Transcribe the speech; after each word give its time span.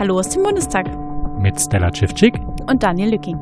Hallo 0.00 0.18
aus 0.18 0.30
dem 0.30 0.44
Bundestag. 0.44 0.86
Mit 1.42 1.60
Stella 1.60 1.90
Civcik 1.94 2.32
und 2.70 2.82
Daniel 2.82 3.10
Lücking. 3.10 3.38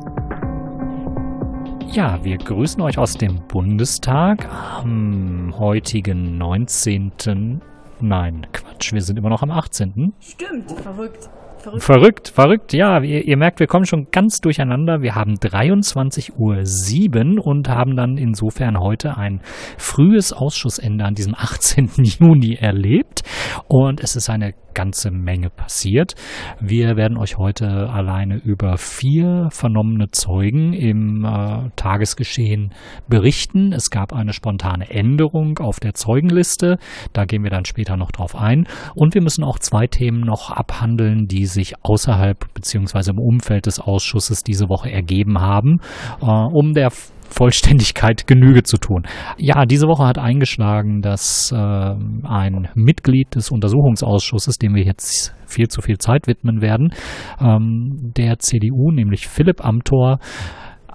Ja, 1.87 2.21
wir 2.21 2.37
grüßen 2.37 2.81
euch 2.81 2.97
aus 2.97 3.13
dem 3.13 3.47
Bundestag 3.47 4.45
am 4.51 5.53
heutigen 5.57 6.37
19. 6.37 7.61
Nein, 8.01 8.45
Quatsch, 8.51 8.91
wir 8.91 8.99
sind 8.99 9.17
immer 9.17 9.29
noch 9.29 9.41
am 9.41 9.51
18. 9.51 10.11
Stimmt, 10.19 10.71
verrückt. 10.71 11.29
Verrückt. 11.59 11.83
verrückt, 11.83 12.27
verrückt. 12.29 12.73
Ja, 12.73 13.01
ihr, 13.01 13.25
ihr, 13.25 13.37
merkt, 13.37 13.61
wir 13.61 13.67
kommen 13.67 13.85
schon 13.85 14.07
ganz 14.11 14.39
durcheinander. 14.39 15.01
Wir 15.01 15.15
haben 15.15 15.35
23.07 15.35 17.37
Uhr 17.37 17.45
und 17.45 17.69
haben 17.69 17.95
dann 17.95 18.17
insofern 18.17 18.79
heute 18.79 19.17
ein 19.17 19.39
frühes 19.77 20.33
Ausschussende 20.33 21.05
an 21.05 21.15
diesem 21.15 21.35
18. 21.35 21.89
Juni 22.03 22.55
erlebt. 22.55 23.21
Und 23.67 24.01
es 24.01 24.15
ist 24.15 24.29
eine 24.29 24.53
ganze 24.79 25.11
Menge 25.11 25.49
passiert. 25.49 26.15
Wir 26.61 26.95
werden 26.95 27.17
euch 27.17 27.37
heute 27.37 27.89
alleine 27.89 28.37
über 28.37 28.77
vier 28.77 29.49
vernommene 29.51 30.11
Zeugen 30.11 30.71
im 30.71 31.25
äh, 31.25 31.69
Tagesgeschehen 31.75 32.73
berichten. 33.09 33.73
Es 33.73 33.89
gab 33.89 34.13
eine 34.13 34.31
spontane 34.31 34.89
Änderung 34.89 35.59
auf 35.59 35.81
der 35.81 35.95
Zeugenliste. 35.95 36.77
Da 37.11 37.25
gehen 37.25 37.43
wir 37.43 37.49
dann 37.49 37.65
später 37.65 37.97
noch 37.97 38.11
drauf 38.11 38.37
ein. 38.37 38.67
Und 38.95 39.15
wir 39.15 39.21
müssen 39.21 39.43
auch 39.43 39.59
zwei 39.59 39.85
Themen 39.85 40.21
noch 40.21 40.49
abhandeln, 40.49 41.27
die 41.27 41.45
sich 41.45 41.73
außerhalb 41.83 42.53
bzw. 42.53 43.11
im 43.11 43.19
Umfeld 43.19 43.65
des 43.65 43.81
Ausschusses 43.81 44.45
diese 44.45 44.69
Woche 44.69 44.89
ergeben 44.89 45.41
haben, 45.41 45.81
äh, 46.21 46.25
um 46.25 46.73
der 46.73 46.91
Vollständigkeit 47.29 48.27
Genüge 48.27 48.63
zu 48.63 48.77
tun. 48.77 49.03
Ja, 49.37 49.65
diese 49.65 49.87
Woche 49.87 50.05
hat 50.05 50.17
eingeschlagen, 50.17 51.01
dass 51.01 51.51
äh, 51.51 51.55
ein 51.55 52.69
Mitglied 52.75 53.35
des 53.35 53.51
Untersuchungsausschusses, 53.51 54.57
dem 54.57 54.75
wir 54.75 54.83
jetzt 54.83 55.33
viel 55.45 55.67
zu 55.67 55.81
viel 55.81 55.97
Zeit 55.97 56.27
widmen 56.27 56.61
werden, 56.61 56.93
ähm, 57.39 58.11
der 58.17 58.39
CDU, 58.39 58.91
nämlich 58.91 59.27
Philipp 59.27 59.63
Amthor, 59.63 60.19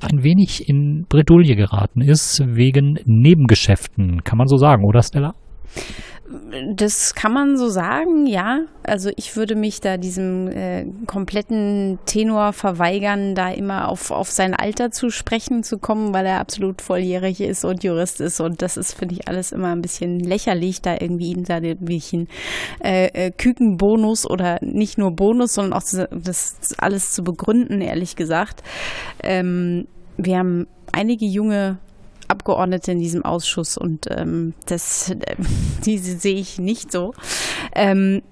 ein 0.00 0.22
wenig 0.22 0.68
in 0.68 1.06
Bredouille 1.08 1.56
geraten 1.56 2.00
ist 2.00 2.42
wegen 2.44 2.98
Nebengeschäften, 3.04 4.22
kann 4.24 4.38
man 4.38 4.48
so 4.48 4.56
sagen, 4.56 4.84
oder 4.84 5.02
Stella? 5.02 5.34
Das 6.74 7.14
kann 7.14 7.34
man 7.34 7.58
so 7.58 7.68
sagen, 7.68 8.26
ja. 8.26 8.60
Also 8.82 9.10
ich 9.16 9.36
würde 9.36 9.56
mich 9.56 9.80
da 9.80 9.98
diesem 9.98 10.48
äh, 10.48 10.86
kompletten 11.06 11.98
Tenor 12.06 12.54
verweigern, 12.54 13.34
da 13.34 13.50
immer 13.50 13.88
auf, 13.88 14.10
auf 14.10 14.30
sein 14.30 14.54
Alter 14.54 14.90
zu 14.90 15.10
sprechen 15.10 15.62
zu 15.62 15.76
kommen, 15.76 16.14
weil 16.14 16.24
er 16.24 16.40
absolut 16.40 16.80
volljährig 16.80 17.42
ist 17.42 17.64
und 17.64 17.84
Jurist 17.84 18.22
ist. 18.22 18.40
Und 18.40 18.62
das 18.62 18.78
ist, 18.78 18.94
finde 18.94 19.16
ich, 19.16 19.28
alles 19.28 19.52
immer 19.52 19.72
ein 19.72 19.82
bisschen 19.82 20.18
lächerlich, 20.18 20.80
da 20.80 20.96
irgendwie 20.98 21.32
ihm 21.32 21.44
da 21.44 21.60
irgendwelchen 21.60 22.28
äh, 22.82 23.06
äh, 23.08 23.30
Kükenbonus 23.30 24.28
oder 24.28 24.58
nicht 24.62 24.96
nur 24.96 25.10
Bonus, 25.10 25.54
sondern 25.54 25.74
auch 25.74 25.82
das, 25.82 26.56
alles 26.78 27.12
zu 27.12 27.22
begründen, 27.22 27.82
ehrlich 27.82 28.16
gesagt. 28.16 28.62
Ähm, 29.22 29.86
wir 30.16 30.38
haben 30.38 30.66
einige 30.92 31.26
junge 31.26 31.78
Abgeordnete 32.28 32.92
in 32.92 33.00
diesem 33.00 33.24
Ausschuss 33.24 33.76
und 33.76 34.06
ähm, 34.10 34.54
das, 34.66 35.10
äh, 35.10 35.16
diese 35.84 36.18
sehe 36.18 36.36
ich 36.36 36.58
nicht 36.58 36.92
so. 36.92 37.14
Ähm, 37.74 38.22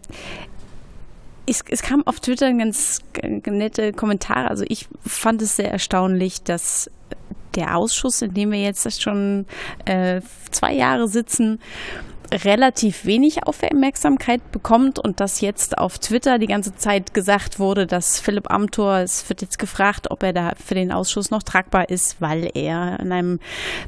es, 1.46 1.62
es, 1.68 1.82
kam 1.82 2.06
auf 2.06 2.20
Twitter 2.20 2.52
ganz, 2.52 3.00
nette 3.46 3.92
Kommentare. 3.92 4.48
Also 4.48 4.64
ich 4.68 4.88
fand 5.04 5.42
es 5.42 5.56
sehr 5.56 5.70
erstaunlich, 5.70 6.42
dass 6.42 6.90
der 7.54 7.76
Ausschuss, 7.76 8.22
in 8.22 8.34
dem 8.34 8.52
wir 8.52 8.62
jetzt 8.62 9.02
schon 9.02 9.46
äh, 9.84 10.20
zwei 10.50 10.74
Jahre 10.74 11.08
sitzen, 11.08 11.60
relativ 12.32 13.04
wenig 13.04 13.46
Aufmerksamkeit 13.46 14.50
bekommt 14.52 14.98
und 14.98 15.20
dass 15.20 15.40
jetzt 15.40 15.78
auf 15.78 15.98
Twitter 15.98 16.38
die 16.38 16.46
ganze 16.46 16.74
Zeit 16.74 17.14
gesagt 17.14 17.58
wurde, 17.58 17.86
dass 17.86 18.18
Philipp 18.18 18.50
Amthor, 18.50 18.98
es 18.98 19.28
wird 19.28 19.42
jetzt 19.42 19.58
gefragt, 19.58 20.10
ob 20.10 20.22
er 20.22 20.32
da 20.32 20.52
für 20.56 20.74
den 20.74 20.92
Ausschuss 20.92 21.30
noch 21.30 21.42
tragbar 21.42 21.88
ist, 21.90 22.20
weil 22.20 22.50
er 22.54 22.98
in 23.00 23.12
einem 23.12 23.40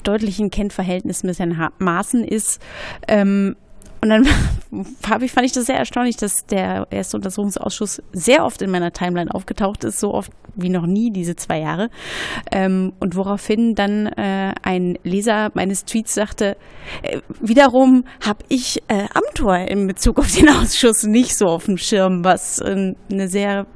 deutlichen 0.02 0.50
Kennverhältnis 0.50 1.22
mit 1.22 1.38
Herrn 1.38 1.70
Maaßen 1.78 2.24
ist. 2.24 2.60
Ähm, 3.08 3.56
und 4.04 4.10
dann 4.10 4.24
ich, 5.22 5.32
fand 5.32 5.46
ich 5.46 5.52
das 5.52 5.64
sehr 5.64 5.78
erstaunlich, 5.78 6.16
dass 6.16 6.44
der 6.44 6.86
erste 6.90 7.16
Untersuchungsausschuss 7.16 8.02
sehr 8.12 8.44
oft 8.44 8.60
in 8.60 8.70
meiner 8.70 8.92
Timeline 8.92 9.32
aufgetaucht 9.32 9.82
ist, 9.84 9.98
so 9.98 10.12
oft 10.12 10.30
wie 10.56 10.68
noch 10.68 10.86
nie 10.86 11.10
diese 11.10 11.36
zwei 11.36 11.60
Jahre. 11.60 11.88
Ähm, 12.52 12.92
und 13.00 13.16
woraufhin 13.16 13.74
dann 13.74 14.06
äh, 14.06 14.52
ein 14.62 14.98
Leser 15.04 15.50
meines 15.54 15.86
Tweets 15.86 16.14
sagte, 16.14 16.58
äh, 17.02 17.20
wiederum 17.40 18.04
habe 18.20 18.44
ich 18.48 18.82
äh, 18.88 19.06
Amtor 19.14 19.56
in 19.56 19.86
Bezug 19.86 20.18
auf 20.18 20.30
den 20.30 20.50
Ausschuss 20.50 21.04
nicht 21.04 21.34
so 21.34 21.46
auf 21.46 21.64
dem 21.64 21.78
Schirm, 21.78 22.22
was 22.22 22.58
äh, 22.60 22.92
eine 23.10 23.28
sehr 23.28 23.66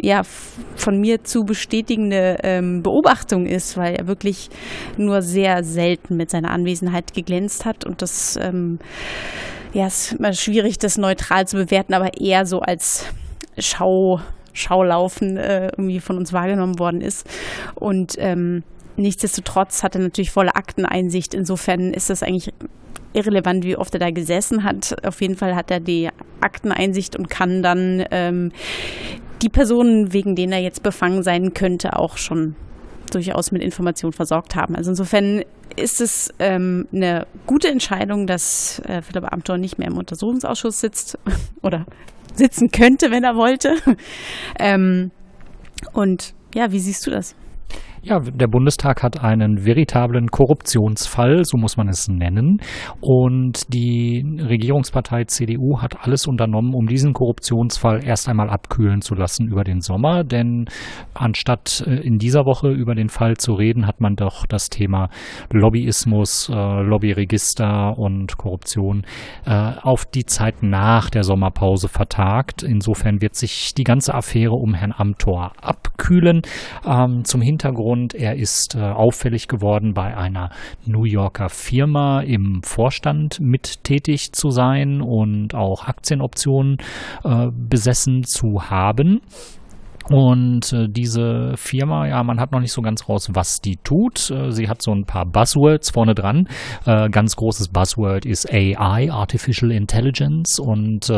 ja 0.00 0.22
von 0.74 0.98
mir 0.98 1.22
zu 1.22 1.44
bestätigende 1.44 2.38
ähm, 2.42 2.82
Beobachtung 2.82 3.44
ist, 3.44 3.76
weil 3.76 3.94
er 3.94 4.06
wirklich 4.06 4.48
nur 4.96 5.20
sehr 5.20 5.62
selten 5.64 6.16
mit 6.16 6.30
seiner 6.30 6.50
Anwesenheit 6.50 7.12
geglänzt 7.12 7.66
hat 7.66 7.84
und 7.84 8.00
das 8.00 8.38
ähm, 8.40 8.78
ja, 9.76 9.86
es 9.86 10.12
ist 10.12 10.18
immer 10.18 10.32
schwierig, 10.32 10.78
das 10.78 10.96
neutral 10.96 11.46
zu 11.46 11.58
bewerten, 11.58 11.92
aber 11.92 12.18
eher 12.18 12.46
so 12.46 12.60
als 12.60 13.04
Schau, 13.58 14.20
Schaulaufen 14.54 15.36
äh, 15.36 15.66
irgendwie 15.66 16.00
von 16.00 16.16
uns 16.16 16.32
wahrgenommen 16.32 16.78
worden 16.78 17.02
ist. 17.02 17.28
Und 17.74 18.14
ähm, 18.16 18.62
nichtsdestotrotz 18.96 19.82
hat 19.82 19.94
er 19.94 20.00
natürlich 20.00 20.30
volle 20.30 20.56
Akteneinsicht. 20.56 21.34
Insofern 21.34 21.92
ist 21.92 22.08
das 22.08 22.22
eigentlich 22.22 22.54
irrelevant, 23.12 23.64
wie 23.64 23.76
oft 23.76 23.92
er 23.92 24.00
da 24.00 24.10
gesessen 24.10 24.64
hat. 24.64 24.96
Auf 25.06 25.20
jeden 25.20 25.36
Fall 25.36 25.54
hat 25.54 25.70
er 25.70 25.80
die 25.80 26.08
Akteneinsicht 26.40 27.14
und 27.14 27.28
kann 27.28 27.62
dann 27.62 28.02
ähm, 28.10 28.52
die 29.42 29.50
Personen, 29.50 30.14
wegen 30.14 30.36
denen 30.36 30.54
er 30.54 30.60
jetzt 30.60 30.82
befangen 30.82 31.22
sein 31.22 31.52
könnte, 31.52 31.98
auch 31.98 32.16
schon 32.16 32.54
durchaus 33.12 33.52
mit 33.52 33.62
Informationen 33.62 34.14
versorgt 34.14 34.56
haben. 34.56 34.74
Also 34.74 34.92
insofern 34.92 35.42
ist 35.76 36.00
es 36.00 36.32
ähm, 36.38 36.88
eine 36.92 37.26
gute 37.46 37.68
Entscheidung, 37.68 38.26
dass 38.26 38.80
äh, 38.80 39.02
Philipp 39.02 39.32
Amthor 39.32 39.58
nicht 39.58 39.78
mehr 39.78 39.88
im 39.88 39.98
Untersuchungsausschuss 39.98 40.80
sitzt 40.80 41.18
oder 41.62 41.86
sitzen 42.34 42.70
könnte, 42.70 43.10
wenn 43.10 43.24
er 43.24 43.36
wollte. 43.36 43.76
ähm, 44.58 45.10
und 45.92 46.34
ja, 46.54 46.72
wie 46.72 46.80
siehst 46.80 47.06
du 47.06 47.10
das? 47.10 47.34
Ja, 48.08 48.20
der 48.20 48.46
Bundestag 48.46 49.02
hat 49.02 49.24
einen 49.24 49.64
veritablen 49.64 50.28
Korruptionsfall, 50.28 51.42
so 51.42 51.58
muss 51.58 51.76
man 51.76 51.88
es 51.88 52.06
nennen. 52.06 52.58
Und 53.00 53.74
die 53.74 54.24
Regierungspartei 54.48 55.24
CDU 55.24 55.80
hat 55.82 56.04
alles 56.06 56.28
unternommen, 56.28 56.72
um 56.72 56.86
diesen 56.86 57.14
Korruptionsfall 57.14 58.04
erst 58.04 58.28
einmal 58.28 58.48
abkühlen 58.48 59.00
zu 59.00 59.16
lassen 59.16 59.48
über 59.48 59.64
den 59.64 59.80
Sommer. 59.80 60.22
Denn 60.22 60.66
anstatt 61.14 61.82
äh, 61.84 61.96
in 61.96 62.18
dieser 62.18 62.44
Woche 62.46 62.70
über 62.70 62.94
den 62.94 63.08
Fall 63.08 63.38
zu 63.38 63.54
reden, 63.54 63.88
hat 63.88 64.00
man 64.00 64.14
doch 64.14 64.46
das 64.46 64.70
Thema 64.70 65.08
Lobbyismus, 65.50 66.48
äh, 66.48 66.54
Lobbyregister 66.54 67.98
und 67.98 68.38
Korruption 68.38 69.02
äh, 69.46 69.72
auf 69.82 70.04
die 70.04 70.26
Zeit 70.26 70.62
nach 70.62 71.10
der 71.10 71.24
Sommerpause 71.24 71.88
vertagt. 71.88 72.62
Insofern 72.62 73.20
wird 73.20 73.34
sich 73.34 73.74
die 73.74 73.82
ganze 73.82 74.14
Affäre 74.14 74.54
um 74.54 74.74
Herrn 74.74 74.94
Amthor 74.96 75.54
abkühlen. 75.60 76.42
Ähm, 76.86 77.24
zum 77.24 77.40
Hintergrund 77.40 77.95
und 77.96 78.14
er 78.14 78.36
ist 78.36 78.74
äh, 78.74 78.80
auffällig 78.80 79.48
geworden, 79.48 79.94
bei 79.94 80.14
einer 80.16 80.50
New 80.84 81.04
Yorker 81.04 81.48
Firma 81.48 82.20
im 82.20 82.60
Vorstand 82.62 83.40
mit 83.40 83.84
tätig 83.84 84.32
zu 84.32 84.50
sein 84.50 85.00
und 85.00 85.54
auch 85.54 85.88
Aktienoptionen 85.88 86.76
äh, 87.24 87.46
besessen 87.52 88.22
zu 88.24 88.68
haben. 88.68 89.22
Und 90.08 90.72
äh, 90.72 90.88
diese 90.88 91.54
Firma, 91.56 92.06
ja, 92.06 92.22
man 92.22 92.38
hat 92.38 92.52
noch 92.52 92.60
nicht 92.60 92.72
so 92.72 92.80
ganz 92.82 93.08
raus, 93.08 93.30
was 93.32 93.60
die 93.60 93.76
tut. 93.82 94.30
Äh, 94.30 94.52
sie 94.52 94.68
hat 94.68 94.82
so 94.82 94.92
ein 94.92 95.04
paar 95.04 95.24
Buzzwords 95.26 95.90
vorne 95.90 96.14
dran. 96.14 96.48
Äh, 96.84 97.08
ganz 97.08 97.34
großes 97.34 97.68
Buzzword 97.70 98.24
ist 98.24 98.52
AI, 98.52 99.10
Artificial 99.10 99.72
Intelligence. 99.72 100.60
Und 100.60 101.10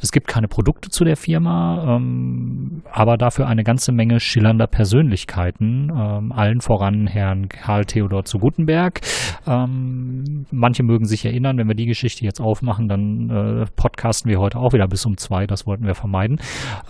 es 0.00 0.12
gibt 0.12 0.28
keine 0.28 0.48
Produkte 0.48 0.90
zu 0.90 1.04
der 1.04 1.16
Firma, 1.16 1.96
ähm, 1.96 2.82
aber 2.90 3.16
dafür 3.16 3.46
eine 3.46 3.64
ganze 3.64 3.92
Menge 3.92 4.20
schillernder 4.20 4.66
Persönlichkeiten, 4.66 5.90
ähm, 5.90 6.32
allen 6.32 6.60
voran 6.60 7.06
Herrn 7.06 7.48
Karl 7.48 7.84
Theodor 7.84 8.24
zu 8.24 8.38
Gutenberg. 8.38 9.00
Ähm, 9.46 10.46
manche 10.50 10.82
mögen 10.82 11.06
sich 11.06 11.24
erinnern, 11.24 11.58
wenn 11.58 11.68
wir 11.68 11.74
die 11.74 11.86
Geschichte 11.86 12.24
jetzt 12.24 12.40
aufmachen, 12.40 12.88
dann 12.88 13.30
äh, 13.30 13.64
podcasten 13.76 14.30
wir 14.30 14.38
heute 14.38 14.58
auch 14.58 14.72
wieder 14.72 14.88
bis 14.88 15.06
um 15.06 15.16
zwei, 15.16 15.46
das 15.46 15.66
wollten 15.66 15.86
wir 15.86 15.94
vermeiden. 15.94 16.38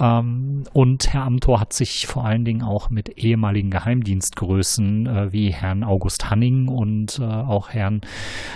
Ähm, 0.00 0.64
und 0.72 1.12
Herr 1.12 1.24
Amthor 1.24 1.60
hat 1.60 1.72
sich 1.72 2.06
vor 2.06 2.24
allen 2.24 2.44
Dingen 2.44 2.62
auch 2.62 2.90
mit 2.90 3.18
ehemaligen 3.18 3.70
Geheimdienstgrößen 3.70 5.06
äh, 5.06 5.32
wie 5.32 5.52
Herrn 5.52 5.84
August 5.84 6.30
Hanning 6.30 6.68
und 6.68 7.18
äh, 7.18 7.24
auch 7.24 7.70
Herrn 7.70 8.00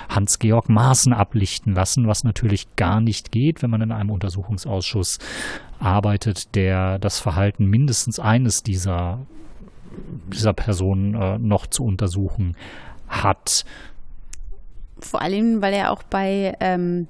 Hans-Georg 0.09 0.69
Maaßen 0.69 1.13
ablichten 1.13 1.75
lassen, 1.75 2.07
was 2.07 2.25
natürlich 2.25 2.75
gar 2.77 3.01
nicht 3.01 3.33
geht, 3.33 3.63
wenn 3.63 3.71
man 3.71 3.83
in 3.83 3.93
einem 3.93 4.11
Untersuchungs 4.11 4.40
Untersuchungsausschuss 4.41 5.19
arbeitet, 5.79 6.55
der 6.55 6.99
das 6.99 7.21
Verhalten 7.21 7.67
mindestens 7.67 8.19
eines 8.19 8.63
dieser, 8.63 9.21
dieser 10.33 10.53
Personen 10.53 11.15
äh, 11.15 11.39
noch 11.39 11.67
zu 11.67 11.85
untersuchen 11.85 12.57
hat. 13.09 13.65
Vor 15.01 15.23
allem, 15.23 15.63
weil 15.63 15.73
er 15.73 15.93
auch 15.93 16.03
bei 16.03 16.55
ähm, 16.61 17.09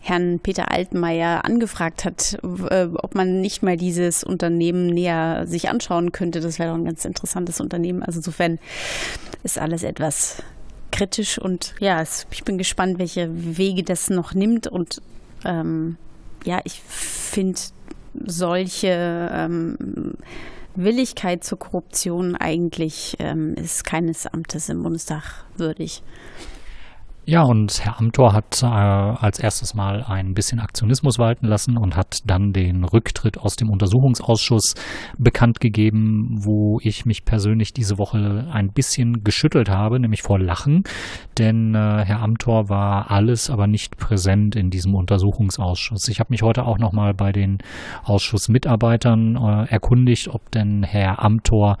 Herrn 0.00 0.40
Peter 0.40 0.70
Altmaier 0.70 1.44
angefragt 1.44 2.04
hat, 2.04 2.38
äh, 2.42 2.88
ob 2.94 3.14
man 3.14 3.40
nicht 3.40 3.62
mal 3.62 3.76
dieses 3.76 4.24
Unternehmen 4.24 4.86
näher 4.86 5.46
sich 5.46 5.68
anschauen 5.68 6.12
könnte. 6.12 6.40
Das 6.40 6.58
wäre 6.58 6.70
doch 6.70 6.78
ein 6.78 6.86
ganz 6.86 7.04
interessantes 7.04 7.60
Unternehmen. 7.60 8.02
Also 8.02 8.18
insofern 8.18 8.58
ist 9.42 9.58
alles 9.58 9.82
etwas 9.82 10.42
kritisch 10.90 11.38
und 11.38 11.74
ja, 11.80 12.02
ich 12.30 12.44
bin 12.44 12.58
gespannt, 12.58 12.98
welche 12.98 13.30
Wege 13.56 13.82
das 13.82 14.10
noch 14.10 14.34
nimmt 14.34 14.66
und 14.66 15.00
ähm, 15.44 15.96
ja, 16.44 16.60
ich 16.64 16.80
finde 16.80 17.58
solche 18.24 19.30
ähm, 19.32 20.14
Willigkeit 20.74 21.44
zur 21.44 21.58
Korruption 21.58 22.36
eigentlich 22.36 23.16
ähm, 23.18 23.54
ist 23.54 23.84
keines 23.84 24.26
Amtes 24.26 24.68
im 24.68 24.82
Bundestag 24.82 25.44
würdig. 25.56 26.02
Ja, 27.24 27.42
und 27.42 27.84
Herr 27.84 28.00
Amthor 28.00 28.32
hat 28.32 28.64
äh, 28.64 28.66
als 28.66 29.38
erstes 29.38 29.74
Mal 29.74 30.02
ein 30.02 30.34
bisschen 30.34 30.58
Aktionismus 30.58 31.20
walten 31.20 31.46
lassen 31.46 31.76
und 31.76 31.94
hat 31.96 32.18
dann 32.26 32.52
den 32.52 32.82
Rücktritt 32.82 33.38
aus 33.38 33.54
dem 33.54 33.70
Untersuchungsausschuss 33.70 34.74
bekannt 35.18 35.60
gegeben, 35.60 36.40
wo 36.42 36.80
ich 36.82 37.06
mich 37.06 37.24
persönlich 37.24 37.72
diese 37.72 37.96
Woche 37.96 38.48
ein 38.50 38.72
bisschen 38.72 39.22
geschüttelt 39.22 39.70
habe, 39.70 40.00
nämlich 40.00 40.22
vor 40.22 40.40
Lachen, 40.40 40.82
denn 41.38 41.76
äh, 41.76 42.04
Herr 42.04 42.22
Amthor 42.22 42.68
war 42.68 43.12
alles, 43.12 43.50
aber 43.50 43.68
nicht 43.68 43.98
präsent 43.98 44.56
in 44.56 44.70
diesem 44.70 44.96
Untersuchungsausschuss. 44.96 46.08
Ich 46.08 46.18
habe 46.18 46.30
mich 46.30 46.42
heute 46.42 46.64
auch 46.64 46.78
nochmal 46.78 47.14
bei 47.14 47.30
den 47.30 47.58
Ausschussmitarbeitern 48.02 49.36
äh, 49.36 49.72
erkundigt, 49.72 50.26
ob 50.26 50.50
denn 50.50 50.82
Herr 50.82 51.24
Amthor 51.24 51.76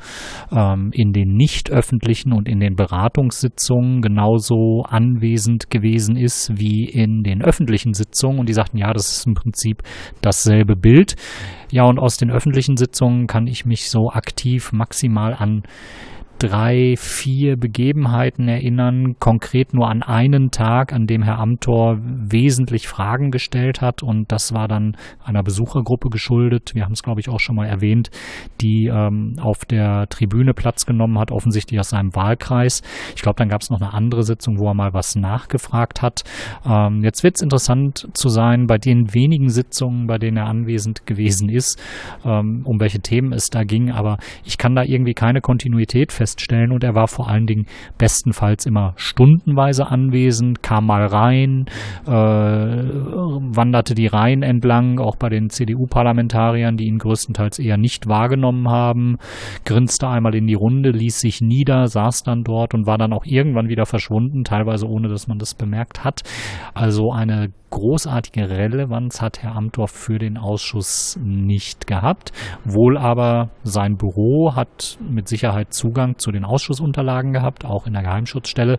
ähm, 0.52 0.90
in 0.92 1.12
den 1.12 1.34
nicht 1.34 1.68
öffentlichen 1.72 2.32
und 2.32 2.48
in 2.48 2.60
den 2.60 2.76
Beratungssitzungen 2.76 4.02
genauso 4.02 4.84
anwesend 4.88 5.31
anwesend 5.32 5.70
gewesen 5.70 6.16
ist 6.16 6.58
wie 6.58 6.84
in 6.84 7.22
den 7.22 7.42
öffentlichen 7.42 7.94
Sitzungen. 7.94 8.38
Und 8.38 8.48
die 8.48 8.52
sagten, 8.52 8.76
ja, 8.76 8.92
das 8.92 9.10
ist 9.12 9.26
im 9.26 9.34
Prinzip 9.34 9.82
dasselbe 10.20 10.76
Bild. 10.76 11.16
Ja, 11.70 11.84
und 11.84 11.98
aus 11.98 12.18
den 12.18 12.30
öffentlichen 12.30 12.76
Sitzungen 12.76 13.26
kann 13.26 13.46
ich 13.46 13.64
mich 13.64 13.88
so 13.88 14.10
aktiv 14.10 14.72
maximal 14.72 15.34
an 15.34 15.62
drei, 16.42 16.94
vier 16.96 17.56
Begebenheiten 17.56 18.48
erinnern, 18.48 19.14
konkret 19.20 19.74
nur 19.74 19.88
an 19.88 20.02
einen 20.02 20.50
Tag, 20.50 20.92
an 20.92 21.06
dem 21.06 21.22
Herr 21.22 21.38
Amthor 21.38 21.98
wesentlich 22.02 22.88
Fragen 22.88 23.30
gestellt 23.30 23.80
hat 23.80 24.02
und 24.02 24.32
das 24.32 24.52
war 24.52 24.66
dann 24.66 24.96
einer 25.22 25.44
Besuchergruppe 25.44 26.08
geschuldet. 26.08 26.72
Wir 26.74 26.84
haben 26.84 26.92
es, 26.92 27.04
glaube 27.04 27.20
ich, 27.20 27.28
auch 27.28 27.38
schon 27.38 27.54
mal 27.54 27.66
erwähnt, 27.66 28.10
die 28.60 28.90
ähm, 28.92 29.36
auf 29.40 29.64
der 29.64 30.08
Tribüne 30.08 30.52
Platz 30.52 30.84
genommen 30.84 31.16
hat, 31.16 31.30
offensichtlich 31.30 31.78
aus 31.78 31.90
seinem 31.90 32.12
Wahlkreis. 32.16 32.82
Ich 33.14 33.22
glaube, 33.22 33.36
dann 33.36 33.48
gab 33.48 33.60
es 33.60 33.70
noch 33.70 33.80
eine 33.80 33.94
andere 33.94 34.24
Sitzung, 34.24 34.58
wo 34.58 34.66
er 34.66 34.74
mal 34.74 34.92
was 34.92 35.14
nachgefragt 35.14 36.02
hat. 36.02 36.24
Ähm, 36.66 37.04
jetzt 37.04 37.22
wird 37.22 37.36
es 37.36 37.42
interessant 37.42 38.08
zu 38.14 38.28
sein, 38.28 38.66
bei 38.66 38.78
den 38.78 39.14
wenigen 39.14 39.48
Sitzungen, 39.48 40.08
bei 40.08 40.18
denen 40.18 40.38
er 40.38 40.46
anwesend 40.46 41.06
gewesen 41.06 41.48
ist, 41.48 41.80
ähm, 42.24 42.62
um 42.64 42.80
welche 42.80 42.98
Themen 42.98 43.32
es 43.32 43.48
da 43.48 43.62
ging, 43.62 43.92
aber 43.92 44.18
ich 44.44 44.58
kann 44.58 44.74
da 44.74 44.82
irgendwie 44.82 45.14
keine 45.14 45.40
Kontinuität 45.40 46.10
feststellen 46.10 46.31
feststellen 46.32 46.72
und 46.72 46.84
er 46.84 46.94
war 46.94 47.08
vor 47.08 47.28
allen 47.28 47.46
Dingen 47.46 47.66
bestenfalls 47.98 48.66
immer 48.66 48.94
stundenweise 48.96 49.86
anwesend, 49.86 50.62
kam 50.62 50.86
mal 50.86 51.06
rein, 51.06 51.66
äh, 52.06 52.10
wanderte 52.10 53.94
die 53.94 54.06
Reihen 54.06 54.42
entlang, 54.42 54.98
auch 54.98 55.16
bei 55.16 55.28
den 55.28 55.50
CDU-Parlamentariern, 55.50 56.76
die 56.76 56.86
ihn 56.86 56.98
größtenteils 56.98 57.58
eher 57.58 57.76
nicht 57.76 58.08
wahrgenommen 58.08 58.68
haben, 58.68 59.18
grinste 59.64 60.08
einmal 60.08 60.34
in 60.34 60.46
die 60.46 60.54
Runde, 60.54 60.90
ließ 60.90 61.20
sich 61.20 61.40
nieder, 61.40 61.86
saß 61.86 62.22
dann 62.22 62.42
dort 62.44 62.74
und 62.74 62.86
war 62.86 62.98
dann 62.98 63.12
auch 63.12 63.24
irgendwann 63.24 63.68
wieder 63.68 63.86
verschwunden, 63.86 64.44
teilweise 64.44 64.86
ohne 64.86 65.08
dass 65.08 65.28
man 65.28 65.38
das 65.38 65.54
bemerkt 65.54 66.04
hat. 66.04 66.22
Also 66.74 67.12
eine 67.12 67.50
großartige 67.72 68.50
Relevanz 68.50 69.20
hat 69.20 69.42
Herr 69.42 69.56
Amthor 69.56 69.88
für 69.88 70.18
den 70.18 70.36
Ausschuss 70.36 71.18
nicht 71.20 71.86
gehabt. 71.86 72.30
Wohl 72.64 72.96
aber 72.98 73.50
sein 73.64 73.96
Büro 73.96 74.54
hat 74.54 74.98
mit 75.00 75.26
Sicherheit 75.26 75.72
Zugang 75.72 76.18
zu 76.22 76.32
den 76.32 76.44
Ausschussunterlagen 76.44 77.32
gehabt, 77.32 77.64
auch 77.64 77.86
in 77.86 77.92
der 77.92 78.02
Geheimschutzstelle. 78.02 78.78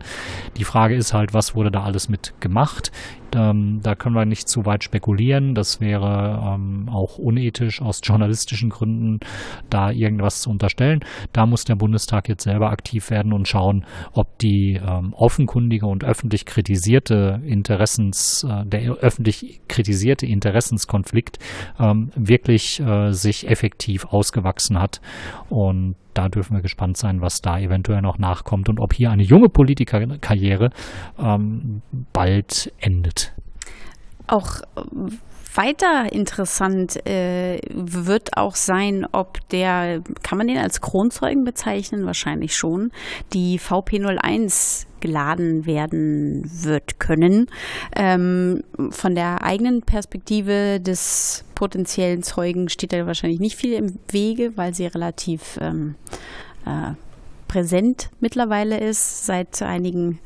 Die 0.56 0.64
Frage 0.64 0.96
ist 0.96 1.14
halt, 1.14 1.32
was 1.32 1.54
wurde 1.54 1.70
da 1.70 1.84
alles 1.84 2.08
mit 2.08 2.34
gemacht? 2.40 2.90
Ähm, 3.34 3.80
da 3.82 3.94
können 3.94 4.14
wir 4.14 4.24
nicht 4.24 4.48
zu 4.48 4.64
weit 4.64 4.84
spekulieren. 4.84 5.54
Das 5.54 5.80
wäre 5.80 6.54
ähm, 6.54 6.88
auch 6.88 7.18
unethisch 7.18 7.82
aus 7.82 8.00
journalistischen 8.04 8.70
Gründen, 8.70 9.20
da 9.70 9.90
irgendwas 9.90 10.40
zu 10.40 10.50
unterstellen. 10.50 11.00
Da 11.32 11.46
muss 11.46 11.64
der 11.64 11.76
Bundestag 11.76 12.28
jetzt 12.28 12.44
selber 12.44 12.70
aktiv 12.70 13.10
werden 13.10 13.32
und 13.32 13.48
schauen, 13.48 13.84
ob 14.12 14.38
die 14.38 14.74
ähm, 14.74 15.12
offenkundige 15.14 15.86
und 15.86 16.04
öffentlich 16.04 16.46
kritisierte 16.46 17.40
Interessens, 17.44 18.46
äh, 18.48 18.64
der 18.64 18.94
öffentlich 18.94 19.60
kritisierte 19.68 20.26
Interessenskonflikt 20.26 21.38
ähm, 21.78 22.10
wirklich 22.14 22.80
äh, 22.80 23.12
sich 23.12 23.48
effektiv 23.48 24.06
ausgewachsen 24.06 24.80
hat. 24.80 25.00
Und 25.48 25.96
da 26.14 26.28
dürfen 26.28 26.54
wir 26.54 26.62
gespannt 26.62 26.96
sein, 26.96 27.20
was 27.20 27.42
da 27.42 27.58
eventuell 27.58 28.00
noch 28.00 28.18
nachkommt 28.18 28.68
und 28.68 28.80
ob 28.80 28.94
hier 28.94 29.10
eine 29.10 29.22
junge 29.22 29.48
Politikerkarriere 29.48 30.70
ähm, 31.18 31.82
bald 32.12 32.72
endet. 32.78 33.23
Auch 34.26 34.62
weiter 35.54 36.12
interessant 36.12 37.06
äh, 37.06 37.60
wird 37.70 38.36
auch 38.36 38.56
sein, 38.56 39.06
ob 39.12 39.46
der, 39.50 40.02
kann 40.22 40.38
man 40.38 40.48
den 40.48 40.58
als 40.58 40.80
Kronzeugen 40.80 41.44
bezeichnen? 41.44 42.06
Wahrscheinlich 42.06 42.56
schon, 42.56 42.90
die 43.32 43.60
VP01 43.60 44.86
geladen 45.00 45.66
werden 45.66 46.50
wird 46.62 46.98
können. 46.98 47.46
Ähm, 47.94 48.64
von 48.90 49.14
der 49.14 49.42
eigenen 49.42 49.82
Perspektive 49.82 50.80
des 50.80 51.44
potenziellen 51.54 52.22
Zeugen 52.22 52.68
steht 52.68 52.92
da 52.92 53.06
wahrscheinlich 53.06 53.40
nicht 53.40 53.56
viel 53.56 53.74
im 53.74 53.98
Wege, 54.08 54.56
weil 54.56 54.74
sie 54.74 54.86
relativ 54.86 55.58
ähm, 55.60 55.94
äh, 56.66 56.94
präsent 57.48 58.10
mittlerweile 58.20 58.78
ist 58.78 59.26
seit 59.26 59.60
einigen 59.62 60.20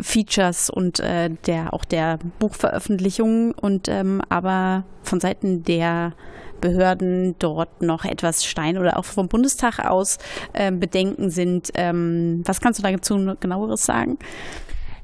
Features 0.00 0.70
und 0.70 1.00
äh, 1.00 1.30
der 1.46 1.72
auch 1.72 1.84
der 1.84 2.18
Buchveröffentlichung 2.38 3.52
und 3.52 3.88
ähm, 3.88 4.22
aber 4.28 4.84
von 5.02 5.20
Seiten 5.20 5.62
der 5.64 6.14
Behörden 6.60 7.34
dort 7.38 7.82
noch 7.82 8.04
etwas 8.04 8.44
Stein 8.44 8.78
oder 8.78 8.98
auch 8.98 9.04
vom 9.04 9.28
Bundestag 9.28 9.80
aus 9.80 10.18
äh, 10.54 10.72
Bedenken 10.72 11.30
sind. 11.30 11.70
Ähm, 11.74 12.42
was 12.46 12.60
kannst 12.60 12.78
du 12.78 12.82
dazu 12.82 13.36
genaueres 13.38 13.84
sagen? 13.84 14.18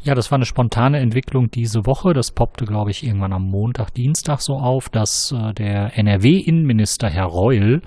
Ja, 0.03 0.15
das 0.15 0.31
war 0.31 0.37
eine 0.37 0.47
spontane 0.47 0.99
Entwicklung 0.99 1.51
diese 1.51 1.85
Woche. 1.85 2.15
Das 2.15 2.31
poppte, 2.31 2.65
glaube 2.65 2.91
ich, 2.91 3.05
irgendwann 3.05 3.35
am 3.35 3.43
Montag, 3.43 3.93
Dienstag 3.93 4.41
so 4.41 4.55
auf, 4.55 4.89
dass 4.89 5.31
äh, 5.31 5.53
der 5.53 5.99
NRW-Innenminister 5.99 7.11
Herr 7.11 7.27
Reul 7.27 7.83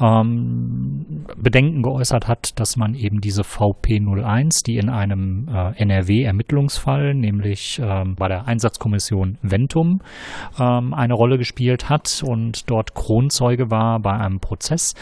ähm, 0.00 1.24
Bedenken 1.36 1.82
geäußert 1.82 2.28
hat, 2.28 2.60
dass 2.60 2.76
man 2.76 2.94
eben 2.94 3.20
diese 3.20 3.42
VP01, 3.42 4.64
die 4.64 4.76
in 4.76 4.88
einem 4.88 5.48
äh, 5.48 5.72
NRW-Ermittlungsfall, 5.82 7.14
nämlich 7.14 7.80
ähm, 7.82 8.14
bei 8.14 8.28
der 8.28 8.46
Einsatzkommission 8.46 9.38
Ventum, 9.42 10.02
ähm, 10.60 10.94
eine 10.94 11.14
Rolle 11.14 11.36
gespielt 11.36 11.88
hat 11.88 12.22
und 12.24 12.70
dort 12.70 12.94
Kronzeuge 12.94 13.72
war 13.72 13.98
bei 13.98 14.12
einem 14.12 14.38
Prozess. 14.38 14.94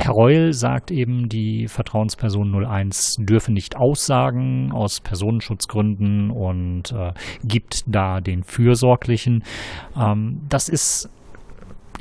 Herr 0.00 0.12
Reul 0.12 0.52
sagt 0.52 0.92
eben, 0.92 1.28
die 1.28 1.66
Vertrauensperson 1.66 2.64
01 2.64 3.16
dürfe 3.18 3.52
nicht 3.52 3.76
aussagen 3.76 4.70
aus 4.72 5.00
Personenschutzgründen 5.00 6.30
und 6.30 6.92
äh, 6.92 7.12
gibt 7.42 7.82
da 7.86 8.20
den 8.20 8.44
Fürsorglichen. 8.44 9.42
Ähm, 10.00 10.40
das 10.48 10.68
ist 10.68 11.10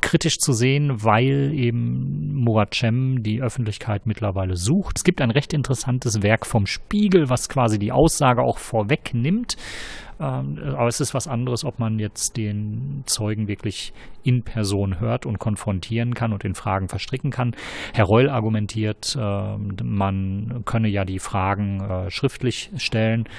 kritisch 0.01 0.37
zu 0.37 0.53
sehen, 0.53 1.03
weil 1.03 1.51
eben 1.53 2.35
Murat 2.35 2.75
Cem 2.75 3.23
die 3.23 3.41
Öffentlichkeit 3.41 4.05
mittlerweile 4.05 4.55
sucht. 4.55 4.97
Es 4.97 5.03
gibt 5.03 5.19
ein 5.19 5.31
recht 5.31 5.51
interessantes 5.51 6.21
Werk 6.21 6.45
vom 6.45 6.67
Spiegel, 6.67 7.29
was 7.29 7.49
quasi 7.49 7.79
die 7.79 7.91
Aussage 7.91 8.43
auch 8.43 8.59
vorwegnimmt. 8.59 9.57
Ähm, 10.19 10.59
aber 10.75 10.87
es 10.87 10.99
ist 10.99 11.13
was 11.13 11.27
anderes, 11.27 11.63
ob 11.63 11.79
man 11.79 11.99
jetzt 11.99 12.37
den 12.37 13.03
Zeugen 13.05 13.47
wirklich 13.47 13.93
in 14.23 14.43
Person 14.43 14.99
hört 14.99 15.25
und 15.25 15.39
konfrontieren 15.39 16.13
kann 16.13 16.33
und 16.33 16.43
in 16.43 16.53
Fragen 16.53 16.89
verstricken 16.89 17.31
kann. 17.31 17.55
Herr 17.93 18.05
Reul 18.05 18.29
argumentiert, 18.29 19.17
äh, 19.19 19.57
man 19.83 20.63
könne 20.65 20.89
ja 20.89 21.05
die 21.05 21.19
Fragen 21.19 21.79
äh, 21.79 22.11
schriftlich 22.11 22.71
stellen 22.75 23.29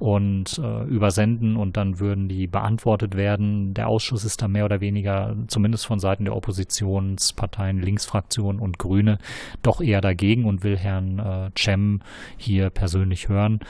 und 0.00 0.58
äh, 0.58 0.84
übersenden 0.84 1.56
und 1.56 1.76
dann 1.76 2.00
würden 2.00 2.28
die 2.28 2.48
beantwortet 2.48 3.16
werden. 3.16 3.72
Der 3.74 3.86
Ausschuss 3.86 4.24
ist 4.24 4.42
da 4.42 4.48
mehr 4.48 4.64
oder 4.64 4.80
weniger, 4.80 5.36
zumindest 5.46 5.86
von 5.86 6.00
Seiten 6.00 6.24
der 6.24 6.34
Oppositionsparteien, 6.34 7.80
Linksfraktion 7.80 8.58
und 8.58 8.78
Grüne, 8.78 9.18
doch 9.62 9.80
eher 9.80 10.00
dagegen 10.00 10.44
und 10.46 10.64
will 10.64 10.76
Herrn 10.76 11.20
äh, 11.20 11.50
Cem 11.56 12.00
hier 12.36 12.70
persönlich 12.70 13.28
hören. 13.28 13.60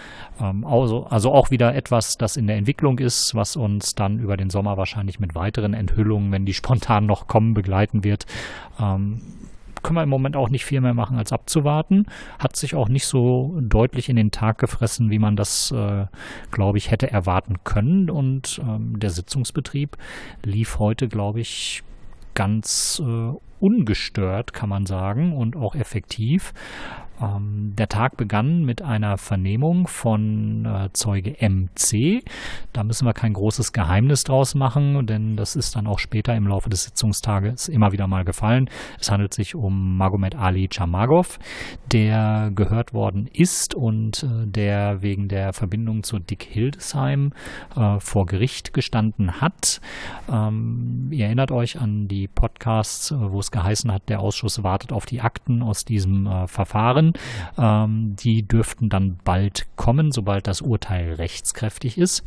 Ähm, 0.40 0.64
also, 0.64 1.04
also 1.04 1.32
auch 1.32 1.50
wieder 1.50 1.74
etwas, 1.74 2.16
das 2.16 2.38
in 2.38 2.46
der 2.46 2.51
Entwicklung 2.56 2.98
ist, 2.98 3.34
was 3.34 3.56
uns 3.56 3.94
dann 3.94 4.18
über 4.18 4.36
den 4.36 4.50
Sommer 4.50 4.76
wahrscheinlich 4.76 5.20
mit 5.20 5.34
weiteren 5.34 5.74
Enthüllungen, 5.74 6.32
wenn 6.32 6.46
die 6.46 6.54
spontan 6.62 7.06
noch 7.06 7.26
kommen, 7.26 7.54
begleiten 7.54 8.04
wird. 8.04 8.26
Ähm, 8.80 9.20
können 9.82 9.96
wir 9.96 10.02
im 10.02 10.08
Moment 10.08 10.36
auch 10.36 10.48
nicht 10.48 10.64
viel 10.64 10.80
mehr 10.80 10.94
machen, 10.94 11.18
als 11.18 11.32
abzuwarten. 11.32 12.06
Hat 12.38 12.56
sich 12.56 12.74
auch 12.74 12.88
nicht 12.88 13.06
so 13.06 13.58
deutlich 13.60 14.08
in 14.08 14.16
den 14.16 14.30
Tag 14.30 14.58
gefressen, 14.58 15.10
wie 15.10 15.18
man 15.18 15.36
das, 15.36 15.72
äh, 15.72 16.06
glaube 16.50 16.78
ich, 16.78 16.90
hätte 16.90 17.10
erwarten 17.10 17.56
können. 17.64 18.08
Und 18.08 18.60
ähm, 18.62 18.98
der 18.98 19.10
Sitzungsbetrieb 19.10 19.96
lief 20.44 20.78
heute, 20.78 21.08
glaube 21.08 21.40
ich, 21.40 21.82
ganz 22.34 23.02
äh, 23.04 23.32
ungestört, 23.60 24.52
kann 24.52 24.68
man 24.68 24.86
sagen, 24.86 25.36
und 25.36 25.56
auch 25.56 25.74
effektiv. 25.74 26.52
Ähm, 27.20 27.74
der 27.76 27.88
Tag 27.88 28.16
begann 28.16 28.64
mit 28.64 28.82
einer 28.82 29.16
Vernehmung 29.18 29.86
von 29.86 30.64
äh, 30.64 30.88
Zeuge 30.92 31.36
MC. 31.40 32.22
Da 32.72 32.84
müssen 32.84 33.06
wir 33.06 33.12
kein 33.12 33.32
großes 33.32 33.72
Geheimnis 33.72 34.24
draus 34.24 34.54
machen, 34.54 35.06
denn 35.06 35.36
das 35.36 35.56
ist 35.56 35.76
dann 35.76 35.86
auch 35.86 35.98
später 35.98 36.34
im 36.34 36.46
Laufe 36.46 36.70
des 36.70 36.84
Sitzungstages 36.84 37.68
immer 37.68 37.92
wieder 37.92 38.06
mal 38.06 38.24
gefallen. 38.24 38.68
Es 38.98 39.10
handelt 39.10 39.34
sich 39.34 39.54
um 39.54 39.96
Magomed 39.96 40.34
Ali 40.34 40.68
Chamagov, 40.72 41.38
der 41.92 42.50
gehört 42.54 42.94
worden 42.94 43.28
ist 43.32 43.74
und 43.74 44.22
äh, 44.22 44.46
der 44.46 45.02
wegen 45.02 45.28
der 45.28 45.52
Verbindung 45.52 46.02
zu 46.02 46.18
Dick 46.18 46.44
Hildesheim 46.44 47.32
äh, 47.76 47.98
vor 47.98 48.26
Gericht 48.26 48.72
gestanden 48.72 49.40
hat. 49.40 49.80
Ähm, 50.30 51.08
ihr 51.10 51.26
erinnert 51.26 51.50
euch 51.50 51.80
an 51.80 52.08
die 52.08 52.28
Podcasts, 52.28 53.10
äh, 53.10 53.16
wo 53.18 53.38
es 53.38 53.50
geheißen 53.50 53.92
hat, 53.92 54.08
der 54.08 54.20
Ausschuss 54.20 54.62
wartet 54.62 54.92
auf 54.92 55.06
die 55.06 55.20
Akten 55.20 55.62
aus 55.62 55.84
diesem 55.84 56.26
äh, 56.26 56.46
Verfahren. 57.02 57.12
Ähm, 57.58 58.16
die 58.16 58.46
dürften 58.46 58.88
dann 58.88 59.18
bald 59.24 59.66
kommen, 59.76 60.12
sobald 60.12 60.46
das 60.46 60.60
Urteil 60.60 61.14
rechtskräftig 61.14 61.98
ist. 61.98 62.22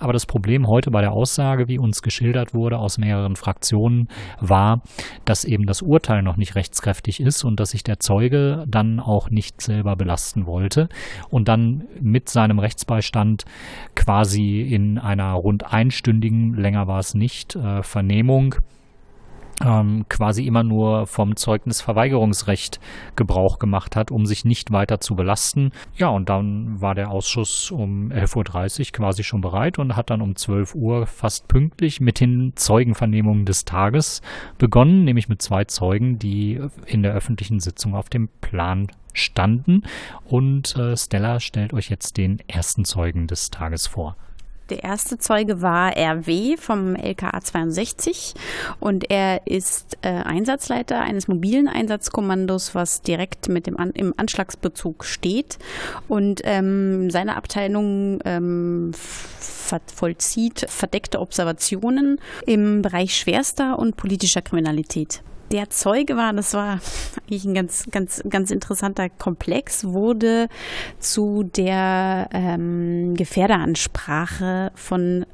Aber 0.00 0.12
das 0.12 0.26
Problem 0.26 0.68
heute 0.68 0.92
bei 0.92 1.00
der 1.00 1.10
Aussage, 1.10 1.66
wie 1.66 1.76
uns 1.76 2.02
geschildert 2.02 2.54
wurde 2.54 2.78
aus 2.78 2.98
mehreren 2.98 3.34
Fraktionen, 3.34 4.06
war, 4.38 4.82
dass 5.24 5.44
eben 5.44 5.66
das 5.66 5.82
Urteil 5.82 6.22
noch 6.22 6.36
nicht 6.36 6.54
rechtskräftig 6.54 7.18
ist 7.18 7.42
und 7.42 7.58
dass 7.58 7.70
sich 7.70 7.82
der 7.82 7.98
Zeuge 7.98 8.64
dann 8.68 9.00
auch 9.00 9.28
nicht 9.28 9.60
selber 9.60 9.96
belasten 9.96 10.46
wollte 10.46 10.88
und 11.30 11.48
dann 11.48 11.82
mit 12.00 12.28
seinem 12.28 12.60
Rechtsbeistand 12.60 13.44
quasi 13.96 14.60
in 14.60 14.98
einer 14.98 15.32
rund 15.32 15.72
einstündigen, 15.72 16.54
länger 16.54 16.86
war 16.86 17.00
es 17.00 17.14
nicht, 17.14 17.56
äh, 17.56 17.82
Vernehmung 17.82 18.54
ähm, 19.64 20.04
quasi 20.08 20.46
immer 20.46 20.62
nur 20.62 21.06
vom 21.06 21.36
Zeugnisverweigerungsrecht 21.36 22.80
Gebrauch 23.16 23.58
gemacht 23.58 23.96
hat, 23.96 24.10
um 24.10 24.26
sich 24.26 24.44
nicht 24.44 24.70
weiter 24.70 25.00
zu 25.00 25.16
belasten. 25.16 25.72
Ja, 25.96 26.08
und 26.08 26.28
dann 26.28 26.80
war 26.80 26.94
der 26.94 27.10
Ausschuss 27.10 27.70
um 27.70 28.10
11.30 28.10 28.78
Uhr 28.80 28.92
quasi 28.92 29.24
schon 29.24 29.40
bereit 29.40 29.78
und 29.78 29.96
hat 29.96 30.10
dann 30.10 30.20
um 30.20 30.36
12 30.36 30.74
Uhr 30.74 31.06
fast 31.06 31.48
pünktlich 31.48 32.00
mit 32.00 32.20
den 32.20 32.52
Zeugenvernehmungen 32.54 33.44
des 33.44 33.64
Tages 33.64 34.22
begonnen, 34.58 35.04
nämlich 35.04 35.28
mit 35.28 35.42
zwei 35.42 35.64
Zeugen, 35.64 36.18
die 36.18 36.60
in 36.86 37.02
der 37.02 37.12
öffentlichen 37.12 37.60
Sitzung 37.60 37.94
auf 37.94 38.08
dem 38.08 38.28
Plan 38.40 38.88
standen. 39.12 39.82
Und 40.24 40.76
äh, 40.76 40.96
Stella 40.96 41.40
stellt 41.40 41.72
euch 41.72 41.90
jetzt 41.90 42.16
den 42.16 42.38
ersten 42.46 42.84
Zeugen 42.84 43.26
des 43.26 43.50
Tages 43.50 43.86
vor. 43.86 44.16
Der 44.70 44.84
erste 44.84 45.18
Zeuge 45.18 45.62
war 45.62 45.96
RW 45.96 46.56
vom 46.58 46.94
LKA 46.94 47.40
62 47.40 48.34
und 48.80 49.10
er 49.10 49.46
ist 49.46 49.96
äh, 50.02 50.08
Einsatzleiter 50.08 51.00
eines 51.00 51.26
mobilen 51.26 51.68
Einsatzkommandos, 51.68 52.74
was 52.74 53.00
direkt 53.00 53.48
mit 53.48 53.66
dem 53.66 53.78
An 53.78 53.90
im 53.92 54.12
Anschlagsbezug 54.16 55.04
steht. 55.04 55.58
Und 56.06 56.42
ähm, 56.44 57.10
seine 57.10 57.36
Abteilung 57.36 58.20
ähm, 58.24 58.92
vollzieht 59.94 60.66
verdeckte 60.68 61.20
Observationen 61.20 62.20
im 62.46 62.82
Bereich 62.82 63.16
schwerster 63.16 63.78
und 63.78 63.96
politischer 63.96 64.42
Kriminalität 64.42 65.22
der 65.50 65.70
Zeuge 65.70 66.16
war, 66.16 66.32
das 66.32 66.54
war 66.54 66.80
eigentlich 67.22 67.44
ein 67.44 67.54
ganz, 67.54 67.86
ganz, 67.90 68.22
ganz 68.28 68.50
interessanter 68.50 69.08
Komplex, 69.08 69.84
wurde 69.84 70.48
zu 70.98 71.44
der 71.44 72.28
ähm, 72.32 73.14
Gefährderansprache 73.14 74.72
von 74.74 75.26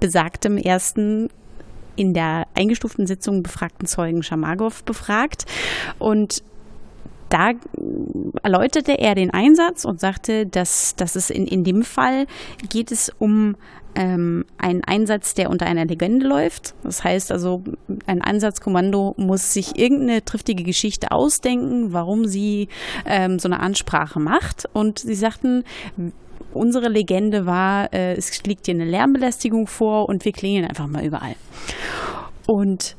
besagtem 0.00 0.58
ersten 0.58 1.28
in 1.96 2.12
der 2.12 2.46
eingestuften 2.54 3.06
Sitzung 3.06 3.42
befragten 3.42 3.86
Zeugen 3.86 4.22
Schamagow 4.22 4.82
befragt. 4.84 5.44
Und 5.98 6.42
da 7.28 7.52
erläuterte 8.42 8.98
er 8.98 9.14
den 9.14 9.30
Einsatz 9.30 9.84
und 9.84 10.00
sagte, 10.00 10.46
dass, 10.46 10.94
dass 10.96 11.16
es 11.16 11.30
in, 11.30 11.46
in 11.46 11.64
dem 11.64 11.82
Fall 11.82 12.26
geht 12.68 12.92
es 12.92 13.10
um 13.18 13.56
ähm, 13.94 14.44
ein 14.58 14.82
Einsatz, 14.84 15.34
der 15.34 15.50
unter 15.50 15.66
einer 15.66 15.84
Legende 15.84 16.26
läuft. 16.26 16.74
Das 16.82 17.04
heißt 17.04 17.32
also, 17.32 17.62
ein 18.06 18.22
Einsatzkommando 18.22 19.14
muss 19.16 19.52
sich 19.52 19.78
irgendeine 19.78 20.24
triftige 20.24 20.64
Geschichte 20.64 21.10
ausdenken, 21.10 21.92
warum 21.92 22.26
sie 22.26 22.68
ähm, 23.06 23.38
so 23.38 23.48
eine 23.48 23.60
Ansprache 23.60 24.20
macht. 24.20 24.68
Und 24.72 24.98
sie 24.98 25.14
sagten, 25.14 25.64
unsere 26.52 26.88
Legende 26.88 27.46
war, 27.46 27.92
äh, 27.92 28.14
es 28.14 28.42
liegt 28.44 28.66
hier 28.66 28.74
eine 28.74 28.84
Lärmbelästigung 28.84 29.66
vor 29.66 30.08
und 30.08 30.24
wir 30.24 30.32
klingeln 30.32 30.66
einfach 30.66 30.86
mal 30.86 31.04
überall. 31.04 31.36
Und 32.46 32.96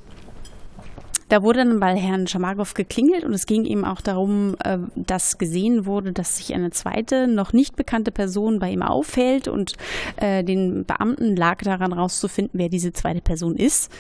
da 1.30 1.42
wurde 1.42 1.60
dann 1.60 1.80
bei 1.80 1.96
Herrn 1.96 2.28
Schamagow 2.28 2.74
geklingelt 2.74 3.24
und 3.24 3.34
es 3.34 3.46
ging 3.46 3.66
ihm 3.66 3.84
auch 3.84 4.02
darum, 4.02 4.56
äh, 4.64 4.78
dass 4.96 5.38
gesehen 5.38 5.86
wurde, 5.86 6.14
dass 6.14 6.38
sich 6.38 6.54
eine 6.54 6.70
zweite, 6.70 7.28
noch 7.28 7.54
nicht 7.54 7.76
bekannte 7.76 8.12
Person 8.12 8.60
bei 8.60 8.70
ihm 8.70 8.84
aufhält 8.84 9.48
und 9.48 9.74
äh, 10.18 10.44
den 10.44 10.86
Beamten 10.86 11.36
lag 11.36 11.62
daran 11.64 11.94
rauszufinden, 11.94 12.60
wer 12.60 12.70
diese 12.70 12.94
zweite 12.94 13.22
Person 13.22 13.56
ist 13.56 13.92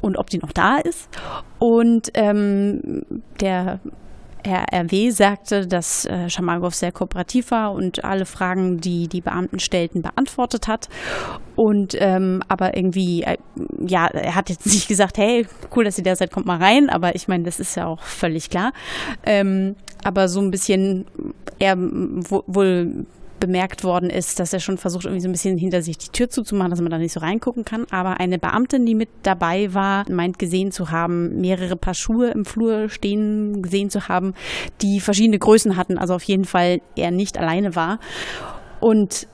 und 0.00 0.16
ob 0.16 0.30
die 0.30 0.38
noch 0.38 0.52
da 0.52 0.78
ist. 0.78 1.08
Und 1.58 2.10
ähm, 2.14 3.04
der 3.40 3.80
Herr 4.44 4.66
RW 4.72 5.10
sagte, 5.10 5.66
dass 5.66 6.04
äh, 6.04 6.28
Schamagow 6.28 6.74
sehr 6.74 6.92
kooperativ 6.92 7.50
war 7.50 7.72
und 7.72 8.04
alle 8.04 8.26
Fragen, 8.26 8.78
die 8.78 9.08
die 9.08 9.20
Beamten 9.20 9.58
stellten, 9.58 10.02
beantwortet 10.02 10.68
hat. 10.68 10.88
Und 11.56 11.96
ähm, 11.98 12.42
aber 12.48 12.76
irgendwie, 12.76 13.22
äh, 13.22 13.36
ja, 13.86 14.06
er 14.06 14.34
hat 14.34 14.50
jetzt 14.50 14.66
nicht 14.72 14.88
gesagt, 14.88 15.18
hey, 15.18 15.46
cool, 15.74 15.84
dass 15.84 15.98
ihr 15.98 16.04
da 16.04 16.14
seid, 16.14 16.30
kommt 16.32 16.46
mal 16.46 16.58
rein. 16.58 16.90
Aber 16.90 17.14
ich 17.14 17.28
meine, 17.28 17.44
das 17.44 17.60
ist 17.60 17.76
ja 17.76 17.86
auch 17.86 18.02
völlig 18.02 18.50
klar. 18.50 18.72
Ähm, 19.24 19.76
aber 20.02 20.28
so 20.28 20.40
ein 20.40 20.50
bisschen 20.50 21.06
er 21.58 21.76
wohl 21.78 23.06
bemerkt 23.46 23.84
worden 23.84 24.10
ist, 24.10 24.40
dass 24.40 24.52
er 24.52 24.60
schon 24.60 24.78
versucht, 24.78 25.04
irgendwie 25.04 25.20
so 25.20 25.28
ein 25.28 25.32
bisschen 25.32 25.58
hinter 25.58 25.82
sich 25.82 25.98
die 25.98 26.08
Tür 26.08 26.28
zuzumachen, 26.28 26.70
dass 26.70 26.80
man 26.80 26.90
da 26.90 26.98
nicht 26.98 27.12
so 27.12 27.20
reingucken 27.20 27.64
kann. 27.64 27.86
Aber 27.90 28.20
eine 28.20 28.38
Beamtin, 28.38 28.86
die 28.86 28.94
mit 28.94 29.08
dabei 29.22 29.74
war, 29.74 30.04
meint 30.10 30.38
gesehen 30.38 30.70
zu 30.70 30.90
haben, 30.90 31.40
mehrere 31.40 31.76
Paar 31.76 31.94
Schuhe 31.94 32.30
im 32.30 32.44
Flur 32.44 32.88
stehen 32.88 33.62
gesehen 33.62 33.90
zu 33.90 34.08
haben, 34.08 34.34
die 34.82 35.00
verschiedene 35.00 35.38
Größen 35.38 35.76
hatten. 35.76 35.98
Also 35.98 36.14
auf 36.14 36.24
jeden 36.24 36.44
Fall 36.44 36.80
er 36.96 37.10
nicht 37.10 37.38
alleine 37.38 37.76
war. 37.76 37.98
Und 38.80 39.28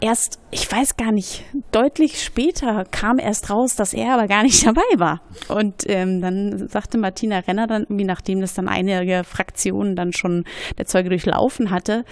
erst, 0.00 0.38
ich 0.50 0.70
weiß 0.70 0.96
gar 0.96 1.12
nicht, 1.12 1.44
deutlich 1.72 2.22
später 2.22 2.84
kam 2.90 3.18
erst 3.18 3.50
raus, 3.50 3.76
dass 3.76 3.92
er 3.92 4.14
aber 4.14 4.26
gar 4.28 4.42
nicht 4.42 4.66
dabei 4.66 4.80
war. 4.96 5.20
Und 5.48 5.84
ähm, 5.86 6.22
dann 6.22 6.68
sagte 6.68 6.96
Martina 6.96 7.40
Renner 7.40 7.66
dann 7.66 7.82
irgendwie, 7.82 8.04
nachdem 8.04 8.40
das 8.40 8.54
dann 8.54 8.68
einige 8.68 9.24
Fraktionen 9.24 9.94
dann 9.94 10.12
schon 10.12 10.44
der 10.78 10.86
Zeuge 10.86 11.10
durchlaufen 11.10 11.70
hatte, 11.70 12.04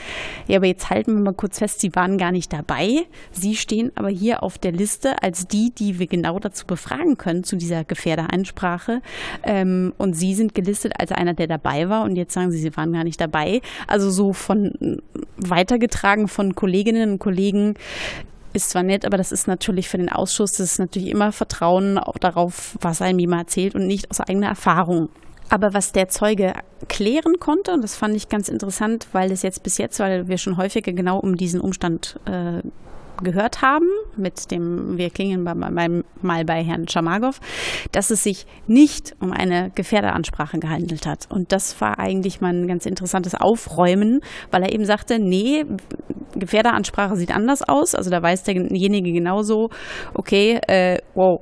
ja, 0.48 0.58
aber 0.58 0.66
jetzt 0.66 0.90
halten 0.90 1.14
wir 1.14 1.22
mal 1.22 1.34
kurz 1.34 1.58
fest, 1.58 1.80
sie 1.80 1.94
waren 1.94 2.18
gar 2.18 2.30
nicht 2.30 2.52
dabei. 2.52 3.06
Sie 3.32 3.56
stehen 3.56 3.90
aber 3.94 4.08
hier 4.08 4.42
auf 4.42 4.58
der 4.58 4.72
Liste 4.72 5.22
als 5.22 5.46
die, 5.46 5.72
die 5.76 5.98
wir 5.98 6.06
genau 6.06 6.38
dazu 6.38 6.66
befragen 6.66 7.16
können, 7.16 7.42
zu 7.42 7.56
dieser 7.56 7.84
Gefährdereinsprache. 7.84 9.00
Ähm, 9.44 9.94
und 9.96 10.14
sie 10.14 10.34
sind 10.34 10.54
gelistet 10.54 10.92
als 10.98 11.10
einer, 11.10 11.32
der 11.32 11.46
dabei 11.46 11.88
war. 11.88 12.04
Und 12.04 12.16
jetzt 12.16 12.34
sagen 12.34 12.50
sie, 12.50 12.58
sie 12.58 12.76
waren 12.76 12.92
gar 12.92 13.04
nicht 13.04 13.20
dabei. 13.20 13.62
Also 13.86 14.10
so 14.10 14.32
von 14.32 15.00
weitergetragen 15.38 16.28
von 16.28 16.54
Kolleginnen 16.54 17.12
und 17.12 17.18
Kollegen 17.18 17.74
ist 18.56 18.70
zwar 18.70 18.82
nett, 18.82 19.04
aber 19.04 19.16
das 19.16 19.32
ist 19.32 19.46
natürlich 19.46 19.88
für 19.88 19.98
den 19.98 20.10
Ausschuss, 20.10 20.52
das 20.52 20.72
ist 20.72 20.78
natürlich 20.78 21.10
immer 21.10 21.30
Vertrauen 21.32 21.98
auch 21.98 22.18
darauf, 22.18 22.76
was 22.80 23.02
einem 23.02 23.18
jemand 23.18 23.42
erzählt 23.42 23.74
und 23.74 23.86
nicht 23.86 24.10
aus 24.10 24.20
eigener 24.20 24.48
Erfahrung. 24.48 25.08
Aber 25.48 25.74
was 25.74 25.92
der 25.92 26.08
Zeuge 26.08 26.54
klären 26.88 27.38
konnte, 27.38 27.72
und 27.72 27.82
das 27.82 27.94
fand 27.94 28.16
ich 28.16 28.28
ganz 28.28 28.48
interessant, 28.48 29.06
weil 29.12 29.30
es 29.30 29.42
jetzt 29.42 29.62
bis 29.62 29.78
jetzt, 29.78 30.00
weil 30.00 30.26
wir 30.26 30.38
schon 30.38 30.56
häufiger 30.56 30.92
genau 30.92 31.18
um 31.18 31.36
diesen 31.36 31.60
Umstand 31.60 32.18
äh, 32.24 32.62
gehört 33.22 33.62
haben, 33.62 33.88
mit 34.16 34.50
dem, 34.50 34.96
wir 34.96 35.10
klingen 35.10 35.44
bei, 35.44 35.54
bei, 35.54 36.02
mal 36.22 36.44
bei 36.44 36.62
Herrn 36.62 36.88
Schamagow, 36.88 37.40
dass 37.92 38.10
es 38.10 38.22
sich 38.22 38.46
nicht 38.66 39.14
um 39.20 39.32
eine 39.32 39.70
Gefährderansprache 39.74 40.58
gehandelt 40.58 41.06
hat. 41.06 41.26
Und 41.30 41.52
das 41.52 41.80
war 41.80 41.98
eigentlich 41.98 42.40
mal 42.40 42.52
ein 42.52 42.66
ganz 42.66 42.86
interessantes 42.86 43.34
Aufräumen, 43.34 44.20
weil 44.50 44.62
er 44.62 44.72
eben 44.72 44.84
sagte, 44.84 45.18
nee, 45.18 45.64
Gefährderansprache 46.34 47.16
sieht 47.16 47.34
anders 47.34 47.62
aus. 47.62 47.94
Also 47.94 48.10
da 48.10 48.22
weiß 48.22 48.44
derjenige 48.44 49.12
genauso, 49.12 49.70
okay, 50.14 50.60
äh, 50.66 50.98
wow, 51.14 51.40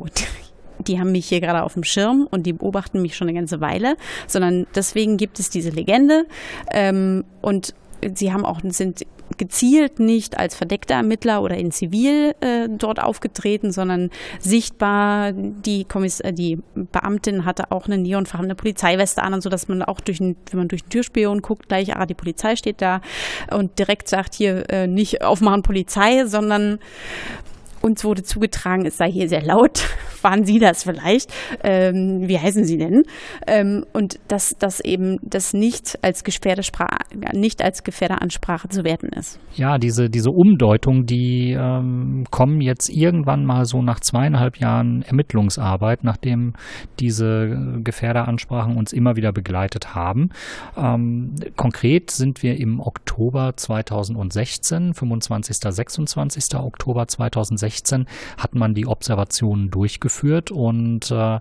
die 0.79 0.99
haben 0.99 1.13
mich 1.13 1.29
hier 1.29 1.41
gerade 1.41 1.63
auf 1.63 1.75
dem 1.75 1.85
Schirm 1.85 2.27
und 2.31 2.47
die 2.47 2.53
beobachten 2.53 3.01
mich 3.01 3.17
schon 3.17 3.29
eine 3.29 3.37
ganze 3.37 3.61
Weile, 3.61 3.97
sondern 4.27 4.67
deswegen 4.75 5.17
gibt 5.17 5.39
es 5.39 5.51
diese 5.51 5.71
Legende 5.71 6.25
ähm, 6.73 7.25
und 7.41 7.75
sie 8.15 8.33
haben 8.33 8.45
auch 8.45 8.61
sind 8.65 9.05
gezielt 9.39 9.99
nicht 9.99 10.39
als 10.39 10.55
verdeckter 10.55 10.95
Ermittler 10.95 11.43
oder 11.43 11.57
in 11.57 11.71
Zivil 11.71 12.35
äh, 12.41 12.69
dort 12.69 13.03
aufgetreten, 13.03 13.73
sondern 13.73 14.11
sichtbar. 14.39 15.33
Die, 15.33 15.85
Kommiss 15.85 16.21
äh, 16.21 16.33
die 16.33 16.59
Beamtin 16.75 17.45
hatte 17.45 17.71
auch 17.71 17.87
eine 17.87 17.99
neonfarbene 17.99 18.55
Polizeiweste 18.55 19.23
an 19.23 19.35
und 19.35 19.43
so, 19.43 19.49
dass 19.49 19.69
man 19.69 19.83
auch 19.83 20.01
durch, 20.01 20.21
ein, 20.21 20.37
wenn 20.51 20.59
man 20.59 20.69
durch 20.69 20.85
den 20.85 20.91
Türspion 20.91 21.43
guckt, 21.43 21.69
gleich, 21.69 21.97
ah, 21.97 22.07
die 22.07 22.15
Polizei 22.15 22.57
steht 22.57 22.81
da 22.81 23.01
und 23.51 23.79
direkt 23.79 24.09
sagt 24.09 24.35
hier 24.35 24.69
äh, 24.71 24.87
nicht 24.87 25.23
aufmachen 25.23 25.63
Polizei, 25.63 26.27
sondern 26.27 26.79
uns 27.85 28.03
wurde 28.05 28.23
zugetragen, 28.23 28.87
es 28.87 28.97
sei 28.97 29.11
hier 29.13 29.29
sehr 29.29 29.43
laut. 29.43 29.85
Waren 30.23 30.45
Sie 30.45 30.59
das 30.59 30.85
vielleicht? 30.85 31.31
Ähm, 31.63 32.23
wie 32.27 32.39
heißen 32.39 32.65
Sie 32.65 32.79
denn? 32.79 33.03
Ähm, 33.47 33.85
und 33.93 34.19
dass 34.29 34.57
das 34.59 34.81
eben 34.81 35.19
das 35.21 35.53
nicht 35.53 35.99
als 36.03 36.25
Gefährdesprache, 36.25 36.97
nicht 37.35 37.63
als 37.63 37.85
Gefährderansprache 37.85 38.69
zu 38.71 38.85
werten 38.85 39.09
ist. 39.09 39.39
Ja, 39.55 39.77
diese, 39.77 40.09
diese 40.09 40.31
Umdeutung, 40.31 41.05
die 41.05 41.53
ähm, 41.53 42.25
kommen 42.31 42.63
jetzt 42.63 42.89
irgendwann 42.89 43.45
mal 43.45 43.67
so 43.67 43.83
nach 43.83 44.01
zweieinhalb 44.01 44.57
Jahren 44.57 45.03
Ermittlungsarbeit, 45.03 46.05
nachdem 46.05 46.55
diese 47.01 47.83
Gefährderansprachen 47.85 48.79
uns 48.79 48.95
immer 48.95 49.17
wieder 49.17 49.33
begleitet 49.33 49.95
haben. 49.95 50.31
Ähm, 50.75 51.35
konkret 51.57 52.11
sind 52.11 52.43
wir 52.43 52.59
im 52.59 52.81
Oktober 52.81 53.53
2016, 53.57 54.95
25. 54.95 55.57
26. 55.59 56.55
Oktober 56.55 57.07
2016 57.07 57.74
2016 57.75 58.07
hat 58.39 58.55
man 58.55 58.75
die 58.75 58.87
Observationen 58.87 59.71
durchgeführt 59.71 60.51
und 60.51 61.11
äh, 61.11 61.39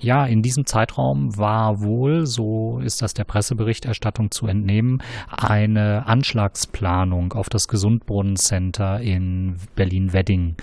ja, 0.00 0.26
in 0.26 0.42
diesem 0.42 0.66
Zeitraum 0.66 1.36
war 1.36 1.82
wohl, 1.82 2.26
so 2.26 2.80
ist 2.80 3.02
das 3.02 3.14
der 3.14 3.24
Presseberichterstattung 3.24 4.30
zu 4.30 4.46
entnehmen, 4.46 5.02
eine 5.28 6.06
Anschlagsplanung 6.06 7.32
auf 7.32 7.48
das 7.48 7.68
Gesundbrunnencenter 7.68 9.00
in 9.00 9.56
Berlin-Wedding 9.74 10.56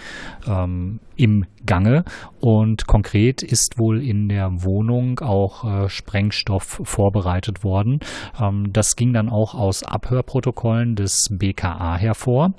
ähm, 0.48 1.00
im 1.15 1.46
Gange 1.65 2.03
und 2.39 2.88
konkret 2.88 3.41
ist 3.43 3.77
wohl 3.77 4.03
in 4.03 4.27
der 4.27 4.63
Wohnung 4.63 5.20
auch 5.20 5.63
äh, 5.63 5.89
Sprengstoff 5.89 6.82
vorbereitet 6.84 7.63
worden. 7.63 8.00
Ähm, 8.39 8.74
das 8.74 8.96
ging 8.96 9.13
dann 9.13 9.29
auch 9.29 9.53
aus 9.53 9.84
Abhörprotokollen 9.84 10.96
des 10.96 11.29
BKA 11.29 11.98
hervor. 11.98 12.53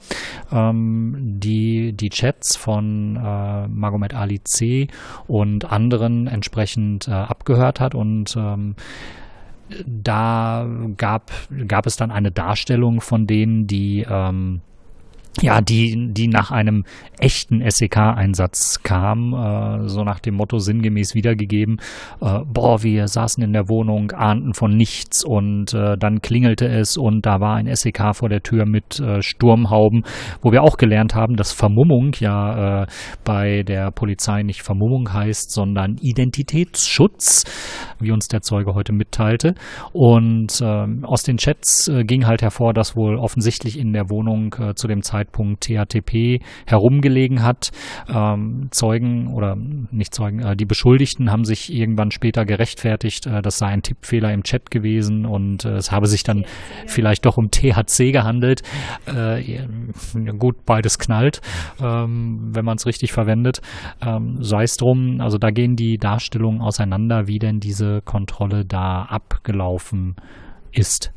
Ähm, 0.51 1.17
die, 1.39 1.93
die 1.95 2.09
Chats 2.09 2.44
von 2.57 3.17
äh, 3.17 3.69
Magomed 3.69 4.15
Ali 4.15 4.43
C. 4.45 4.89
und 5.27 5.71
anderen 5.71 6.27
entsprechend 6.27 7.09
äh, 7.09 7.13
abgehört 7.13 7.81
hat 7.81 7.95
und 7.95 8.37
ähm, 8.37 8.77
da 9.87 10.67
gab, 10.97 11.33
gab 11.67 11.87
es 11.87 11.97
dann 11.97 12.11
eine 12.11 12.31
Darstellung 12.31 13.01
von 13.01 13.27
denen, 13.27 13.67
die 13.67 14.07
ähm, 14.09 14.61
ja, 15.43 15.61
die, 15.61 16.13
die 16.13 16.29
nach 16.29 16.51
einem 16.51 16.85
echten 17.19 17.69
SEK-Einsatz 17.69 18.83
kam, 18.83 19.35
äh, 19.35 19.89
so 19.89 20.05
nach 20.05 20.21
dem 20.21 20.37
Motto 20.37 20.59
sinngemäß 20.59 21.15
wiedergegeben, 21.15 21.81
äh, 22.21 22.41
boah, 22.47 22.83
wir 22.83 23.09
saßen 23.09 23.43
in 23.43 23.53
der 23.53 23.69
Wohnung, 23.69 24.13
ahnten 24.13 24.55
von 24.55 24.77
nichts 24.77 25.25
und 25.25 25.75
äh, 25.75 25.97
dann 25.99 26.21
klingelte 26.23 26.67
es 26.69 26.97
und 26.97 27.27
da 27.27 27.41
war 27.41 27.57
ein 27.57 27.75
SEK 27.75 28.15
vor 28.15 28.29
der 28.29 28.43
Tür 28.43 28.65
mit 28.65 29.01
äh, 29.01 29.23
Sturmhauben, 29.23 30.05
wo 30.41 30.53
wir 30.53 30.63
auch 30.63 30.77
gelernt 30.77 31.15
haben, 31.15 31.37
dass 31.37 31.53
Vermummung 31.53 32.13
ja 32.21 32.83
äh, 32.83 32.87
bei 33.25 33.65
der 33.65 33.91
Polizei 33.91 34.43
nicht 34.43 34.63
Vermummung 34.63 35.13
heißt, 35.13 35.51
sondern 35.51 35.97
Identitätsschutz, 36.01 37.45
wie 37.99 38.13
uns 38.13 38.29
der 38.29 38.43
Zeuge 38.43 38.75
heute 38.75 38.93
mitteilte. 38.93 39.55
Und 39.93 40.61
äh, 40.61 40.87
aus 41.03 41.23
den 41.23 41.39
Chats 41.39 41.89
äh, 41.89 42.05
ging 42.05 42.27
halt 42.27 42.43
hervor, 42.43 42.73
dass 42.73 42.97
wohl 42.97 43.17
offensichtlich 43.17 43.79
in 43.79 43.93
der 43.93 44.11
Wohnung 44.11 44.55
zu 44.75 44.87
dem 44.87 45.03
Zeitpunkt 45.03 45.24
Zeitpunkt 45.25 45.65
THTP 45.65 46.41
herumgelegen 46.67 47.43
hat. 47.43 47.71
Ähm, 48.09 48.69
Zeugen 48.71 49.33
oder 49.33 49.57
nicht 49.57 50.15
Zeugen, 50.15 50.41
äh, 50.41 50.57
die 50.57 50.65
Beschuldigten 50.65 51.31
haben 51.31 51.45
sich 51.45 51.73
irgendwann 51.73 52.11
später 52.11 52.45
gerechtfertigt, 52.45 53.27
äh, 53.27 53.43
das 53.43 53.59
sei 53.59 53.67
ein 53.67 53.83
Tippfehler 53.83 54.33
im 54.33 54.43
Chat 54.43 54.71
gewesen 54.71 55.27
und 55.27 55.65
äh, 55.65 55.77
es 55.77 55.91
habe 55.91 56.07
sich 56.07 56.23
dann 56.23 56.45
vielleicht 56.87 57.25
doch 57.25 57.37
um 57.37 57.51
THC 57.51 58.13
gehandelt. 58.13 58.63
Äh, 59.07 59.67
gut, 60.39 60.65
beides 60.67 60.99
knallt, 60.99 61.41
ähm, 61.81 62.51
wenn 62.55 62.65
man 62.65 62.77
es 62.77 62.87
richtig 62.87 63.13
verwendet. 63.13 63.61
Ähm, 64.05 64.39
sei 64.43 64.65
es 64.65 64.77
drum, 64.77 65.21
also 65.21 65.39
da 65.39 65.51
gehen 65.51 65.77
die 65.77 65.99
Darstellungen 65.99 66.61
auseinander, 66.61 67.27
wie 67.27 67.39
denn 67.39 67.61
diese 67.61 68.03
Kontrolle 68.03 68.65
da 68.65 69.03
abgelaufen 69.03 70.17
ist. 70.73 71.13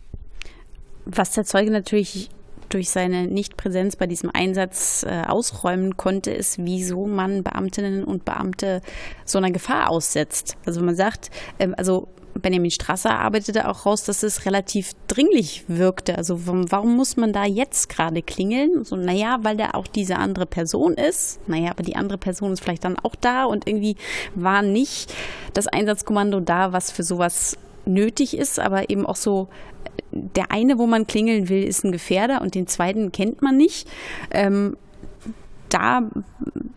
Was 1.06 1.32
der 1.32 1.46
Zeuge 1.46 1.72
natürlich 1.72 2.30
durch 2.70 2.90
seine 2.90 3.28
Nichtpräsenz 3.28 3.96
bei 3.96 4.08
diesem 4.08 4.30
Einsatz 4.34 5.04
äh, 5.04 5.24
ausräumen 5.28 5.98
konnte, 5.98 6.32
ist, 6.32 6.64
wieso 6.64 7.06
man 7.06 7.44
Beamtinnen 7.44 8.04
und 8.04 8.26
Beamte 8.26 8.82
so 9.26 9.38
einer 9.38 9.52
Gefahr 9.52 9.90
aussetzt. 9.90 10.58
Also 10.66 10.82
man 10.82 10.96
sagt, 10.96 11.30
ähm, 11.60 11.74
also 11.78 12.08
Benjamin 12.42 12.72
Strasser 12.72 13.18
arbeitete 13.18 13.68
auch 13.68 13.86
raus, 13.86 14.04
dass 14.04 14.24
es 14.24 14.46
relativ 14.46 14.92
dringlich 15.08 15.66
wirkte. 15.68 16.18
Also 16.18 16.40
warum 16.46 16.96
muss 16.96 17.18
man 17.18 17.34
da 17.34 17.46
jetzt 17.46 17.90
gerade 17.90 18.22
klingeln? 18.22 18.84
So, 18.84 18.96
naja, 18.96 19.40
weil 19.42 19.58
da 19.58 19.72
auch 19.72 19.88
diese 19.88 20.18
andere 20.18 20.46
Person 20.46 20.94
ist. 20.94 21.40
Naja, 21.48 21.72
aber 21.72 21.84
die 21.84 21.96
andere 21.96 22.18
Person 22.18 22.54
ist 22.54 22.62
vielleicht 22.62 22.84
dann 22.84 23.00
auch 23.00 23.16
da 23.16 23.46
und 23.46 23.68
irgendwie 23.68 23.96
war 24.36 24.62
nicht 24.62 25.14
das 25.54 25.68
Einsatzkommando 25.68 26.40
da, 26.40 26.74
was 26.74 26.92
für 26.92 27.04
sowas 27.04 27.58
nötig 27.88 28.38
ist, 28.38 28.60
aber 28.60 28.90
eben 28.90 29.06
auch 29.06 29.16
so 29.16 29.48
der 30.12 30.52
eine, 30.52 30.78
wo 30.78 30.88
man 30.88 31.08
klingeln 31.08 31.50
will, 31.50 31.64
ist 31.64 31.84
ein 31.84 31.92
Gefährder 31.92 32.42
und 32.42 32.56
den 32.56 32.68
zweiten 32.68 33.12
kennt 33.12 33.42
man 33.42 33.58
nicht. 33.58 33.88
Ähm, 34.32 34.78
da 35.70 36.10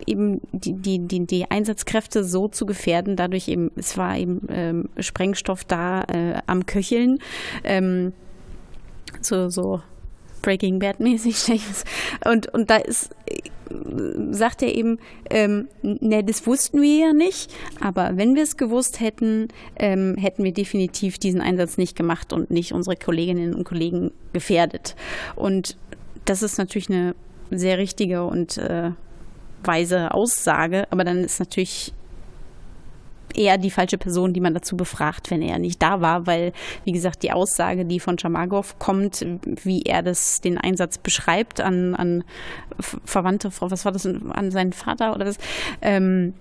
eben 0.06 0.40
die, 0.52 0.72
die, 0.72 0.98
die, 0.98 1.26
die, 1.26 1.50
Einsatzkräfte 1.50 2.24
so 2.24 2.48
zu 2.48 2.66
gefährden, 2.66 3.14
dadurch 3.14 3.46
eben, 3.46 3.70
es 3.76 3.96
war 3.96 4.16
eben 4.16 4.40
ähm, 4.48 4.88
Sprengstoff 4.98 5.64
da 5.64 6.02
äh, 6.02 6.40
am 6.46 6.66
Köcheln, 6.66 7.18
ähm, 7.62 8.12
so, 9.20 9.48
so 9.48 9.80
Breaking 10.42 10.78
Bad 10.78 11.00
mäßig. 11.00 11.36
Und, 12.24 12.52
und 12.52 12.70
da 12.70 12.76
ist 12.76 13.10
sagt 14.30 14.62
er 14.62 14.74
eben, 14.74 14.98
ähm, 15.30 15.68
ne, 15.82 16.24
das 16.24 16.46
wussten 16.46 16.82
wir 16.82 17.06
ja 17.06 17.12
nicht, 17.12 17.52
aber 17.80 18.16
wenn 18.16 18.34
wir 18.34 18.42
es 18.42 18.56
gewusst 18.56 19.00
hätten, 19.00 19.48
ähm, 19.76 20.16
hätten 20.18 20.42
wir 20.44 20.52
definitiv 20.52 21.18
diesen 21.18 21.40
Einsatz 21.40 21.78
nicht 21.78 21.96
gemacht 21.96 22.32
und 22.32 22.50
nicht 22.50 22.72
unsere 22.72 22.96
Kolleginnen 22.96 23.54
und 23.54 23.64
Kollegen 23.64 24.10
gefährdet. 24.32 24.96
Und 25.36 25.76
das 26.24 26.42
ist 26.42 26.58
natürlich 26.58 26.90
eine 26.90 27.14
sehr 27.50 27.78
richtige 27.78 28.24
und 28.24 28.58
äh, 28.58 28.90
weise 29.62 30.14
Aussage, 30.14 30.86
aber 30.90 31.04
dann 31.04 31.18
ist 31.18 31.38
natürlich 31.38 31.92
eher 33.36 33.58
die 33.58 33.70
falsche 33.70 33.98
Person, 33.98 34.32
die 34.32 34.40
man 34.40 34.54
dazu 34.54 34.76
befragt, 34.76 35.30
wenn 35.30 35.42
er 35.42 35.58
nicht 35.58 35.82
da 35.82 36.00
war, 36.00 36.26
weil, 36.26 36.52
wie 36.84 36.92
gesagt, 36.92 37.22
die 37.22 37.32
Aussage, 37.32 37.84
die 37.84 38.00
von 38.00 38.18
Chamagov 38.18 38.78
kommt, 38.78 39.24
wie 39.44 39.82
er 39.82 40.02
das, 40.02 40.40
den 40.40 40.58
Einsatz 40.58 40.98
beschreibt 40.98 41.60
an, 41.60 41.94
an 41.94 42.24
Verwandte, 42.78 43.50
was 43.60 43.84
war 43.84 43.92
das, 43.92 44.06
an 44.06 44.50
seinen 44.50 44.72
Vater 44.72 45.14
oder 45.14 45.26
was, 45.26 45.38
ähm, 45.82 46.34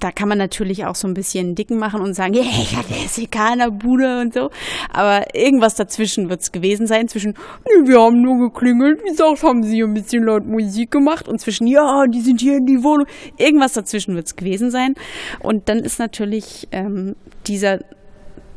da 0.00 0.10
kann 0.10 0.28
man 0.28 0.38
natürlich 0.38 0.84
auch 0.84 0.94
so 0.94 1.08
ein 1.08 1.14
bisschen 1.14 1.54
dicken 1.54 1.78
machen 1.78 2.00
und 2.00 2.14
sagen, 2.14 2.34
yeah, 2.34 2.44
ich 2.44 2.76
hatte 2.76 3.58
der 3.58 3.70
Bude 3.70 4.20
und 4.20 4.34
so. 4.34 4.50
Aber 4.92 5.34
irgendwas 5.34 5.74
dazwischen 5.74 6.28
wird 6.28 6.40
es 6.40 6.52
gewesen 6.52 6.86
sein. 6.86 7.08
Zwischen, 7.08 7.34
nee, 7.64 7.88
wir 7.88 8.00
haben 8.00 8.20
nur 8.22 8.50
geklingelt, 8.50 9.00
wie 9.04 9.10
gesagt, 9.10 9.42
haben 9.42 9.62
sie 9.62 9.82
ein 9.82 9.94
bisschen 9.94 10.24
laut 10.24 10.46
Musik 10.46 10.90
gemacht. 10.90 11.28
Und 11.28 11.40
zwischen, 11.40 11.66
ja, 11.66 12.06
die 12.06 12.20
sind 12.20 12.40
hier 12.40 12.56
in 12.58 12.66
die 12.66 12.82
Wohnung. 12.82 13.06
Irgendwas 13.38 13.72
dazwischen 13.72 14.14
wird 14.14 14.26
es 14.26 14.36
gewesen 14.36 14.70
sein. 14.70 14.94
Und 15.40 15.68
dann 15.68 15.78
ist 15.78 15.98
natürlich 15.98 16.68
ähm, 16.72 17.16
dieser 17.46 17.80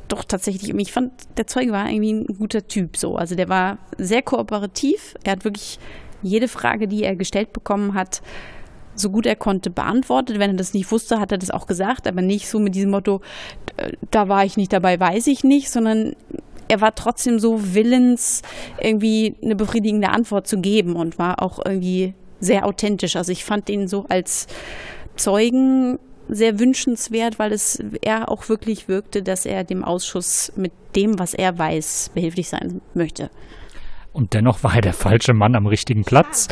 doch 0.08 0.24
tatsächlich, 0.24 0.74
ich 0.74 0.94
fand, 0.94 1.12
der 1.38 1.48
Zeuge 1.48 1.72
war 1.72 1.90
irgendwie 1.90 2.14
ein 2.14 2.38
guter 2.38 2.66
Typ 2.66 2.96
so. 2.96 3.16
Also 3.16 3.36
der 3.36 3.50
war 3.50 3.78
sehr 3.98 4.22
kooperativ. 4.22 5.16
Er 5.24 5.34
hat 5.34 5.44
wirklich 5.44 5.80
jede 6.22 6.48
Frage, 6.48 6.88
die 6.88 7.04
er 7.04 7.16
gestellt 7.16 7.54
bekommen 7.54 7.94
hat, 7.94 8.22
so 9.00 9.10
gut 9.10 9.26
er 9.26 9.36
konnte 9.36 9.70
beantwortet. 9.70 10.40
Wenn 10.40 10.52
er 10.52 10.58
das 10.58 10.74
nicht 10.74 10.92
wusste, 10.92 11.20
hat 11.20 11.32
er 11.32 11.38
das 11.38 11.52
auch 11.52 11.68
gesagt, 11.68 12.08
aber 12.08 12.22
nicht 12.22 12.50
so 12.50 12.60
mit 12.60 12.76
diesem 12.76 12.92
Motto, 12.92 13.22
äh, 13.78 13.92
da 14.12 14.28
war 14.28 14.44
ich 14.44 14.58
nicht 14.58 14.74
dabei, 14.74 15.00
weiß 15.00 15.28
ich 15.28 15.44
nicht, 15.44 15.70
sondern 15.70 16.16
er 16.68 16.82
war 16.82 16.96
trotzdem 16.96 17.40
so 17.40 17.74
willens, 17.74 18.42
irgendwie 18.82 19.36
eine 19.42 19.56
befriedigende 19.56 20.10
Antwort 20.10 20.48
zu 20.48 20.60
geben 20.60 20.96
und 20.96 21.18
war 21.18 21.42
auch 21.42 21.60
irgendwie 21.64 22.14
sehr 22.40 22.66
authentisch. 22.66 23.16
Also 23.16 23.32
ich 23.32 23.46
fand 23.46 23.70
ihn 23.70 23.88
so 23.88 24.06
als 24.10 24.48
Zeugen 25.16 25.98
sehr 26.30 26.60
wünschenswert, 26.60 27.40
weil 27.40 27.54
es 27.54 27.82
er 28.02 28.30
auch 28.30 28.50
wirklich 28.50 28.88
wirkte, 28.88 29.24
dass 29.24 29.46
er 29.46 29.64
dem 29.64 29.84
Ausschuss 29.84 30.52
mit 30.56 30.74
dem, 30.96 31.20
was 31.20 31.34
er 31.34 31.58
weiß, 31.58 32.12
behilflich 32.14 32.50
sein 32.50 32.82
möchte. 32.94 33.30
Und 34.18 34.34
dennoch 34.34 34.64
war 34.64 34.74
er 34.74 34.82
der 34.82 34.94
falsche 34.94 35.36
Mann 35.36 35.56
am 35.56 35.68
richtigen 35.68 36.04
Platz. 36.04 36.48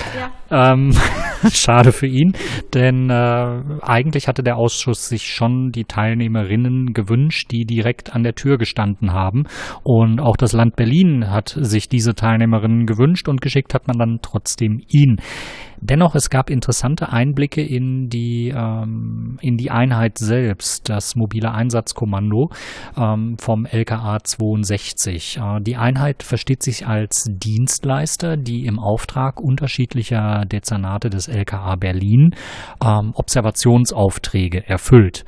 Ja. 0.51 0.73
Ähm, 0.73 0.91
schade 1.51 1.91
für 1.91 2.05
ihn, 2.05 2.33
denn 2.75 3.09
äh, 3.09 3.63
eigentlich 3.81 4.27
hatte 4.27 4.43
der 4.43 4.57
Ausschuss 4.57 5.09
sich 5.09 5.23
schon 5.23 5.71
die 5.71 5.85
Teilnehmerinnen 5.85 6.93
gewünscht, 6.93 7.49
die 7.49 7.65
direkt 7.65 8.13
an 8.13 8.21
der 8.21 8.35
Tür 8.35 8.59
gestanden 8.59 9.13
haben. 9.13 9.45
Und 9.81 10.21
auch 10.21 10.37
das 10.37 10.53
Land 10.53 10.75
Berlin 10.75 11.31
hat 11.31 11.57
sich 11.59 11.89
diese 11.89 12.13
Teilnehmerinnen 12.13 12.85
gewünscht 12.85 13.27
und 13.27 13.41
geschickt 13.41 13.73
hat 13.73 13.87
man 13.87 13.97
dann 13.97 14.19
trotzdem 14.21 14.83
ihn. 14.87 15.17
Dennoch, 15.87 16.15
es 16.15 16.31
gab 16.31 16.49
interessante 16.49 17.09
Einblicke 17.09 17.61
in 17.61 18.09
die, 18.09 18.51
ähm, 18.55 19.37
in 19.41 19.55
die 19.57 19.69
Einheit 19.69 20.17
selbst, 20.17 20.89
das 20.89 21.15
mobile 21.15 21.51
Einsatzkommando 21.51 22.49
ähm, 22.97 23.37
vom 23.39 23.65
LKA 23.65 24.17
62. 24.23 25.37
Äh, 25.37 25.61
die 25.61 25.75
Einheit 25.75 26.23
versteht 26.23 26.63
sich 26.63 26.87
als 26.87 27.25
Dienstleister, 27.29 28.35
die 28.35 28.65
im 28.65 28.79
Auftrag 28.79 29.39
unterschiedlicher 29.39 30.45
Dezernate 30.45 31.11
des 31.11 31.27
LKA 31.27 31.75
Berlin 31.75 32.31
ähm, 32.83 33.11
Observationsaufträge 33.13 34.67
erfüllt. 34.67 35.23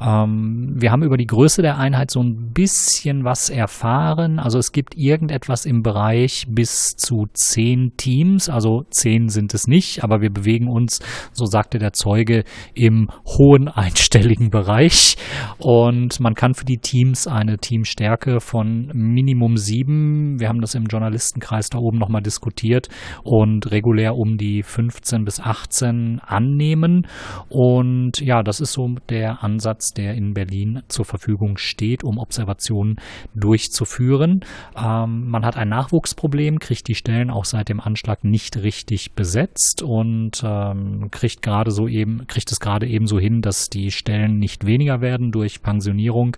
Ähm, 0.00 0.74
wir 0.78 0.90
haben 0.90 1.02
über 1.02 1.18
die 1.18 1.26
Größe 1.26 1.60
der 1.60 1.76
Einheit 1.76 2.10
so 2.10 2.22
ein 2.22 2.52
bisschen 2.54 3.24
was 3.24 3.50
erfahren. 3.50 4.38
Also 4.38 4.58
es 4.58 4.72
gibt 4.72 4.96
irgendetwas 4.96 5.66
im 5.66 5.82
Bereich 5.82 6.46
bis 6.48 6.96
zu 6.96 7.26
zehn 7.34 7.92
Teams, 7.98 8.48
also 8.48 8.84
zehn 8.90 9.28
sind 9.28 9.52
es 9.52 9.66
nicht 9.66 9.97
aber 10.02 10.20
wir 10.20 10.30
bewegen 10.30 10.68
uns, 10.68 11.00
so 11.32 11.46
sagte 11.46 11.78
der 11.78 11.92
Zeuge, 11.92 12.44
im 12.74 13.08
hohen 13.26 13.68
einstelligen 13.68 14.50
Bereich. 14.50 15.16
Und 15.58 16.20
man 16.20 16.34
kann 16.34 16.54
für 16.54 16.64
die 16.64 16.78
Teams 16.78 17.26
eine 17.26 17.58
Teamstärke 17.58 18.40
von 18.40 18.90
Minimum 18.94 19.56
sieben, 19.56 20.40
wir 20.40 20.48
haben 20.48 20.60
das 20.60 20.74
im 20.74 20.86
Journalistenkreis 20.86 21.70
da 21.70 21.78
oben 21.78 21.98
nochmal 21.98 22.22
diskutiert, 22.22 22.88
und 23.22 23.70
regulär 23.70 24.14
um 24.14 24.36
die 24.36 24.62
15 24.62 25.24
bis 25.24 25.40
18 25.40 26.20
annehmen. 26.24 27.06
Und 27.48 28.20
ja, 28.20 28.42
das 28.42 28.60
ist 28.60 28.72
so 28.72 28.88
der 29.08 29.42
Ansatz, 29.42 29.92
der 29.92 30.14
in 30.14 30.34
Berlin 30.34 30.82
zur 30.88 31.04
Verfügung 31.04 31.56
steht, 31.56 32.04
um 32.04 32.18
Observationen 32.18 32.96
durchzuführen. 33.34 34.40
Ähm, 34.76 35.28
man 35.28 35.44
hat 35.44 35.56
ein 35.56 35.68
Nachwuchsproblem, 35.68 36.58
kriegt 36.58 36.88
die 36.88 36.94
Stellen 36.94 37.30
auch 37.30 37.44
seit 37.44 37.68
dem 37.68 37.80
Anschlag 37.80 38.24
nicht 38.24 38.56
richtig 38.62 39.12
besetzt 39.14 39.82
und 39.88 40.42
ähm, 40.44 41.08
kriegt 41.10 41.40
gerade 41.40 41.70
so 41.70 41.88
eben, 41.88 42.26
kriegt 42.26 42.52
es 42.52 42.60
gerade 42.60 42.86
eben 42.86 43.06
so 43.06 43.18
hin, 43.18 43.40
dass 43.40 43.70
die 43.70 43.90
Stellen 43.90 44.38
nicht 44.38 44.66
weniger 44.66 45.00
werden 45.00 45.30
durch 45.30 45.62
Pensionierung. 45.62 46.36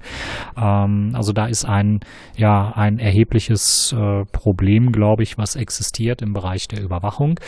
Ähm, 0.56 1.10
also 1.14 1.32
da 1.32 1.46
ist 1.46 1.64
ein, 1.64 1.98
ja, 2.36 2.72
ein 2.76 3.00
erhebliches 3.00 3.92
äh, 3.92 4.24
Problem, 4.30 4.92
glaube 4.92 5.24
ich, 5.24 5.36
was 5.36 5.56
existiert 5.56 6.22
im 6.22 6.32
Bereich 6.32 6.68
der 6.68 6.80
Überwachung. 6.80 7.40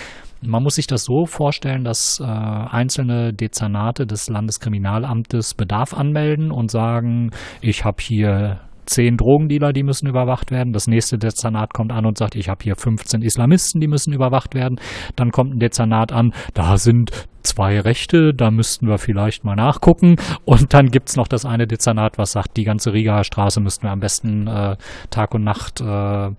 Man 0.44 0.64
muss 0.64 0.74
sich 0.74 0.88
das 0.88 1.04
so 1.04 1.24
vorstellen, 1.24 1.84
dass 1.84 2.18
äh, 2.18 2.24
einzelne 2.24 3.32
Dezernate 3.32 4.04
des 4.04 4.28
Landeskriminalamtes 4.28 5.54
Bedarf 5.54 5.94
anmelden 5.94 6.50
und 6.50 6.68
sagen, 6.68 7.30
ich 7.60 7.84
habe 7.84 8.02
hier 8.02 8.60
zehn 8.86 9.16
Drogendealer, 9.16 9.72
die 9.72 9.82
müssen 9.82 10.08
überwacht 10.08 10.50
werden. 10.50 10.72
Das 10.72 10.86
nächste 10.86 11.18
Dezernat 11.18 11.74
kommt 11.74 11.92
an 11.92 12.06
und 12.06 12.18
sagt, 12.18 12.34
ich 12.34 12.48
habe 12.48 12.62
hier 12.62 12.76
15 12.76 13.22
Islamisten, 13.22 13.80
die 13.80 13.88
müssen 13.88 14.12
überwacht 14.12 14.54
werden. 14.54 14.80
Dann 15.16 15.30
kommt 15.30 15.54
ein 15.54 15.58
Dezernat 15.58 16.12
an, 16.12 16.32
da 16.54 16.76
sind 16.76 17.10
zwei 17.42 17.80
Rechte, 17.80 18.32
da 18.34 18.50
müssten 18.50 18.86
wir 18.86 18.98
vielleicht 18.98 19.44
mal 19.44 19.56
nachgucken. 19.56 20.16
Und 20.44 20.74
dann 20.74 20.86
gibt's 20.86 21.16
noch 21.16 21.28
das 21.28 21.44
eine 21.44 21.66
Dezernat, 21.66 22.18
was 22.18 22.32
sagt, 22.32 22.56
die 22.56 22.64
ganze 22.64 22.92
Rigaer 22.92 23.24
Straße 23.24 23.60
müssten 23.60 23.84
wir 23.84 23.90
am 23.90 24.00
besten 24.00 24.46
äh, 24.46 24.76
Tag 25.10 25.34
und 25.34 25.44
Nacht 25.44 25.80
äh, 25.80 26.30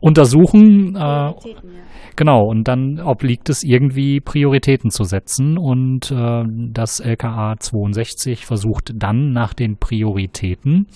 untersuchen. 0.00 0.96
Äh, 0.96 1.32
Genau, 2.16 2.44
und 2.44 2.68
dann 2.68 3.00
obliegt 3.00 3.48
es 3.48 3.64
irgendwie 3.64 4.20
Prioritäten 4.20 4.90
zu 4.90 5.02
setzen 5.02 5.58
und 5.58 6.12
äh, 6.12 6.44
das 6.70 7.00
LKA 7.00 7.56
62 7.58 8.46
versucht 8.46 8.92
dann 8.94 9.32
nach 9.32 9.52
den 9.52 9.78
Prioritäten 9.78 10.86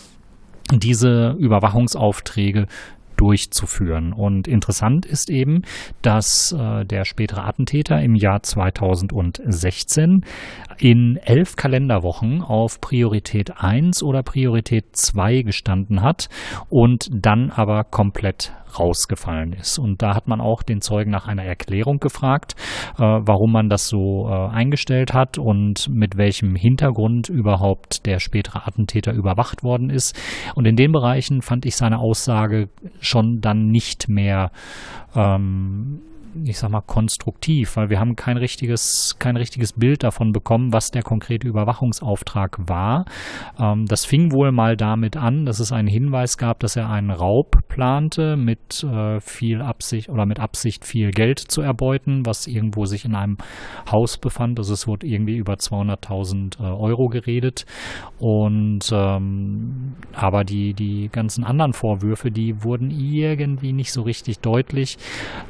diese 0.72 1.36
Überwachungsaufträge 1.38 2.66
durchzuführen. 3.18 4.12
Und 4.14 4.48
interessant 4.48 5.04
ist 5.04 5.28
eben, 5.28 5.62
dass 6.00 6.52
äh, 6.52 6.84
der 6.86 7.04
spätere 7.04 7.44
Attentäter 7.44 8.00
im 8.00 8.14
Jahr 8.14 8.42
2016 8.42 10.24
in 10.78 11.18
elf 11.22 11.56
Kalenderwochen 11.56 12.40
auf 12.42 12.80
Priorität 12.80 13.52
1 13.58 14.02
oder 14.02 14.22
Priorität 14.22 14.96
2 14.96 15.42
gestanden 15.42 16.02
hat 16.02 16.28
und 16.70 17.08
dann 17.12 17.50
aber 17.50 17.84
komplett 17.84 18.52
rausgefallen 18.78 19.52
ist. 19.52 19.78
Und 19.78 20.02
da 20.02 20.14
hat 20.14 20.28
man 20.28 20.40
auch 20.40 20.62
den 20.62 20.80
Zeugen 20.80 21.10
nach 21.10 21.26
einer 21.26 21.44
Erklärung 21.44 21.98
gefragt, 21.98 22.54
äh, 22.96 23.02
warum 23.02 23.52
man 23.52 23.68
das 23.68 23.88
so 23.88 24.28
äh, 24.28 24.48
eingestellt 24.48 25.14
hat 25.14 25.38
und 25.38 25.88
mit 25.88 26.16
welchem 26.16 26.54
Hintergrund 26.54 27.28
überhaupt 27.28 28.06
der 28.06 28.18
spätere 28.18 28.66
Attentäter 28.66 29.12
überwacht 29.12 29.62
worden 29.62 29.90
ist. 29.90 30.18
Und 30.54 30.66
in 30.66 30.76
den 30.76 30.92
Bereichen 30.92 31.42
fand 31.42 31.66
ich 31.66 31.76
seine 31.76 31.98
Aussage 31.98 32.68
schon 33.08 33.40
dann 33.40 33.70
nicht 33.70 34.08
mehr 34.08 34.52
ähm, 35.14 36.00
ich 36.44 36.58
sag 36.58 36.70
mal, 36.70 36.80
konstruktiv, 36.80 37.76
weil 37.76 37.90
wir 37.90 38.00
haben 38.00 38.16
kein 38.16 38.36
richtiges, 38.36 39.16
kein 39.18 39.36
richtiges 39.36 39.72
Bild 39.72 40.02
davon 40.02 40.32
bekommen, 40.32 40.72
was 40.72 40.90
der 40.90 41.02
konkrete 41.02 41.46
Überwachungsauftrag 41.48 42.68
war. 42.68 43.04
Ähm, 43.58 43.86
das 43.86 44.04
fing 44.04 44.32
wohl 44.32 44.52
mal 44.52 44.76
damit 44.76 45.16
an, 45.16 45.44
dass 45.44 45.60
es 45.60 45.72
einen 45.72 45.88
Hinweis 45.88 46.36
gab, 46.36 46.60
dass 46.60 46.76
er 46.76 46.88
einen 46.90 47.10
Raub 47.10 47.56
plante, 47.68 48.36
mit 48.36 48.84
äh, 48.84 49.20
viel 49.20 49.62
Absicht 49.62 50.08
oder 50.08 50.26
mit 50.26 50.40
Absicht 50.40 50.84
viel 50.84 51.10
Geld 51.10 51.38
zu 51.38 51.62
erbeuten, 51.62 52.26
was 52.26 52.46
irgendwo 52.46 52.84
sich 52.84 53.04
in 53.04 53.14
einem 53.14 53.38
Haus 53.90 54.18
befand. 54.18 54.58
Also 54.58 54.74
es 54.74 54.86
wurde 54.86 55.06
irgendwie 55.06 55.36
über 55.36 55.54
200.000 55.54 56.60
äh, 56.60 56.64
Euro 56.64 57.08
geredet. 57.08 57.66
Und 58.18 58.90
ähm, 58.92 59.94
aber 60.12 60.44
die, 60.44 60.74
die 60.74 61.08
ganzen 61.10 61.44
anderen 61.44 61.72
Vorwürfe, 61.72 62.30
die 62.30 62.62
wurden 62.64 62.90
irgendwie 62.90 63.72
nicht 63.72 63.92
so 63.92 64.02
richtig 64.02 64.40
deutlich. 64.40 64.98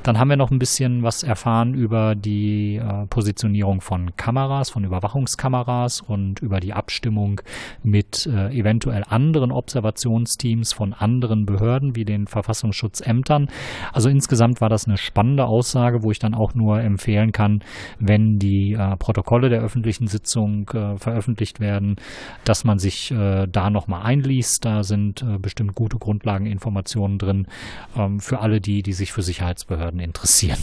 Dann 0.03 0.19
haben 0.19 0.29
wir 0.29 0.37
noch 0.37 0.51
ein 0.51 0.59
bisschen 0.59 0.78
bisschen 0.79 1.03
was 1.03 1.25
erfahren 1.25 1.75
über 1.75 2.15
die 2.15 2.77
äh, 2.77 3.07
Positionierung 3.07 3.81
von 3.81 4.15
Kameras, 4.15 4.71
von 4.71 4.85
Überwachungskameras 4.85 6.01
und 6.03 6.39
über 6.39 6.61
die 6.61 6.73
Abstimmung 6.73 7.41
mit 7.83 8.27
äh, 8.27 8.57
eventuell 8.57 9.03
anderen 9.09 9.51
Observationsteams 9.51 10.73
von 10.73 10.93
anderen 10.93 11.47
Behörden 11.47 11.97
wie 11.97 12.05
den 12.05 12.29
Verfassungsschutzämtern. 12.29 13.49
Also 13.93 14.09
insgesamt 14.09 14.61
war 14.61 14.69
das 14.69 14.87
eine 14.87 14.99
spannende 14.99 15.47
Aussage, 15.47 16.05
wo 16.05 16.13
ich 16.13 16.21
dann 16.21 16.35
auch 16.35 16.55
nur 16.55 16.81
empfehlen 16.81 17.33
kann, 17.33 17.65
wenn 17.99 18.39
die 18.39 18.75
äh, 18.75 18.97
Protokolle 18.99 19.49
der 19.49 19.63
öffentlichen 19.63 20.07
Sitzung 20.07 20.69
äh, 20.69 20.97
veröffentlicht 20.97 21.59
werden, 21.59 21.97
dass 22.45 22.63
man 22.63 22.79
sich 22.79 23.11
äh, 23.11 23.49
da 23.49 23.71
nochmal 23.71 24.03
einliest. 24.05 24.65
Da 24.65 24.85
sind 24.85 25.23
äh, 25.23 25.39
bestimmt 25.39 25.75
gute 25.75 25.99
Grundlageninformationen 25.99 27.19
drin 27.19 27.49
ähm, 27.97 28.21
für 28.21 28.39
alle 28.39 28.61
die, 28.61 28.85
die 28.85 28.93
sich 28.93 29.11
für 29.11 29.23
Sicherheitsbehörden 29.23 29.99
interessieren. 29.99 30.59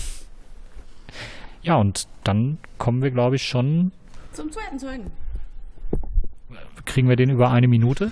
Ja, 1.62 1.76
und 1.78 2.08
dann 2.24 2.58
kommen 2.78 3.02
wir, 3.02 3.12
glaube 3.12 3.36
ich, 3.36 3.44
schon 3.44 3.92
zum 4.34 4.52
zweiten 4.52 4.78
Zeugen. 4.78 5.12
Kriegen 6.86 7.10
wir 7.10 7.16
den 7.16 7.32
über 7.32 7.50
eine 7.50 7.68
Minute? 7.68 8.12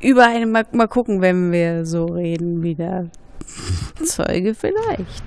Über 0.00 0.26
eine, 0.26 0.46
mal, 0.46 0.64
mal 0.72 0.88
gucken, 0.88 1.20
wenn 1.20 1.52
wir 1.52 1.84
so 1.84 2.06
reden 2.06 2.62
wie 2.62 2.74
der 2.74 3.10
Zeuge 4.04 4.54
vielleicht. 4.54 5.22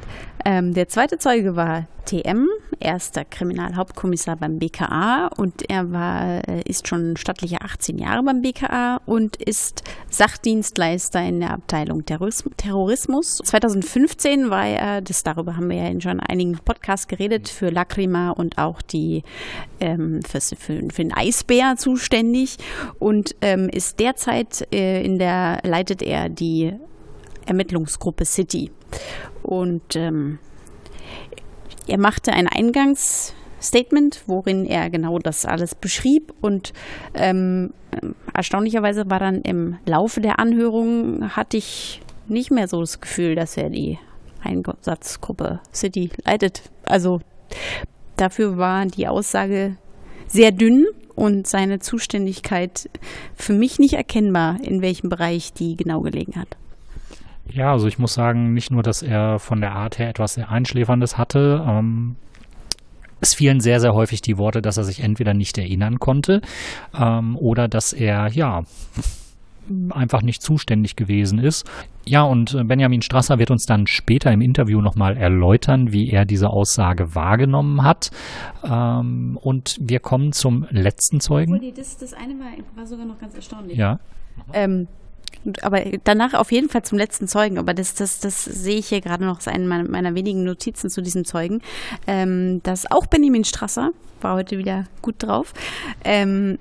Ähm, 0.45 0.73
der 0.73 0.87
zweite 0.87 1.17
Zeuge 1.17 1.55
war 1.55 1.87
TM, 2.05 2.47
erster 2.83 3.25
Kriminalhauptkommissar 3.25 4.35
beim 4.35 4.59
BKA 4.59 5.27
und 5.37 5.69
er 5.69 5.91
war, 5.91 6.47
äh, 6.47 6.61
ist 6.65 6.87
schon 6.87 7.17
stattliche 7.17 7.61
18 7.61 7.97
Jahre 7.97 8.23
beim 8.23 8.41
BKA 8.41 9.01
und 9.05 9.37
ist 9.37 9.83
Sachdienstleister 10.09 11.21
in 11.21 11.39
der 11.39 11.51
Abteilung 11.51 12.05
Terrorismus. 12.05 13.37
2015 13.43 14.49
war 14.49 14.67
er, 14.67 15.01
das 15.01 15.23
darüber 15.23 15.57
haben 15.57 15.69
wir 15.69 15.77
ja 15.77 15.87
in 15.87 16.01
schon 16.01 16.19
einigen 16.19 16.57
Podcasts 16.57 17.07
geredet, 17.07 17.49
für 17.49 17.69
Lacrima 17.69 18.31
und 18.31 18.57
auch 18.57 18.81
die 18.81 19.23
ähm, 19.79 20.21
für, 20.21 20.41
für, 20.41 20.55
für, 20.57 21.03
den 21.03 21.13
Eisbär 21.13 21.75
zuständig 21.77 22.57
und 22.99 23.35
ähm, 23.41 23.69
ist 23.69 23.99
derzeit 23.99 24.67
äh, 24.73 25.03
in 25.03 25.19
der, 25.19 25.59
leitet 25.63 26.01
er 26.01 26.29
die 26.29 26.73
Ermittlungsgruppe 27.45 28.25
City. 28.25 28.71
Und 29.41 29.95
ähm, 29.95 30.39
er 31.87 31.99
machte 31.99 32.33
ein 32.33 32.47
Eingangsstatement, 32.47 34.23
worin 34.27 34.65
er 34.65 34.89
genau 34.89 35.19
das 35.19 35.45
alles 35.45 35.75
beschrieb. 35.75 36.33
Und 36.41 36.73
ähm, 37.13 37.73
erstaunlicherweise 38.33 39.09
war 39.09 39.19
dann 39.19 39.41
im 39.41 39.77
Laufe 39.85 40.21
der 40.21 40.39
Anhörung, 40.39 41.35
hatte 41.35 41.57
ich 41.57 42.01
nicht 42.27 42.51
mehr 42.51 42.67
so 42.67 42.79
das 42.79 43.01
Gefühl, 43.01 43.35
dass 43.35 43.57
er 43.57 43.69
die 43.69 43.99
Einsatzgruppe 44.41 45.59
City 45.73 46.09
leitet. 46.25 46.63
Also 46.85 47.21
dafür 48.15 48.57
war 48.57 48.85
die 48.85 49.07
Aussage 49.07 49.77
sehr 50.27 50.51
dünn 50.51 50.85
und 51.15 51.47
seine 51.47 51.79
Zuständigkeit 51.79 52.89
für 53.35 53.53
mich 53.53 53.79
nicht 53.79 53.93
erkennbar, 53.93 54.57
in 54.63 54.81
welchem 54.81 55.09
Bereich 55.09 55.53
die 55.53 55.75
genau 55.75 56.01
gelegen 56.01 56.39
hat. 56.39 56.57
Ja, 57.51 57.71
also 57.71 57.87
ich 57.87 57.99
muss 57.99 58.13
sagen, 58.13 58.53
nicht 58.53 58.71
nur, 58.71 58.83
dass 58.83 59.01
er 59.01 59.39
von 59.39 59.61
der 59.61 59.73
Art 59.73 59.99
her 59.99 60.09
etwas 60.09 60.35
sehr 60.35 60.49
Einschläferndes 60.49 61.17
hatte, 61.17 61.63
ähm, 61.67 62.15
es 63.23 63.33
fielen 63.33 63.61
sehr, 63.61 63.79
sehr 63.79 63.93
häufig 63.93 64.21
die 64.21 64.37
Worte, 64.37 64.61
dass 64.61 64.77
er 64.77 64.83
sich 64.83 65.01
entweder 65.01 65.33
nicht 65.33 65.57
erinnern 65.57 65.99
konnte 65.99 66.41
ähm, 66.93 67.37
oder 67.37 67.67
dass 67.67 67.93
er, 67.93 68.27
ja, 68.27 68.63
einfach 69.91 70.21
nicht 70.21 70.41
zuständig 70.41 70.97
gewesen 70.97 71.39
ist. 71.39 71.69
Ja, 72.05 72.23
und 72.23 72.53
äh, 72.53 72.63
Benjamin 72.65 73.01
Strasser 73.01 73.39
wird 73.39 73.49
uns 73.49 73.65
dann 73.65 73.87
später 73.87 74.31
im 74.31 74.41
Interview 74.41 74.81
nochmal 74.81 75.15
erläutern, 75.15 75.93
wie 75.93 76.09
er 76.09 76.25
diese 76.25 76.49
Aussage 76.49 77.15
wahrgenommen 77.15 77.83
hat. 77.83 78.11
Ähm, 78.63 79.39
und 79.41 79.77
wir 79.79 80.01
kommen 80.01 80.33
zum 80.33 80.67
letzten 80.69 81.21
Zeugen. 81.21 81.61
Das, 81.75 81.97
das 81.97 82.13
eine 82.13 82.33
war, 82.39 82.51
war 82.75 82.85
sogar 82.85 83.05
noch 83.05 83.19
ganz 83.19 83.35
erstaunlich. 83.35 83.77
Ja. 83.77 83.99
Ähm, 84.51 84.87
aber 85.61 85.81
danach 86.03 86.33
auf 86.33 86.51
jeden 86.51 86.69
Fall 86.69 86.83
zum 86.83 86.97
letzten 86.97 87.27
Zeugen. 87.27 87.57
Aber 87.57 87.73
das, 87.73 87.95
das, 87.95 88.19
das 88.19 88.43
sehe 88.43 88.77
ich 88.77 88.87
hier 88.87 89.01
gerade 89.01 89.25
noch, 89.25 89.37
als 89.37 89.47
eine 89.47 89.65
meiner, 89.65 89.89
meiner 89.89 90.15
wenigen 90.15 90.43
Notizen 90.43 90.89
zu 90.89 91.01
diesem 91.01 91.25
Zeugen, 91.25 91.61
ähm, 92.07 92.61
dass 92.63 92.89
auch 92.89 93.05
Benjamin 93.05 93.43
Strasser, 93.43 93.91
war 94.21 94.35
heute 94.35 94.57
wieder 94.57 94.85
gut 95.01 95.15
drauf, 95.19 95.53
ähm, 96.03 96.57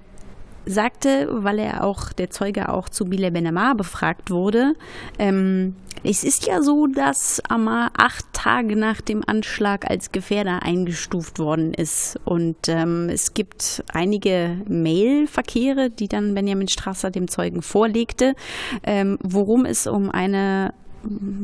sagte, 0.67 1.29
weil 1.31 1.59
er 1.59 1.85
auch, 1.85 2.13
der 2.13 2.31
Zeuge 2.31 2.69
auch 2.69 2.89
zu 2.89 3.05
Bilal 3.07 3.31
Benemar 3.31 3.75
befragt 3.75 4.31
wurde, 4.31 4.75
ähm, 5.19 5.77
es 6.05 6.25
ist 6.25 6.47
ja 6.47 6.63
so, 6.63 6.87
dass 6.87 7.41
Amar 7.49 7.93
acht 7.97 8.25
Tage 8.33 8.77
nach 8.77 9.01
dem 9.01 9.23
Anschlag 9.27 9.89
als 9.89 10.13
Gefährder 10.13 10.63
eingestuft 10.63 11.39
worden 11.39 11.73
ist. 11.75 12.19
Und 12.25 12.69
ähm, 12.69 13.09
es 13.09 13.35
gibt 13.35 13.85
einige 13.93 14.63
Mail-Verkehre, 14.69 15.91
die 15.91 16.09
dann 16.09 16.35
Benjamin 16.35 16.69
Strasser 16.69 17.11
dem 17.11 17.29
Zeugen 17.29 17.63
vorlegte, 17.63 18.35
ähm, 18.83 19.19
worum 19.23 19.65
es 19.65 19.87
um 19.87 20.11
eine 20.11 20.75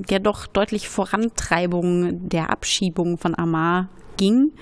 ja 0.09 0.19
doch 0.19 0.47
deutlich 0.47 0.89
Vorantreibung 0.89 2.29
der 2.29 2.51
Abschiebung 2.51 3.19
von 3.19 3.37
Amar 3.37 3.89
ging. 4.17 4.53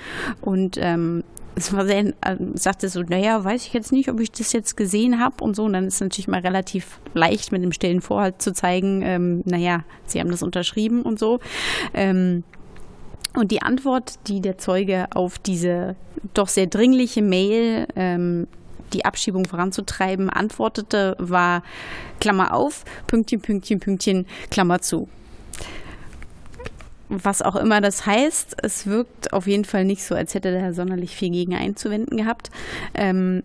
Und 0.40 0.78
ähm, 0.80 1.22
es 1.56 1.72
war 1.72 1.86
sehr, 1.86 2.08
äh, 2.20 2.36
sagte 2.54 2.88
so, 2.90 3.02
naja, 3.02 3.42
weiß 3.42 3.66
ich 3.66 3.72
jetzt 3.72 3.90
nicht, 3.90 4.10
ob 4.10 4.20
ich 4.20 4.30
das 4.30 4.52
jetzt 4.52 4.76
gesehen 4.76 5.18
habe 5.18 5.42
und 5.42 5.56
so. 5.56 5.64
Und 5.64 5.72
dann 5.72 5.86
ist 5.86 5.94
es 5.94 6.00
natürlich 6.00 6.28
mal 6.28 6.40
relativ 6.40 7.00
leicht 7.14 7.50
mit 7.50 7.62
dem 7.62 7.72
stillen 7.72 8.02
Vorhalt 8.02 8.42
zu 8.42 8.52
zeigen, 8.52 9.00
ähm, 9.02 9.42
naja, 9.46 9.82
sie 10.04 10.20
haben 10.20 10.30
das 10.30 10.42
unterschrieben 10.42 11.02
und 11.02 11.18
so. 11.18 11.40
Ähm, 11.94 12.44
und 13.34 13.50
die 13.50 13.62
Antwort, 13.62 14.18
die 14.28 14.40
der 14.40 14.58
Zeuge 14.58 15.06
auf 15.14 15.38
diese 15.38 15.96
doch 16.34 16.48
sehr 16.48 16.66
dringliche 16.66 17.22
Mail, 17.22 17.86
ähm, 17.96 18.48
die 18.92 19.06
Abschiebung 19.06 19.46
voranzutreiben, 19.46 20.28
antwortete, 20.30 21.16
war 21.18 21.62
Klammer 22.20 22.54
auf, 22.54 22.84
Pünktchen, 23.06 23.40
Pünktchen, 23.40 23.80
Pünktchen, 23.80 24.26
Klammer 24.50 24.80
zu 24.80 25.08
was 27.08 27.42
auch 27.42 27.56
immer 27.56 27.80
das 27.80 28.06
heißt, 28.06 28.56
es 28.62 28.86
wirkt 28.86 29.32
auf 29.32 29.46
jeden 29.46 29.64
Fall 29.64 29.84
nicht 29.84 30.04
so, 30.04 30.14
als 30.14 30.34
hätte 30.34 30.50
der 30.50 30.74
sonderlich 30.74 31.14
viel 31.14 31.30
gegen 31.30 31.54
einzuwenden 31.54 32.16
gehabt. 32.16 32.50
Ähm 32.94 33.42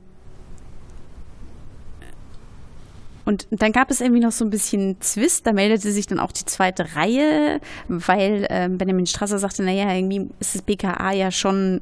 und 3.23 3.47
dann 3.51 3.71
gab 3.71 3.91
es 3.91 4.01
irgendwie 4.01 4.21
noch 4.21 4.31
so 4.31 4.43
ein 4.43 4.49
bisschen 4.49 4.99
Zwist. 4.99 5.45
Da 5.45 5.53
meldete 5.53 5.91
sich 5.91 6.07
dann 6.07 6.19
auch 6.19 6.31
die 6.31 6.45
zweite 6.45 6.95
Reihe, 6.95 7.61
weil 7.87 8.47
äh, 8.49 8.67
Benjamin 8.69 9.05
Strasser 9.05 9.37
sagte, 9.37 9.63
naja, 9.63 9.93
irgendwie 9.93 10.29
ist 10.39 10.55
das 10.55 10.63
BKA 10.63 11.11
ja 11.13 11.31
schon, 11.31 11.81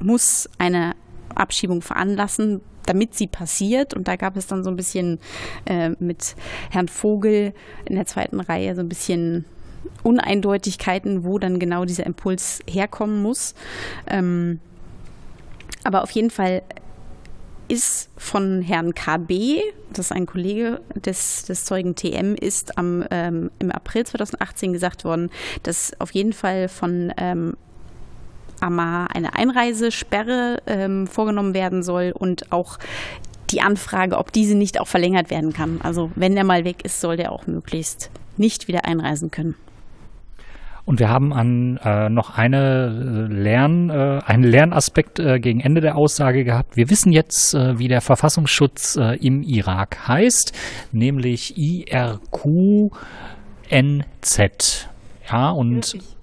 muss 0.00 0.48
eine 0.58 0.94
Abschiebung 1.34 1.82
veranlassen, 1.82 2.62
damit 2.86 3.14
sie 3.14 3.26
passiert. 3.26 3.92
Und 3.92 4.08
da 4.08 4.16
gab 4.16 4.36
es 4.36 4.46
dann 4.46 4.64
so 4.64 4.70
ein 4.70 4.76
bisschen 4.76 5.18
äh, 5.66 5.90
mit 5.98 6.34
Herrn 6.70 6.88
Vogel 6.88 7.52
in 7.84 7.96
der 7.96 8.06
zweiten 8.06 8.40
Reihe 8.40 8.74
so 8.74 8.80
ein 8.80 8.88
bisschen 8.88 9.44
Uneindeutigkeiten, 10.02 11.24
wo 11.24 11.38
dann 11.38 11.58
genau 11.58 11.84
dieser 11.84 12.06
Impuls 12.06 12.60
herkommen 12.68 13.22
muss. 13.22 13.54
Ähm, 14.06 14.60
aber 15.84 16.02
auf 16.02 16.10
jeden 16.10 16.30
Fall 16.30 16.62
ist 17.68 18.08
von 18.16 18.62
Herrn 18.62 18.94
KB, 18.94 19.60
das 19.92 20.06
ist 20.06 20.12
ein 20.12 20.26
Kollege 20.26 20.80
des, 20.94 21.44
des 21.44 21.64
Zeugen 21.64 21.94
TM, 21.94 22.34
ist 22.34 22.78
am, 22.78 23.04
ähm, 23.10 23.50
im 23.58 23.70
April 23.70 24.04
2018 24.06 24.72
gesagt 24.72 25.04
worden, 25.04 25.30
dass 25.62 25.92
auf 26.00 26.10
jeden 26.12 26.32
Fall 26.32 26.68
von 26.68 27.12
ähm, 27.18 27.56
Amar 28.60 29.14
eine 29.14 29.34
Einreisesperre 29.34 30.62
ähm, 30.66 31.06
vorgenommen 31.06 31.54
werden 31.54 31.82
soll 31.82 32.12
und 32.16 32.50
auch 32.52 32.78
die 33.50 33.60
Anfrage, 33.60 34.18
ob 34.18 34.32
diese 34.32 34.54
nicht 34.54 34.80
auch 34.80 34.88
verlängert 34.88 35.30
werden 35.30 35.52
kann. 35.52 35.80
Also 35.82 36.10
wenn 36.16 36.34
der 36.34 36.44
mal 36.44 36.64
weg 36.64 36.84
ist, 36.84 37.00
soll 37.00 37.16
der 37.16 37.32
auch 37.32 37.46
möglichst 37.46 38.10
nicht 38.36 38.68
wieder 38.68 38.84
einreisen 38.84 39.30
können. 39.30 39.54
Und 40.88 41.00
wir 41.00 41.10
haben 41.10 41.34
an 41.34 41.76
äh, 41.84 42.08
noch 42.08 42.38
eine 42.38 43.28
äh, 43.28 43.30
Lern, 43.30 43.90
äh, 43.90 44.22
einen 44.24 44.42
Lernaspekt 44.42 45.20
äh, 45.20 45.38
gegen 45.38 45.60
Ende 45.60 45.82
der 45.82 45.96
Aussage 45.98 46.44
gehabt. 46.44 46.78
Wir 46.78 46.88
wissen 46.88 47.12
jetzt, 47.12 47.52
äh, 47.52 47.78
wie 47.78 47.88
der 47.88 48.00
Verfassungsschutz 48.00 48.96
äh, 48.96 49.16
im 49.16 49.42
Irak 49.42 50.08
heißt, 50.08 50.54
nämlich 50.92 51.58
IRQNZ. 51.58 52.88
Ja, 55.30 55.50
und 55.50 55.92
Wirklich? 55.92 56.16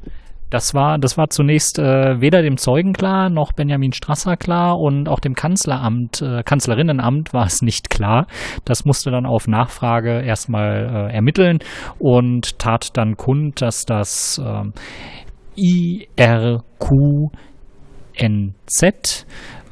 Das 0.55 0.73
war, 0.73 0.97
das 0.97 1.17
war 1.17 1.29
zunächst 1.29 1.79
äh, 1.79 2.21
weder 2.21 2.41
dem 2.41 2.55
Zeugen 2.55 2.93
klar, 2.93 3.29
noch 3.29 3.51
Benjamin 3.51 3.91
Strasser 3.91 4.37
klar 4.37 4.79
und 4.79 5.09
auch 5.09 5.19
dem 5.19 5.33
Kanzleramt, 5.33 6.21
äh, 6.21 6.43
Kanzlerinnenamt 6.43 7.33
war 7.33 7.45
es 7.45 7.61
nicht 7.61 7.89
klar. 7.89 8.25
Das 8.63 8.85
musste 8.85 9.11
dann 9.11 9.25
auf 9.25 9.49
Nachfrage 9.49 10.21
erstmal 10.21 11.09
äh, 11.09 11.13
ermitteln 11.13 11.59
und 11.99 12.57
tat 12.57 12.95
dann 12.95 13.17
kund, 13.17 13.61
dass 13.61 13.83
das 13.83 14.41
äh, 14.41 14.63
IRQNZ 15.57 16.63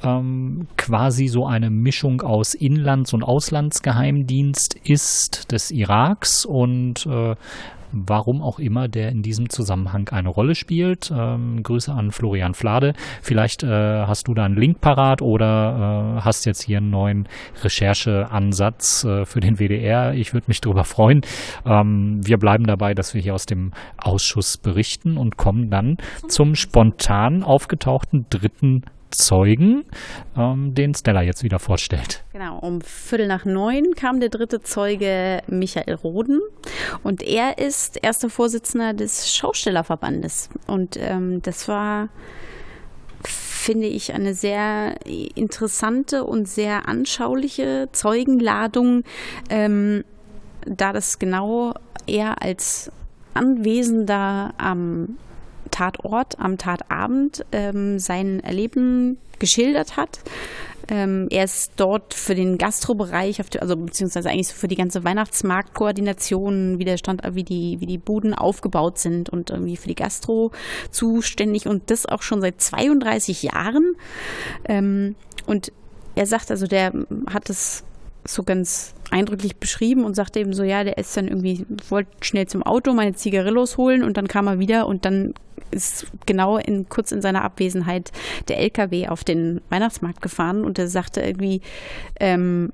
ähm, 0.04 0.68
quasi 0.76 1.28
so 1.30 1.46
eine 1.46 1.70
Mischung 1.70 2.22
aus 2.24 2.56
Inlands- 2.56 3.14
und 3.14 3.24
Auslandsgeheimdienst 3.24 4.76
ist 4.84 5.50
des 5.54 5.72
Iraks 5.72 6.44
und 6.44 7.06
äh, 7.06 7.36
warum 7.94 8.42
auch 8.42 8.60
immer 8.60 8.88
der 8.88 9.10
in 9.10 9.22
diesem 9.22 9.50
Zusammenhang 9.50 10.10
eine 10.10 10.30
Rolle 10.30 10.56
spielt. 10.56 11.14
Ähm, 11.16 11.64
Grüße 11.64 11.92
an 11.94 12.12
Florian 12.12 12.54
Flade. 12.54 12.94
Vielleicht 13.22 13.64
äh, 13.64 13.68
hast 13.68 14.28
du 14.28 14.34
da 14.34 14.44
einen 14.44 14.58
Link 14.58 14.82
parat 14.82 15.22
oder 15.22 16.18
äh, 16.18 16.22
hast 16.22 16.46
jetzt 16.46 16.64
hier 16.64 16.78
einen 16.78 16.90
neuen 16.90 17.28
Rechercheansatz 17.64 19.04
äh, 19.04 19.26
für 19.26 19.40
den 19.40 19.60
WDR. 19.60 20.14
Ich 20.14 20.34
würde 20.34 20.46
mich 20.48 20.62
darüber 20.62 20.84
freuen. 20.84 21.22
Ähm, 21.66 22.20
wir 22.26 22.38
bleiben 22.38 22.66
dabei, 22.66 22.94
dass 22.94 23.14
wir 23.14 23.22
hier 23.22 23.36
aus 23.36 23.46
dem 23.46 23.72
Ausschuss 23.98 24.58
berichten 24.58 25.18
und 25.18 25.38
kommen 25.38 25.70
dann 25.70 25.98
zum 26.28 26.56
spontan 26.56 27.44
aufgetauchten 27.44 28.26
dritten 28.30 28.84
Zeugen, 29.14 29.86
ähm, 30.38 30.74
den 30.74 30.94
Stella 30.94 31.22
jetzt 31.22 31.44
wieder 31.44 31.60
vorstellt. 31.60 32.24
Genau, 32.34 32.60
um 32.60 32.82
Viertel 32.82 33.28
nach 33.28 33.46
neun 33.46 33.96
kam 33.96 34.20
der 34.20 34.30
dritte 34.30 34.62
Zeuge 34.62 35.42
Michael 35.48 35.96
Roden. 35.96 36.42
Und 37.04 37.24
er 37.24 37.58
ist 37.58 37.98
erster 38.02 38.30
Vorsitzender 38.30 38.94
des 38.94 39.34
Schaustellerverbandes. 39.34 40.50
Und 40.68 40.98
ähm, 40.98 41.42
das 41.42 41.68
war 41.68 42.10
finde 43.64 43.88
ich 43.88 44.14
eine 44.14 44.34
sehr 44.34 44.98
interessante 45.06 46.26
und 46.26 46.50
sehr 46.50 46.90
anschauliche 46.90 47.88
Zeugenladung, 47.94 49.04
ähm, 49.50 50.04
da 50.66 50.92
das 50.92 51.18
genau 51.18 51.74
er 52.06 52.42
als 52.42 52.92
Anwesender 53.34 54.54
am 54.58 55.18
Tatort, 55.74 56.40
am 56.40 56.58
Tatabend 56.58 57.46
ähm, 57.52 58.00
sein 58.00 58.40
Erleben 58.42 59.18
geschildert 59.40 59.98
hat. 59.98 60.20
Ähm, 60.88 61.28
er 61.32 61.46
ist 61.46 61.72
dort 61.78 62.14
für 62.14 62.36
den 62.36 62.58
Gastrobereich, 62.58 63.42
also 63.60 63.76
beziehungsweise 63.76 64.30
eigentlich 64.30 64.54
für 64.54 64.68
die 64.68 64.76
ganze 64.76 65.04
Weihnachtsmarktkoordination, 65.04 66.78
wie 66.78 66.86
der 66.86 66.98
Stand, 66.98 67.22
wie 67.32 67.44
die, 67.44 67.80
wie 67.80 67.86
die 67.86 67.98
Buden 67.98 68.34
aufgebaut 68.34 69.00
sind 69.00 69.30
und 69.30 69.50
irgendwie 69.50 69.78
für 69.78 69.88
die 69.88 69.96
Gastro 69.96 70.52
zuständig 70.92 71.68
und 71.68 71.90
das 71.90 72.06
auch 72.06 72.22
schon 72.22 72.42
seit 72.42 72.62
32 72.62 73.44
Jahren. 73.44 73.96
Ähm, 74.66 75.16
und 75.46 75.72
er 76.16 76.28
sagt 76.28 76.52
also, 76.52 76.68
der 76.68 76.94
hat 77.32 77.50
es 77.50 77.84
so 78.26 78.44
ganz 78.44 78.94
eindrücklich 79.12 79.58
beschrieben 79.58 80.06
und 80.06 80.16
sagte 80.16 80.40
eben 80.40 80.54
so, 80.54 80.64
ja, 80.64 80.84
der 80.84 80.98
ist 80.98 81.16
dann 81.16 81.28
irgendwie, 81.28 81.66
wollte 81.90 82.12
schnell 82.22 82.48
zum 82.48 82.64
Auto 82.64 82.94
meine 82.94 83.14
Zigarillos 83.14 83.78
holen 83.78 84.04
und 84.04 84.18
dann 84.18 84.28
kam 84.28 84.48
er 84.48 84.60
wieder 84.60 84.88
und 84.88 85.06
dann 85.06 85.34
ist 85.72 86.08
genau 86.26 86.58
in, 86.58 86.88
kurz 86.90 87.12
in 87.12 87.22
seiner 87.22 87.44
Abwesenheit 87.44 88.12
der 88.48 88.60
LKW 88.60 89.08
auf 89.08 89.24
den 89.24 89.62
Weihnachtsmarkt 89.70 90.22
gefahren 90.22 90.64
und 90.64 90.80
er 90.80 90.88
sagte 90.88 91.22
irgendwie, 91.22 91.62
ähm, 92.20 92.72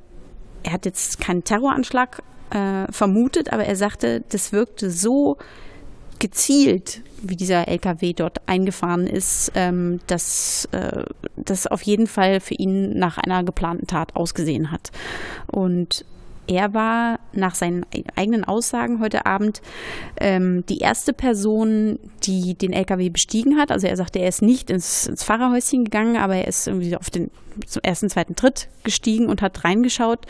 er 0.64 0.74
hat 0.74 0.86
jetzt 0.86 1.20
keinen 1.20 1.44
Terroranschlag 1.44 2.22
äh, 2.52 2.92
vermutet, 2.92 3.54
aber 3.54 3.66
er 3.66 3.76
sagte, 3.76 4.24
das 4.30 4.52
wirkte 4.52 4.92
so 4.92 5.38
gezielt, 6.20 7.02
wie 7.22 7.36
dieser 7.36 7.68
LKW 7.68 8.14
dort 8.14 8.42
eingefahren 8.48 9.08
ist, 9.08 9.52
ähm, 9.56 10.00
dass 10.08 10.68
äh, 10.72 11.04
das 11.36 11.68
auf 11.68 11.82
jeden 11.82 12.08
Fall 12.08 12.40
für 12.40 12.54
ihn 12.56 12.98
nach 12.98 13.18
einer 13.18 13.44
geplanten 13.44 13.88
Tat 13.88 14.16
ausgesehen 14.16 14.72
hat. 14.72 14.92
Und 15.48 16.06
er 16.50 16.74
war 16.74 17.20
nach 17.32 17.54
seinen 17.54 17.86
eigenen 18.16 18.44
Aussagen 18.44 19.00
heute 19.00 19.28
Abend 19.28 19.62
ähm, 20.20 20.66
die 20.68 20.80
erste 20.80 21.14
Person, 21.14 22.00
die 22.24 22.56
den 22.56 22.74
LKW 22.74 23.10
bestiegen 23.10 23.58
hat. 23.58 23.72
Also 23.72 23.86
er 23.86 23.96
sagte, 23.96 24.18
er 24.18 24.28
ist 24.28 24.42
nicht 24.42 24.72
ins, 24.72 25.06
ins 25.06 25.24
Fahrerhäuschen 25.24 25.84
gegangen, 25.84 26.18
aber 26.18 26.36
er 26.36 26.48
ist 26.48 26.68
irgendwie 26.68 26.96
auf 26.96 27.12
den 27.12 27.30
ersten, 27.84 28.10
zweiten 28.10 28.36
Tritt 28.36 28.68
gestiegen 28.84 29.28
und 29.28 29.44
hat 29.44 29.64
reingeschaut 29.64 30.26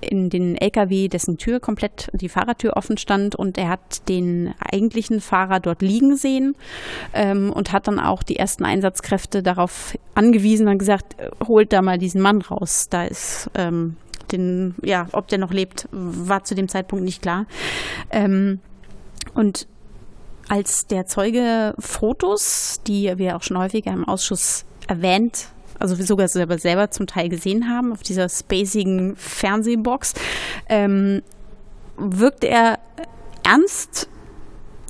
in 0.00 0.28
den 0.28 0.56
LKW, 0.56 1.08
dessen 1.08 1.38
Tür 1.38 1.60
komplett 1.60 2.10
die 2.12 2.28
Fahrertür 2.28 2.76
offen 2.76 2.98
stand 2.98 3.34
und 3.34 3.56
er 3.56 3.68
hat 3.68 4.08
den 4.08 4.52
eigentlichen 4.58 5.20
Fahrer 5.20 5.60
dort 5.60 5.80
liegen 5.80 6.16
sehen 6.16 6.56
ähm, 7.14 7.50
und 7.52 7.72
hat 7.72 7.88
dann 7.88 8.00
auch 8.00 8.22
die 8.22 8.36
ersten 8.36 8.64
Einsatzkräfte 8.64 9.42
darauf 9.42 9.96
angewiesen 10.14 10.68
und 10.68 10.78
gesagt, 10.78 11.16
holt 11.46 11.72
da 11.72 11.80
mal 11.80 11.96
diesen 11.96 12.20
Mann 12.20 12.42
raus. 12.42 12.88
Da 12.90 13.04
ist 13.04 13.50
ähm, 13.54 13.96
den, 14.32 14.74
ja, 14.82 15.06
ob 15.12 15.28
der 15.28 15.38
noch 15.38 15.52
lebt, 15.52 15.88
war 15.90 16.44
zu 16.44 16.54
dem 16.54 16.68
Zeitpunkt 16.68 17.04
nicht 17.04 17.22
klar. 17.22 17.46
Ähm, 18.10 18.60
und 19.34 19.66
als 20.48 20.86
der 20.86 21.06
Zeuge 21.06 21.74
Fotos, 21.78 22.80
die 22.86 23.12
wir 23.16 23.36
auch 23.36 23.42
schon 23.42 23.58
häufiger 23.58 23.92
im 23.92 24.04
Ausschuss 24.04 24.64
erwähnt, 24.86 25.48
also 25.78 25.98
wir 25.98 26.04
sogar 26.04 26.28
selber, 26.28 26.58
selber 26.58 26.90
zum 26.90 27.06
Teil 27.06 27.28
gesehen 27.28 27.68
haben, 27.68 27.92
auf 27.92 28.02
dieser 28.02 28.28
spacigen 28.28 29.16
Fernsehbox, 29.16 30.14
ähm, 30.68 31.22
wirkte 31.96 32.48
er 32.48 32.78
ernst 33.42 34.08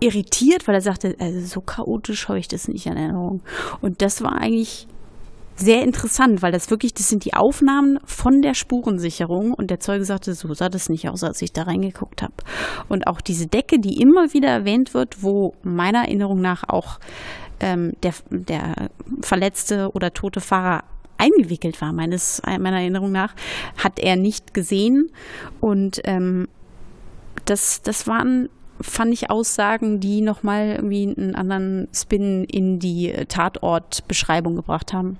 irritiert, 0.01 0.66
weil 0.66 0.75
er 0.75 0.81
sagte, 0.81 1.16
also 1.18 1.40
so 1.40 1.61
chaotisch 1.61 2.29
habe 2.29 2.38
ich 2.38 2.49
das 2.49 2.68
nicht 2.68 2.87
in 2.87 2.97
Erinnerung. 2.97 3.42
Und 3.81 4.03
das 4.03 4.23
war 4.23 4.33
eigentlich 4.33 4.87
sehr 5.57 5.83
interessant, 5.83 6.43
weil 6.43 6.53
das 6.53 6.71
wirklich, 6.71 6.95
das 6.95 7.09
sind 7.09 7.25
die 7.25 7.35
Aufnahmen 7.35 7.99
von 8.05 8.43
der 8.43 8.55
Spurensicherung 8.55 9.53
und 9.53 9.71
der 9.71 9.81
Zeuge 9.81 10.05
sagte, 10.05 10.35
so 10.35 10.53
sah 10.53 10.69
das 10.69 10.88
nicht 10.88 11.09
aus, 11.09 11.23
als 11.23 11.40
ich 11.43 11.53
da 11.53 11.62
reingeguckt 11.62 12.23
habe. 12.23 12.35
Und 12.88 13.07
auch 13.07 13.21
diese 13.21 13.47
Decke, 13.47 13.79
die 13.79 14.01
immer 14.01 14.33
wieder 14.33 14.49
erwähnt 14.49 14.95
wird, 14.95 15.23
wo 15.23 15.55
meiner 15.62 16.01
Erinnerung 16.01 16.40
nach 16.40 16.64
auch 16.69 16.99
ähm, 17.61 17.93
der, 18.03 18.14
der 18.31 18.90
verletzte 19.21 19.90
oder 19.93 20.12
tote 20.12 20.40
Fahrer 20.40 20.83
eingewickelt 21.19 21.81
war, 21.81 21.93
meines, 21.93 22.43
meiner 22.45 22.81
Erinnerung 22.81 23.12
nach, 23.12 23.35
hat 23.77 24.01
er 24.01 24.17
nicht 24.17 24.55
gesehen. 24.55 25.11
Und 25.61 26.01
ähm, 26.05 26.49
das, 27.45 27.83
das 27.83 28.07
waren 28.07 28.49
fand 28.81 29.12
ich 29.12 29.31
Aussagen, 29.31 30.01
die 30.01 30.21
nochmal 30.21 30.73
irgendwie 30.77 31.14
einen 31.17 31.37
anderen 31.37 31.87
Spin 31.95 32.45
in 32.45 32.81
die 32.81 33.12
Tatortbeschreibung 33.29 34.57
gebracht 34.57 34.93
haben. 34.93 35.17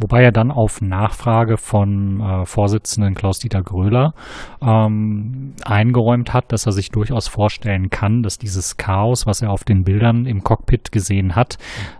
Wobei 0.00 0.22
er 0.22 0.32
dann 0.32 0.50
auf 0.50 0.80
Nachfrage 0.80 1.56
von 1.56 2.20
äh, 2.20 2.46
Vorsitzenden 2.46 3.14
Klaus-Dieter 3.14 3.62
Gröler 3.62 4.14
ähm, 4.62 5.54
eingeräumt 5.64 6.32
hat, 6.32 6.52
dass 6.52 6.64
er 6.66 6.72
sich 6.72 6.90
durchaus 6.90 7.28
vorstellen 7.28 7.90
kann, 7.90 8.22
dass 8.22 8.38
dieses 8.38 8.76
Chaos, 8.78 9.26
was 9.26 9.42
er 9.42 9.50
auf 9.50 9.64
den 9.64 9.84
Bildern 9.84 10.24
im 10.24 10.42
Cockpit 10.42 10.90
gesehen 10.90 11.36
hat, 11.36 11.58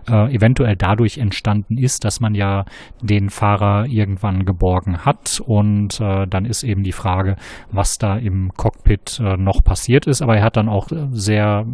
äh, 0.09 0.33
eventuell 0.33 0.75
dadurch 0.75 1.19
entstanden 1.19 1.77
ist, 1.77 2.03
dass 2.03 2.19
man 2.19 2.33
ja 2.33 2.65
den 3.01 3.29
Fahrer 3.29 3.85
irgendwann 3.85 4.45
geborgen 4.45 5.05
hat. 5.05 5.39
Und 5.45 5.99
äh, 6.01 6.25
dann 6.27 6.45
ist 6.45 6.63
eben 6.63 6.83
die 6.83 6.91
Frage, 6.91 7.35
was 7.71 7.97
da 7.97 8.17
im 8.17 8.51
Cockpit 8.55 9.19
äh, 9.23 9.37
noch 9.37 9.63
passiert 9.63 10.07
ist. 10.07 10.21
Aber 10.21 10.37
er 10.37 10.43
hat 10.43 10.57
dann 10.57 10.69
auch 10.69 10.87
sehr, 11.11 11.65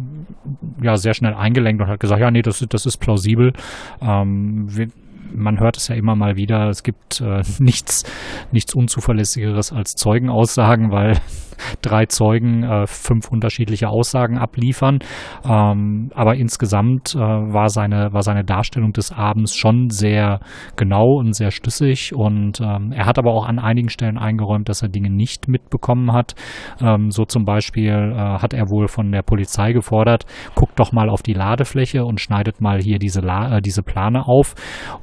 ja, 0.82 0.96
sehr 0.96 1.14
schnell 1.14 1.34
eingelenkt 1.34 1.82
und 1.82 1.88
hat 1.88 2.00
gesagt, 2.00 2.20
ja, 2.20 2.30
nee, 2.30 2.42
das, 2.42 2.64
das 2.68 2.84
ist 2.84 2.98
plausibel. 2.98 3.54
Ähm, 4.02 4.66
wir, 4.68 4.88
man 5.34 5.60
hört 5.60 5.76
es 5.76 5.88
ja 5.88 5.94
immer 5.94 6.16
mal 6.16 6.36
wieder, 6.36 6.68
es 6.68 6.82
gibt 6.82 7.20
äh, 7.20 7.42
nichts, 7.58 8.04
nichts 8.52 8.74
Unzuverlässigeres 8.74 9.72
als 9.72 9.94
Zeugenaussagen, 9.94 10.90
weil 10.90 11.18
drei 11.82 12.06
Zeugen 12.06 12.62
äh, 12.62 12.86
fünf 12.86 13.28
unterschiedliche 13.30 13.88
Aussagen 13.88 14.38
abliefern. 14.38 14.98
Ähm, 15.44 16.10
aber 16.14 16.36
insgesamt 16.36 17.14
äh, 17.14 17.18
war, 17.18 17.68
seine, 17.68 18.12
war 18.12 18.22
seine 18.22 18.44
Darstellung 18.44 18.92
des 18.92 19.12
Abends 19.12 19.54
schon 19.54 19.90
sehr 19.90 20.40
genau 20.76 21.18
und 21.18 21.34
sehr 21.34 21.50
schlüssig. 21.50 22.14
Und 22.14 22.60
ähm, 22.60 22.92
er 22.92 23.06
hat 23.06 23.18
aber 23.18 23.32
auch 23.32 23.46
an 23.46 23.58
einigen 23.58 23.88
Stellen 23.88 24.18
eingeräumt, 24.18 24.68
dass 24.68 24.82
er 24.82 24.88
Dinge 24.88 25.10
nicht 25.10 25.48
mitbekommen 25.48 26.12
hat. 26.12 26.34
Ähm, 26.80 27.10
so 27.10 27.24
zum 27.24 27.44
Beispiel 27.44 28.12
äh, 28.14 28.16
hat 28.16 28.54
er 28.54 28.70
wohl 28.70 28.88
von 28.88 29.10
der 29.10 29.22
Polizei 29.22 29.72
gefordert, 29.72 30.24
guckt 30.54 30.78
doch 30.78 30.92
mal 30.92 31.08
auf 31.08 31.22
die 31.22 31.34
Ladefläche 31.34 32.04
und 32.04 32.20
schneidet 32.20 32.60
mal 32.60 32.80
hier 32.80 32.98
diese, 32.98 33.20
La 33.20 33.56
äh, 33.56 33.60
diese 33.60 33.82
Plane 33.82 34.26
auf. 34.26 34.54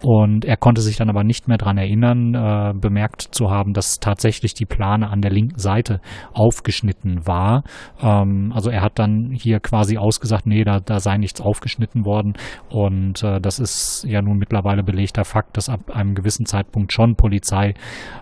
Und 0.02 0.15
er 0.46 0.58
konnte 0.58 0.82
sich 0.82 0.98
dann 0.98 1.10
aber 1.10 1.24
nicht 1.24 1.48
mehr 1.48 1.58
dran 1.58 1.78
erinnern, 1.78 2.34
äh, 2.34 2.74
bemerkt 2.80 3.22
zu 3.22 3.50
haben, 3.50 3.74
dass 3.74 4.00
tatsächlich 4.00 4.54
die 4.54 4.66
Plane 4.66 5.10
an 5.10 5.22
der 5.22 5.32
linken 5.32 5.60
Seite 5.60 6.00
aufgeschnitten 6.34 7.28
war. 7.28 7.64
Ähm, 8.02 8.52
also 8.54 8.70
er 8.70 8.82
hat 8.82 9.00
dann 9.00 9.32
hier 9.34 9.60
quasi 9.60 9.98
ausgesagt, 9.98 10.46
nee, 10.46 10.64
da, 10.64 10.80
da 10.80 11.00
sei 11.00 11.18
nichts 11.18 11.42
aufgeschnitten 11.42 12.06
worden. 12.06 12.34
Und 12.70 13.24
äh, 13.24 13.40
das 13.40 13.60
ist 13.60 14.06
ja 14.08 14.22
nun 14.22 14.38
mittlerweile 14.38 14.84
belegter 14.84 15.26
Fakt, 15.26 15.58
dass 15.58 15.70
ab 15.70 15.92
einem 15.92 16.16
gewissen 16.16 16.46
Zeitpunkt 16.46 16.94
schon 16.94 17.16
Polizei 17.16 17.74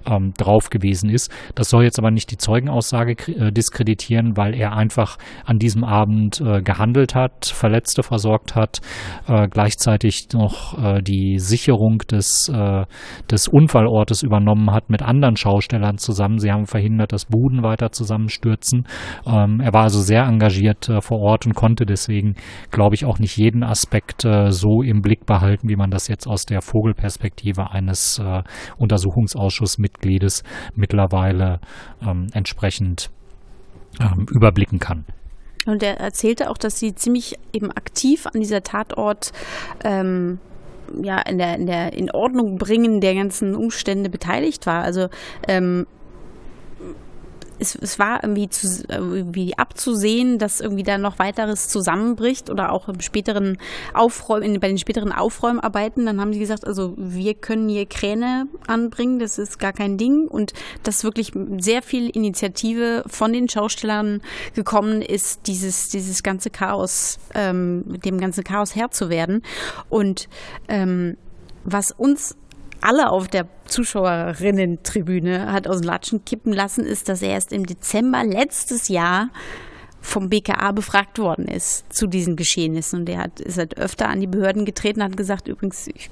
ähm, 0.05 0.33
drauf 0.37 0.69
gewesen 0.69 1.09
ist. 1.09 1.31
Das 1.55 1.69
soll 1.69 1.83
jetzt 1.83 1.99
aber 1.99 2.11
nicht 2.11 2.31
die 2.31 2.37
Zeugenaussage 2.37 3.13
äh, 3.31 3.51
diskreditieren, 3.51 4.37
weil 4.37 4.55
er 4.55 4.73
einfach 4.73 5.17
an 5.45 5.59
diesem 5.59 5.83
Abend 5.83 6.41
äh, 6.41 6.61
gehandelt 6.61 7.15
hat, 7.15 7.45
Verletzte 7.45 8.03
versorgt 8.03 8.55
hat, 8.55 8.81
äh, 9.27 9.47
gleichzeitig 9.47 10.27
noch 10.33 10.77
äh, 10.81 11.01
die 11.01 11.39
Sicherung 11.39 11.82
des, 12.11 12.49
äh, 12.53 12.85
des 13.29 13.47
Unfallortes 13.47 14.23
übernommen 14.23 14.71
hat 14.71 14.89
mit 14.89 15.01
anderen 15.01 15.35
Schaustellern 15.35 15.97
zusammen. 15.97 16.39
Sie 16.39 16.51
haben 16.51 16.65
verhindert, 16.65 17.11
dass 17.11 17.25
Buden 17.25 17.63
weiter 17.63 17.91
zusammen 17.91 18.03
zusammenstürzen. 18.13 18.87
Ähm, 19.25 19.59
er 19.59 19.73
war 19.73 19.83
also 19.83 20.01
sehr 20.01 20.23
engagiert 20.23 20.89
äh, 20.89 21.01
vor 21.01 21.19
Ort 21.19 21.45
und 21.45 21.55
konnte 21.55 21.85
deswegen, 21.85 22.35
glaube 22.71 22.95
ich, 22.95 23.05
auch 23.05 23.19
nicht 23.19 23.37
jeden 23.37 23.63
Aspekt 23.63 24.25
äh, 24.25 24.51
so 24.51 24.81
im 24.81 25.01
Blick 25.01 25.25
behalten, 25.25 25.69
wie 25.69 25.75
man 25.75 25.89
das 25.89 26.07
jetzt 26.07 26.27
aus 26.27 26.45
der 26.45 26.61
Vogelperspektive 26.61 27.71
eines 27.71 28.19
äh, 28.19 28.43
Untersuchungsausschussmitgliedes 28.77 30.43
mittlerweile 30.75 31.59
ähm, 32.01 32.27
entsprechend 32.33 33.09
ähm, 33.99 34.25
überblicken 34.31 34.79
kann. 34.79 35.05
Und 35.65 35.81
er 35.81 35.97
erzählte 35.97 36.49
auch, 36.49 36.57
dass 36.57 36.77
sie 36.77 36.93
ziemlich 36.93 37.35
eben 37.53 37.71
aktiv 37.71 38.25
an 38.27 38.41
dieser 38.41 38.63
Tatort 38.63 39.31
ähm, 39.85 40.39
ja, 41.01 41.19
in 41.21 41.37
der, 41.37 41.55
in 41.55 41.65
der 41.65 41.93
in 41.93 42.11
Ordnung 42.11 42.57
bringen 42.57 43.01
der 43.01 43.15
ganzen 43.15 43.55
Umstände 43.55 44.09
beteiligt 44.09 44.65
war. 44.65 44.83
Also 44.83 45.07
ähm, 45.47 45.85
es, 47.63 47.75
es 47.75 47.97
war 47.97 48.23
irgendwie, 48.23 48.49
zu, 48.49 48.83
irgendwie 48.87 49.57
abzusehen, 49.57 50.37
dass 50.37 50.59
irgendwie 50.59 50.83
da 50.83 50.97
noch 50.97 51.17
weiteres 51.17 51.69
zusammenbricht 51.69 52.49
oder 52.49 52.71
auch 52.71 52.89
im 52.89 52.99
späteren 52.99 53.57
Aufräumen, 53.93 54.59
bei 54.59 54.67
den 54.67 54.77
späteren 54.77 55.11
Aufräumarbeiten, 55.11 56.05
dann 56.05 56.21
haben 56.21 56.33
sie 56.33 56.39
gesagt, 56.39 56.67
also 56.67 56.93
wir 56.97 57.33
können 57.33 57.69
hier 57.69 57.85
Kräne 57.85 58.47
anbringen, 58.67 59.19
das 59.19 59.37
ist 59.37 59.59
gar 59.59 59.73
kein 59.73 59.97
Ding 59.97 60.27
und 60.27 60.53
dass 60.83 61.03
wirklich 61.03 61.31
sehr 61.59 61.81
viel 61.81 62.09
Initiative 62.09 63.03
von 63.07 63.33
den 63.33 63.49
Schaustellern 63.49 64.21
gekommen 64.53 65.01
ist, 65.01 65.47
dieses, 65.47 65.89
dieses 65.89 66.21
ganze 66.21 66.49
Chaos, 66.49 67.17
ähm, 67.33 67.83
dem 68.03 68.19
ganzen 68.19 68.43
Chaos 68.43 68.75
Herr 68.75 68.91
zu 68.91 69.09
werden. 69.09 69.41
Und 69.89 70.27
ähm, 70.67 71.17
was 71.63 71.91
uns 71.91 72.35
alle 72.83 73.09
auf 73.09 73.27
der 73.27 73.47
Zuschauerinnen-Tribüne 73.65 75.51
hat 75.51 75.67
aus 75.67 75.81
dem 75.81 75.87
Latschen 75.87 76.25
kippen 76.25 76.53
lassen, 76.53 76.85
ist, 76.85 77.09
dass 77.09 77.21
er 77.21 77.29
erst 77.29 77.53
im 77.53 77.65
Dezember 77.65 78.23
letztes 78.23 78.89
Jahr 78.89 79.29
vom 80.01 80.27
BKA 80.27 80.73
befragt 80.73 81.17
worden 81.17 81.47
ist 81.47 81.91
zu 81.91 82.07
diesen 82.07 82.35
Geschehnissen. 82.35 82.99
Und 82.99 83.09
er 83.09 83.19
hat, 83.19 83.39
ist 83.39 83.57
halt 83.57 83.77
öfter 83.77 84.09
an 84.09 84.19
die 84.19 84.27
Behörden 84.27 84.65
getreten 84.65 85.01
und 85.01 85.05
hat 85.07 85.17
gesagt, 85.17 85.47
übrigens, 85.47 85.87
ich 85.87 86.09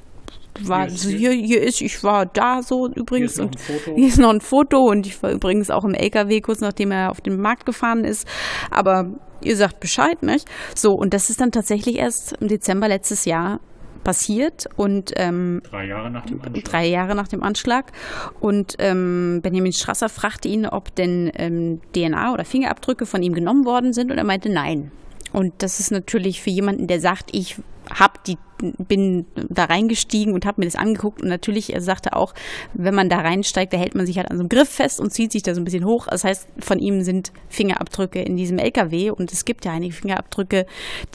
war 0.61 0.85
hier, 0.85 0.93
ist, 0.93 1.05
hier, 1.05 1.31
hier 1.31 1.61
ist, 1.61 1.81
ich 1.81 2.03
war 2.03 2.25
da 2.25 2.61
so 2.61 2.87
übrigens 2.87 3.35
hier 3.35 3.45
und 3.45 3.55
hier 3.95 4.07
ist 4.07 4.19
noch 4.19 4.33
ein 4.33 4.41
Foto 4.41 4.79
und 4.79 5.05
ich 5.05 5.21
war 5.21 5.31
übrigens 5.31 5.69
auch 5.69 5.83
im 5.83 5.93
LKW 5.93 6.41
kurz 6.41 6.61
nachdem 6.61 6.91
er 6.91 7.09
auf 7.11 7.21
den 7.21 7.39
Markt 7.39 7.65
gefahren 7.65 8.03
ist. 8.03 8.27
Aber 8.69 9.19
ihr 9.43 9.55
sagt 9.55 9.79
Bescheid, 9.79 10.23
nicht? 10.23 10.47
So, 10.75 10.91
und 10.91 11.13
das 11.13 11.29
ist 11.29 11.41
dann 11.41 11.51
tatsächlich 11.51 11.97
erst 11.97 12.33
im 12.39 12.47
Dezember 12.47 12.87
letztes 12.87 13.25
Jahr 13.25 13.59
passiert 14.03 14.67
und 14.75 15.11
ähm, 15.15 15.61
drei 15.69 15.85
Jahre 15.85 16.09
nach 16.09 16.25
dem 16.25 16.41
Anschlag. 16.41 16.63
Drei 16.63 16.85
Jahre 16.87 17.15
nach 17.15 17.27
dem 17.27 17.43
Anschlag. 17.43 17.91
Und 18.39 18.75
ähm, 18.79 19.39
Benjamin 19.41 19.73
Strasser 19.73 20.09
fragte 20.09 20.47
ihn, 20.47 20.65
ob 20.65 20.93
denn 20.95 21.31
ähm, 21.35 21.81
DNA 21.93 22.33
oder 22.33 22.45
Fingerabdrücke 22.45 23.05
von 23.05 23.23
ihm 23.23 23.33
genommen 23.33 23.65
worden 23.65 23.93
sind 23.93 24.11
und 24.11 24.17
er 24.17 24.23
meinte 24.23 24.49
nein. 24.49 24.91
Und 25.33 25.53
das 25.59 25.79
ist 25.79 25.91
natürlich 25.91 26.41
für 26.41 26.49
jemanden, 26.49 26.87
der 26.87 26.99
sagt, 26.99 27.29
ich 27.33 27.57
hab 27.93 28.23
die 28.23 28.37
bin 28.61 29.25
da 29.49 29.65
reingestiegen 29.65 30.33
und 30.33 30.45
habe 30.45 30.61
mir 30.61 30.65
das 30.65 30.75
angeguckt. 30.75 31.21
Und 31.21 31.29
natürlich, 31.29 31.73
er 31.73 31.81
sagte 31.81 32.15
auch, 32.15 32.33
wenn 32.73 32.93
man 32.93 33.09
da 33.09 33.17
reinsteigt, 33.19 33.73
da 33.73 33.77
hält 33.77 33.95
man 33.95 34.05
sich 34.05 34.17
halt 34.17 34.29
an 34.29 34.37
so 34.37 34.41
einem 34.41 34.49
Griff 34.49 34.69
fest 34.69 34.99
und 34.99 35.11
zieht 35.11 35.31
sich 35.31 35.41
da 35.41 35.55
so 35.55 35.61
ein 35.61 35.63
bisschen 35.63 35.85
hoch. 35.85 36.07
Das 36.07 36.23
heißt, 36.23 36.47
von 36.59 36.79
ihm 36.79 37.01
sind 37.01 37.31
Fingerabdrücke 37.49 38.21
in 38.21 38.37
diesem 38.37 38.59
LKW 38.59 39.09
und 39.09 39.31
es 39.31 39.45
gibt 39.45 39.65
ja 39.65 39.71
einige 39.71 39.93
Fingerabdrücke, 39.93 40.65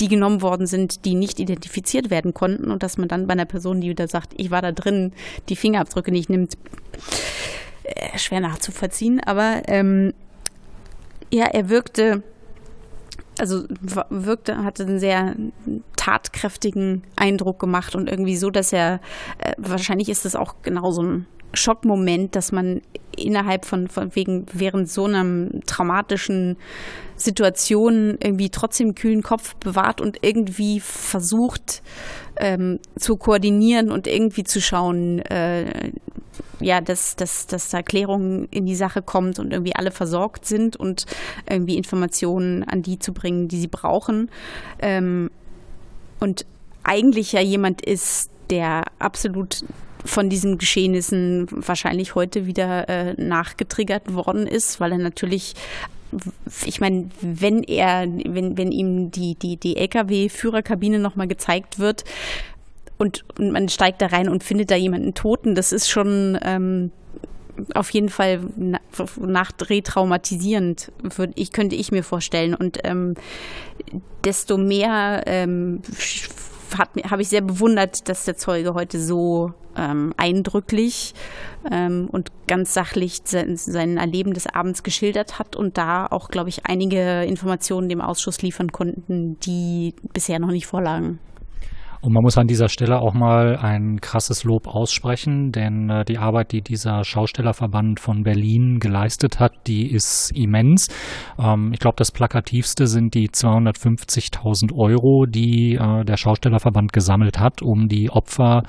die 0.01 0.09
genommen 0.09 0.43
worden 0.43 0.67
sind, 0.67 1.05
die 1.05 1.15
nicht 1.15 1.39
identifiziert 1.39 2.11
werden 2.11 2.35
konnten. 2.35 2.71
Und 2.71 2.83
dass 2.83 2.99
man 2.99 3.09
dann 3.09 3.27
bei 3.27 3.33
einer 3.33 3.45
Person, 3.45 3.81
die 3.81 3.91
wieder 3.91 4.09
sagt, 4.09 4.33
ich 4.37 4.51
war 4.51 4.63
da 4.63 4.73
drin, 4.73 5.13
die 5.49 5.57
Fingerabdrücke 5.57 6.11
nicht 6.11 6.29
nimmt, 6.29 6.55
äh, 7.85 8.19
schwer 8.19 8.41
nachzuvollziehen, 8.41 9.21
aber 9.25 9.63
ähm, 9.69 10.13
Ja, 11.33 11.47
er 11.47 11.69
wirkte, 11.69 12.23
also 13.39 13.65
wirkte, 14.09 14.65
hatte 14.65 14.85
einen 14.85 14.99
sehr 14.99 15.35
tatkräftigen 15.97 17.03
Eindruck 17.17 17.59
gemacht 17.59 17.95
und 17.95 18.09
irgendwie 18.09 18.37
so, 18.37 18.51
dass 18.51 18.73
er, 18.73 19.01
äh, 19.39 19.53
wahrscheinlich 19.59 20.09
ist 20.09 20.25
das 20.25 20.37
auch 20.37 20.57
genau 20.63 20.91
so 20.91 21.03
ein 21.03 21.27
Schockmoment, 21.53 22.37
dass 22.37 22.53
man 22.53 22.83
innerhalb 23.17 23.65
von, 23.65 23.89
von 23.89 24.15
wegen, 24.15 24.47
während 24.53 24.91
so 24.91 25.05
einer 25.05 25.49
traumatischen 25.67 26.57
Situation 27.17 28.19
irgendwie 28.23 28.51
trotzdem 28.51 28.95
kühlen 28.95 29.23
Kopf 29.23 29.55
bewahrt 29.57 30.01
und 30.01 30.19
irgendwie 30.23 30.81
versucht 30.81 31.83
ähm, 32.37 32.79
zu 32.99 33.17
koordinieren 33.17 33.91
und 33.91 34.07
irgendwie 34.07 34.45
zu 34.45 34.61
schauen, 34.61 35.21
äh, 35.21 35.93
ja, 36.61 36.81
dass, 36.81 37.17
dass, 37.17 37.47
dass 37.47 37.71
da 37.71 37.83
Klärung 37.83 38.49
in 38.51 38.67
die 38.67 38.75
Sache 38.75 39.03
kommt 39.03 39.39
und 39.39 39.53
irgendwie 39.53 39.75
alle 39.75 39.91
versorgt 39.91 40.47
sind 40.47 40.77
und 40.77 41.07
irgendwie 41.49 41.77
Informationen 41.77 42.65
an 42.65 42.83
die 42.83 42.99
zu 42.99 43.13
bringen, 43.13 43.49
die 43.49 43.61
sie 43.61 43.69
brauchen. 43.69 44.31
Ähm, 44.81 45.31
und 46.21 46.47
eigentlich 46.83 47.33
ja 47.33 47.41
jemand 47.41 47.85
ist, 47.85 48.31
der 48.51 48.85
absolut 48.99 49.65
von 50.05 50.31
diesen 50.31 50.57
Geschehnissen 50.59 51.49
wahrscheinlich 51.51 52.15
heute 52.15 52.47
wieder 52.47 52.89
äh, 52.89 53.15
nachgetriggert 53.21 54.15
worden 54.15 54.47
ist, 54.47 54.81
weil 54.81 54.93
er 54.93 54.99
natürlich 54.99 55.55
ich 56.65 56.81
meine, 56.81 57.11
wenn 57.21 57.65
er, 57.65 58.07
wenn, 58.07 58.57
wenn 58.57 58.71
ihm 58.71 59.11
die, 59.11 59.35
die, 59.35 59.57
die 59.57 59.77
Lkw-Führerkabine 59.77 61.01
nochmal 61.01 61.27
gezeigt 61.27 61.81
wird 61.81 62.05
und, 62.99 63.25
und, 63.39 63.53
man 63.53 63.69
steigt 63.69 64.03
da 64.03 64.07
rein 64.07 64.29
und 64.29 64.45
findet 64.45 64.71
da 64.71 64.77
jemanden 64.77 65.15
Toten, 65.15 65.55
das 65.55 65.73
ist 65.73 65.89
schon 65.89 66.39
ähm, 66.43 66.93
auf 67.75 67.91
jeden 67.91 68.09
Fall 68.09 68.41
nach 69.17 69.53
retraumatisierend, 69.61 70.93
ich, 71.35 71.53
könnte 71.53 71.77
ich 71.77 71.91
mir 71.91 72.03
vorstellen. 72.03 72.55
Und 72.55 72.79
ähm, 72.85 73.15
desto 74.25 74.59
mehr 74.59 75.23
ähm, 75.27 75.81
habe 77.09 77.23
ich 77.23 77.29
sehr 77.29 77.41
bewundert, 77.41 78.09
dass 78.09 78.25
der 78.25 78.37
Zeuge 78.37 78.75
heute 78.75 79.01
so 79.01 79.53
ähm, 79.77 80.13
eindrücklich 80.17 81.15
ähm, 81.71 82.09
und 82.11 82.31
ganz 82.47 82.75
sachlich 82.75 83.21
sein, 83.25 83.57
sein 83.57 83.99
Erleben 83.99 84.35
des 84.35 84.47
Abends 84.47 84.83
geschildert 84.83 85.39
hat 85.39 85.57
und 85.57 85.79
da 85.79 86.07
auch, 86.07 86.29
glaube 86.29 86.49
ich, 86.49 86.67
einige 86.67 87.25
Informationen 87.25 87.89
dem 87.89 88.01
Ausschuss 88.01 88.43
liefern 88.43 88.73
konnten, 88.73 89.39
die 89.41 89.95
bisher 90.13 90.39
noch 90.39 90.51
nicht 90.51 90.67
vorlagen. 90.67 91.19
Und 92.01 92.13
man 92.13 92.23
muss 92.23 92.39
an 92.39 92.47
dieser 92.47 92.69
Stelle 92.69 93.01
auch 93.01 93.15
mal 93.15 93.57
ein 93.57 94.01
krasses 94.01 94.45
Lob 94.45 94.67
aussprechen, 94.67 95.53
denn 95.53 95.91
äh, 95.91 96.05
die 96.05 96.19
Arbeit, 96.19 96.53
die 96.53 96.63
dieser 96.63 97.05
Schaustellerverband 97.05 98.01
von 98.01 98.23
Berlin 98.23 98.79
geleistet 98.81 99.41
hat, 99.41 99.53
die 99.67 99.91
ist 99.91 100.31
immens. 100.35 100.89
Ähm, 101.39 101.71
ich 101.73 101.81
glaube, 101.81 101.97
das 101.97 102.13
plakativste 102.13 102.87
sind 102.87 103.15
die 103.15 103.29
250.000 103.29 104.73
Euro, 104.75 105.27
die 105.27 105.75
äh, 105.75 106.05
der 106.05 106.17
Schaustellerverband 106.17 106.93
gesammelt 106.93 107.39
hat, 107.39 107.63
um 107.63 107.89
die 107.89 108.11
Opfer 108.11 108.63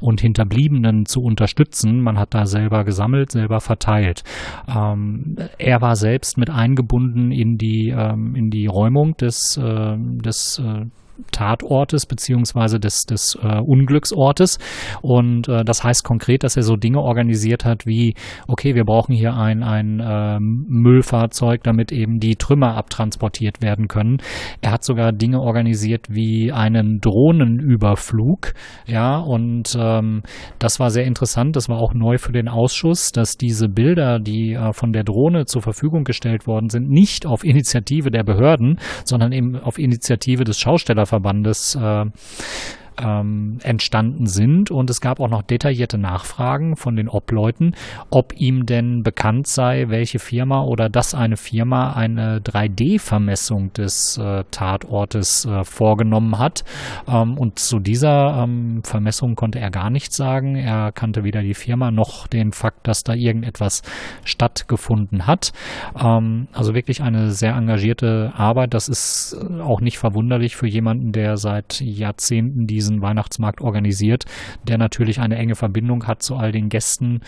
und 0.00 0.20
Hinterbliebenen 0.20 1.06
zu 1.06 1.20
unterstützen. 1.20 2.00
Man 2.00 2.18
hat 2.18 2.34
da 2.34 2.46
selber 2.46 2.84
gesammelt, 2.84 3.32
selber 3.32 3.60
verteilt. 3.60 4.22
Ähm, 4.68 5.36
er 5.58 5.80
war 5.80 5.96
selbst 5.96 6.38
mit 6.38 6.50
eingebunden 6.50 7.30
in 7.30 7.56
die, 7.56 7.94
ähm, 7.96 8.34
in 8.34 8.50
die 8.50 8.66
Räumung 8.66 9.16
des, 9.16 9.56
äh, 9.56 9.96
des 9.98 10.60
äh, 10.64 10.86
Tatortes 11.30 12.06
beziehungsweise 12.06 12.80
des, 12.80 13.04
des 13.06 13.38
äh, 13.40 13.60
Unglücksortes. 13.60 14.58
Und 15.02 15.48
äh, 15.48 15.64
das 15.64 15.84
heißt 15.84 16.04
konkret, 16.04 16.42
dass 16.42 16.56
er 16.56 16.62
so 16.62 16.76
Dinge 16.76 17.00
organisiert 17.00 17.64
hat 17.64 17.86
wie, 17.86 18.14
okay, 18.48 18.74
wir 18.74 18.84
brauchen 18.84 19.14
hier 19.14 19.34
ein, 19.34 19.62
ein 19.62 20.00
äh, 20.00 20.38
Müllfahrzeug, 20.40 21.62
damit 21.62 21.92
eben 21.92 22.18
die 22.18 22.36
Trümmer 22.36 22.76
abtransportiert 22.76 23.62
werden 23.62 23.88
können. 23.88 24.18
Er 24.60 24.72
hat 24.72 24.84
sogar 24.84 25.12
Dinge 25.12 25.40
organisiert 25.40 26.06
wie 26.10 26.52
einen 26.52 26.98
Drohnenüberflug. 27.00 28.52
Ja, 28.86 29.18
und 29.18 29.76
ähm, 29.78 30.22
das 30.58 30.80
war 30.80 30.90
sehr 30.90 31.04
interessant. 31.04 31.56
Das 31.56 31.68
war 31.68 31.78
auch 31.78 31.94
neu 31.94 32.18
für 32.18 32.32
den 32.32 32.48
Ausschuss, 32.48 33.12
dass 33.12 33.36
diese 33.36 33.68
Bilder, 33.68 34.18
die 34.18 34.54
äh, 34.54 34.72
von 34.72 34.92
der 34.92 35.04
Drohne 35.04 35.44
zur 35.46 35.62
Verfügung 35.62 36.04
gestellt 36.04 36.46
worden 36.46 36.70
sind, 36.70 36.88
nicht 36.88 37.26
auf 37.26 37.44
Initiative 37.44 38.10
der 38.10 38.24
Behörden, 38.24 38.78
sondern 39.04 39.32
eben 39.32 39.56
auf 39.56 39.78
Initiative 39.78 40.44
des 40.44 40.58
Schaustellers 40.58 41.03
Verbandes 41.06 41.74
äh, 41.74 42.06
ähm, 43.02 43.58
entstanden 43.62 44.26
sind. 44.26 44.70
Und 44.70 44.90
es 44.90 45.00
gab 45.00 45.20
auch 45.20 45.28
noch 45.28 45.42
detaillierte 45.42 45.98
Nachfragen 45.98 46.76
von 46.76 46.96
den 46.96 47.08
Obleuten, 47.08 47.74
ob 48.10 48.32
ihm 48.36 48.66
denn 48.66 49.02
bekannt 49.02 49.46
sei, 49.46 49.86
welche 49.88 50.18
Firma 50.18 50.62
oder 50.62 50.88
dass 50.88 51.14
eine 51.14 51.36
Firma 51.36 51.92
eine 51.92 52.40
3D-Vermessung 52.40 53.72
des 53.72 54.18
äh, 54.18 54.44
Tatortes 54.50 55.44
äh, 55.44 55.64
vorgenommen 55.64 56.38
hat. 56.38 56.64
Ähm, 57.08 57.38
und 57.38 57.58
zu 57.58 57.78
dieser 57.78 58.42
ähm, 58.42 58.82
Vermessung 58.84 59.34
konnte 59.34 59.58
er 59.58 59.70
gar 59.70 59.90
nichts 59.90 60.16
sagen. 60.16 60.56
Er 60.56 60.92
kannte 60.92 61.24
weder 61.24 61.42
die 61.42 61.54
Firma 61.54 61.90
noch 61.90 62.26
den 62.26 62.52
Fakt, 62.52 62.86
dass 62.86 63.02
da 63.02 63.14
irgendetwas 63.14 63.82
stattgefunden 64.24 65.26
hat. 65.26 65.52
Ähm, 65.98 66.48
also 66.52 66.74
wirklich 66.74 67.02
eine 67.02 67.30
sehr 67.30 67.54
engagierte 67.54 68.32
Arbeit. 68.36 68.74
Das 68.74 68.88
ist 68.88 69.36
äh, 69.38 69.60
auch 69.60 69.80
nicht 69.80 69.98
verwunderlich 69.98 70.56
für 70.56 70.66
jemanden, 70.66 71.12
der 71.12 71.36
seit 71.36 71.80
Jahrzehnten 71.80 72.66
diese 72.66 72.83
diesen 72.84 73.02
Weihnachtsmarkt 73.02 73.60
organisiert, 73.60 74.24
der 74.66 74.78
natürlich 74.78 75.20
eine 75.20 75.36
enge 75.36 75.54
Verbindung 75.54 76.06
hat 76.06 76.22
zu 76.22 76.36
all 76.36 76.52
den 76.52 76.68
Gästen, 76.68 77.20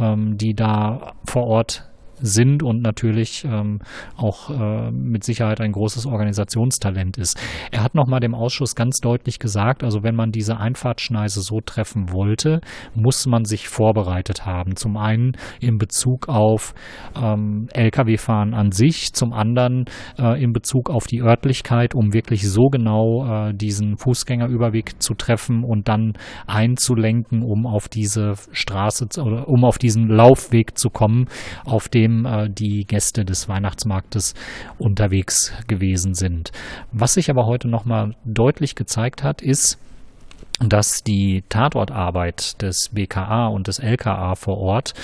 ähm, 0.00 0.36
die 0.36 0.54
da 0.54 1.14
vor 1.24 1.44
Ort 1.44 1.88
sind 2.20 2.62
und 2.62 2.82
natürlich 2.82 3.44
ähm, 3.44 3.80
auch 4.16 4.50
äh, 4.50 4.90
mit 4.90 5.24
Sicherheit 5.24 5.60
ein 5.60 5.72
großes 5.72 6.06
Organisationstalent 6.06 7.18
ist. 7.18 7.40
Er 7.70 7.82
hat 7.82 7.94
nochmal 7.94 8.20
dem 8.20 8.34
Ausschuss 8.34 8.74
ganz 8.74 8.98
deutlich 8.98 9.38
gesagt, 9.38 9.82
also 9.82 10.02
wenn 10.02 10.14
man 10.14 10.30
diese 10.30 10.58
Einfahrtschneise 10.58 11.40
so 11.40 11.60
treffen 11.64 12.12
wollte, 12.12 12.60
muss 12.94 13.26
man 13.26 13.44
sich 13.44 13.68
vorbereitet 13.68 14.46
haben. 14.46 14.76
Zum 14.76 14.96
einen 14.96 15.32
in 15.60 15.78
Bezug 15.78 16.28
auf 16.28 16.74
ähm, 17.16 17.68
Lkw-Fahren 17.72 18.54
an 18.54 18.70
sich, 18.70 19.12
zum 19.12 19.32
anderen 19.32 19.86
äh, 20.18 20.42
in 20.42 20.52
Bezug 20.52 20.90
auf 20.90 21.06
die 21.06 21.20
Örtlichkeit, 21.20 21.94
um 21.94 22.12
wirklich 22.12 22.48
so 22.48 22.66
genau 22.66 23.48
äh, 23.48 23.54
diesen 23.54 23.96
Fußgängerüberweg 23.96 25.02
zu 25.02 25.14
treffen 25.14 25.64
und 25.64 25.88
dann 25.88 26.14
einzulenken, 26.46 27.42
um 27.42 27.66
auf 27.66 27.88
diese 27.88 28.34
Straße 28.52 29.06
oder 29.20 29.48
um 29.48 29.64
auf 29.64 29.78
diesen 29.78 30.08
Laufweg 30.08 30.78
zu 30.78 30.90
kommen, 30.90 31.26
auf 31.64 31.88
dem 31.88 32.03
dem 32.04 32.26
äh, 32.26 32.48
die 32.48 32.86
Gäste 32.86 33.24
des 33.24 33.48
Weihnachtsmarktes 33.48 34.34
unterwegs 34.78 35.52
gewesen 35.66 36.14
sind. 36.14 36.52
Was 36.92 37.14
sich 37.14 37.30
aber 37.30 37.46
heute 37.46 37.68
nochmal 37.68 38.14
deutlich 38.24 38.74
gezeigt 38.74 39.22
hat, 39.22 39.42
ist, 39.42 39.78
dass 40.60 41.02
die 41.02 41.42
Tatortarbeit 41.48 42.62
des 42.62 42.90
BKA 42.90 43.48
und 43.48 43.66
des 43.66 43.80
LKA 43.80 44.36
vor 44.36 44.58
Ort 44.58 44.94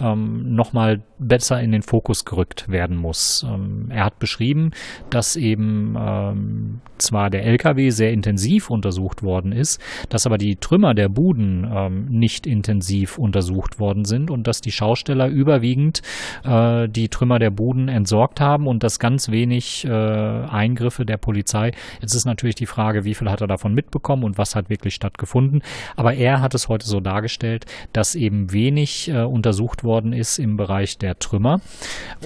ähm, 0.00 0.54
nochmal 0.54 1.02
besser 1.18 1.60
in 1.60 1.72
den 1.72 1.82
Fokus 1.82 2.24
gerückt 2.24 2.68
werden 2.68 2.96
muss. 2.96 3.44
Ähm, 3.46 3.88
er 3.90 4.04
hat 4.04 4.20
beschrieben, 4.20 4.70
dass 5.10 5.34
eben 5.34 5.96
ähm, 5.98 6.80
zwar 6.98 7.28
der 7.28 7.44
LKW 7.44 7.90
sehr 7.90 8.12
intensiv 8.12 8.70
untersucht 8.70 9.24
worden 9.24 9.50
ist, 9.50 9.80
dass 10.10 10.26
aber 10.26 10.38
die 10.38 10.56
Trümmer 10.56 10.94
der 10.94 11.08
Buden 11.08 11.68
ähm, 11.72 12.06
nicht 12.06 12.46
intensiv 12.46 13.18
untersucht 13.18 13.80
worden 13.80 14.04
sind 14.04 14.30
und 14.30 14.46
dass 14.46 14.60
die 14.60 14.72
Schausteller 14.72 15.26
überwiegend 15.26 16.02
äh, 16.44 16.88
die 16.88 17.08
Trümmer 17.08 17.40
der 17.40 17.50
Buden 17.50 17.88
entsorgt 17.88 18.40
haben 18.40 18.68
und 18.68 18.84
dass 18.84 19.00
ganz 19.00 19.28
wenig 19.28 19.84
äh, 19.84 19.90
Eingriffe 19.90 21.04
der 21.04 21.16
Polizei. 21.16 21.72
Jetzt 22.00 22.14
ist 22.14 22.26
natürlich 22.26 22.54
die 22.54 22.66
Frage, 22.66 23.04
wie 23.04 23.14
viel 23.14 23.28
hat 23.28 23.40
er 23.40 23.48
davon 23.48 23.74
mitbekommen 23.74 24.22
und 24.22 24.38
was 24.38 24.54
hat 24.54 24.70
wirklich 24.70 24.99
stattgefunden. 25.00 25.62
Aber 25.96 26.14
er 26.14 26.40
hat 26.40 26.54
es 26.54 26.68
heute 26.68 26.86
so 26.86 27.00
dargestellt, 27.00 27.64
dass 27.92 28.14
eben 28.14 28.52
wenig 28.52 29.08
äh, 29.08 29.22
untersucht 29.22 29.82
worden 29.82 30.12
ist 30.12 30.38
im 30.38 30.56
Bereich 30.56 30.98
der 30.98 31.18
Trümmer. 31.18 31.60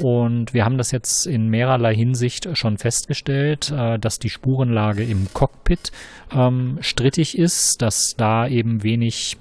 Und 0.03 0.53
wir 0.55 0.65
haben 0.65 0.77
das 0.77 0.91
jetzt 0.91 1.27
in 1.27 1.49
mehrerlei 1.49 1.95
Hinsicht 1.95 2.49
schon 2.57 2.79
festgestellt, 2.79 3.71
äh, 3.71 3.99
dass 3.99 4.19
die 4.19 4.31
Spurenlage 4.31 5.05
im 5.05 5.29
Cockpit 5.33 5.93
ähm, 6.35 6.79
strittig 6.81 7.39
ist, 7.39 7.81
dass 7.81 8.15
da 8.17 8.49
eben 8.49 8.83
wenig 8.83 9.37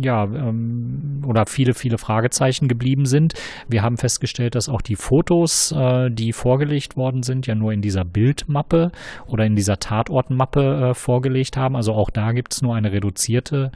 ja, 0.00 0.24
ähm, 0.24 1.22
oder 1.26 1.46
viele, 1.46 1.74
viele 1.74 1.98
Fragezeichen 1.98 2.68
geblieben 2.68 3.06
sind. 3.06 3.34
Wir 3.68 3.82
haben 3.82 3.96
festgestellt, 3.96 4.54
dass 4.54 4.68
auch 4.68 4.80
die 4.80 4.96
Fotos, 4.96 5.72
äh, 5.72 6.10
die 6.10 6.32
vorgelegt 6.32 6.96
worden 6.96 7.22
sind, 7.22 7.46
ja 7.46 7.54
nur 7.54 7.72
in 7.72 7.82
dieser 7.82 8.04
Bildmappe 8.04 8.92
oder 9.26 9.44
in 9.44 9.54
dieser 9.54 9.78
Tatortmappe 9.78 10.90
äh, 10.90 10.94
vorgelegt 10.94 11.56
haben. 11.56 11.76
Also 11.76 11.92
auch 11.92 12.10
da 12.10 12.32
gibt 12.32 12.54
es 12.54 12.62
nur 12.62 12.74
eine 12.74 12.92
reduzierte 12.92 13.72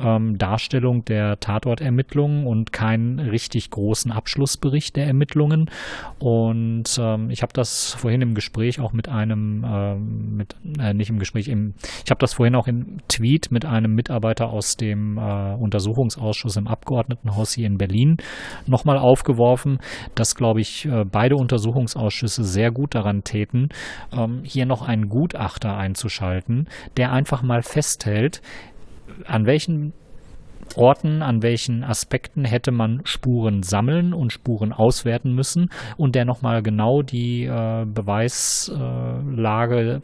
ähm, 0.00 0.38
Darstellung 0.38 1.04
der 1.04 1.40
Tatortermittlungen 1.40 2.46
und 2.46 2.72
keinen 2.72 3.18
richtig 3.18 3.70
großen 3.70 4.12
Abschlussbericht 4.12 4.96
der 4.96 5.06
Ermittlungen. 5.06 5.70
Und 6.18 6.98
ähm, 6.98 7.30
ich 7.30 7.42
habe 7.42 7.52
das 7.52 7.94
vorhin 7.94 8.22
im 8.22 8.34
Gespräch 8.34 8.80
auch 8.80 8.92
mit 8.92 9.08
einem, 9.08 9.64
ähm, 9.68 10.36
mit, 10.36 10.56
äh, 10.78 10.94
nicht 10.94 11.10
im 11.10 11.18
Gespräch, 11.18 11.48
im, 11.48 11.74
ich 12.04 12.10
habe 12.10 12.20
das 12.20 12.34
vorhin 12.34 12.54
auch 12.54 12.68
im 12.68 12.98
Tweet 13.08 13.50
mit 13.50 13.64
einem 13.64 13.94
Mitarbeiter 13.94 14.48
aus 14.48 14.76
dem 14.76 15.18
äh, 15.18 15.55
Untersuchungsausschuss 15.58 16.56
im 16.56 16.68
Abgeordnetenhaus 16.68 17.52
hier 17.52 17.66
in 17.66 17.78
Berlin 17.78 18.16
nochmal 18.66 18.98
aufgeworfen, 18.98 19.78
dass, 20.14 20.34
glaube 20.34 20.60
ich, 20.60 20.86
äh, 20.86 21.04
beide 21.04 21.36
Untersuchungsausschüsse 21.36 22.44
sehr 22.44 22.70
gut 22.70 22.94
daran 22.94 23.24
täten, 23.24 23.68
ähm, 24.12 24.40
hier 24.44 24.66
noch 24.66 24.82
einen 24.82 25.08
Gutachter 25.08 25.76
einzuschalten, 25.76 26.68
der 26.96 27.12
einfach 27.12 27.42
mal 27.42 27.62
festhält, 27.62 28.42
an 29.26 29.46
welchen 29.46 29.92
Orten, 30.76 31.22
an 31.22 31.42
welchen 31.42 31.84
Aspekten 31.84 32.44
hätte 32.44 32.72
man 32.72 33.00
Spuren 33.04 33.62
sammeln 33.62 34.12
und 34.12 34.32
Spuren 34.32 34.72
auswerten 34.72 35.32
müssen 35.34 35.70
und 35.96 36.14
der 36.14 36.24
nochmal 36.24 36.62
genau 36.62 37.02
die 37.02 37.44
äh, 37.44 37.84
Beweislage 37.86 38.76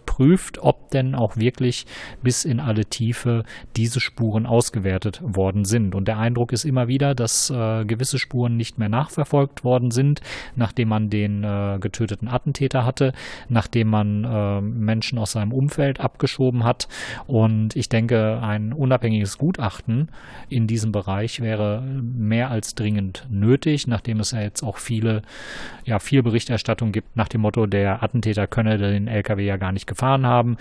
prüft, 0.06 0.58
ob 0.60 0.90
denn 0.90 1.14
auch 1.14 1.36
wirklich 1.36 1.86
bis 2.22 2.44
in 2.44 2.60
alle 2.60 2.84
Tiefe 2.84 3.44
diese 3.76 4.00
Spuren 4.00 4.46
ausgewertet 4.46 5.20
worden 5.22 5.64
sind. 5.64 5.94
Und 5.94 6.08
der 6.08 6.18
Eindruck 6.18 6.52
ist 6.52 6.64
immer 6.64 6.88
wieder, 6.88 7.14
dass 7.14 7.50
äh, 7.50 7.84
gewisse 7.84 8.18
Spuren 8.18 8.56
nicht 8.56 8.78
mehr 8.78 8.88
nachverfolgt 8.88 9.64
worden 9.64 9.90
sind, 9.90 10.20
nachdem 10.56 10.88
man 10.88 11.08
den 11.10 11.44
äh, 11.44 11.78
getöteten 11.80 12.28
Attentäter 12.28 12.84
hatte, 12.84 13.12
nachdem 13.48 13.88
man 13.88 14.24
äh, 14.24 14.60
Menschen 14.60 15.18
aus 15.18 15.32
seinem 15.32 15.52
Umfeld 15.52 16.00
abgeschoben 16.00 16.64
hat. 16.64 16.88
Und 17.26 17.76
ich 17.76 17.88
denke, 17.88 18.40
ein 18.42 18.72
unabhängiges 18.72 19.38
Gutachten 19.38 20.08
in 20.52 20.66
diesem 20.66 20.92
Bereich 20.92 21.40
wäre 21.40 21.82
mehr 21.82 22.50
als 22.50 22.74
dringend 22.74 23.26
nötig, 23.30 23.86
nachdem 23.86 24.20
es 24.20 24.32
ja 24.32 24.40
jetzt 24.40 24.62
auch 24.62 24.76
viele, 24.76 25.22
ja, 25.84 25.98
viel 25.98 26.22
Berichterstattung 26.22 26.92
gibt 26.92 27.16
nach 27.16 27.28
dem 27.28 27.40
Motto, 27.40 27.66
der 27.66 28.02
Attentäter 28.02 28.46
könne 28.46 28.78
den 28.78 29.08
LKW 29.08 29.44
ja 29.44 29.56
gar 29.56 29.72
nicht 29.72 29.86
gefahren 29.86 30.26
haben. 30.26 30.56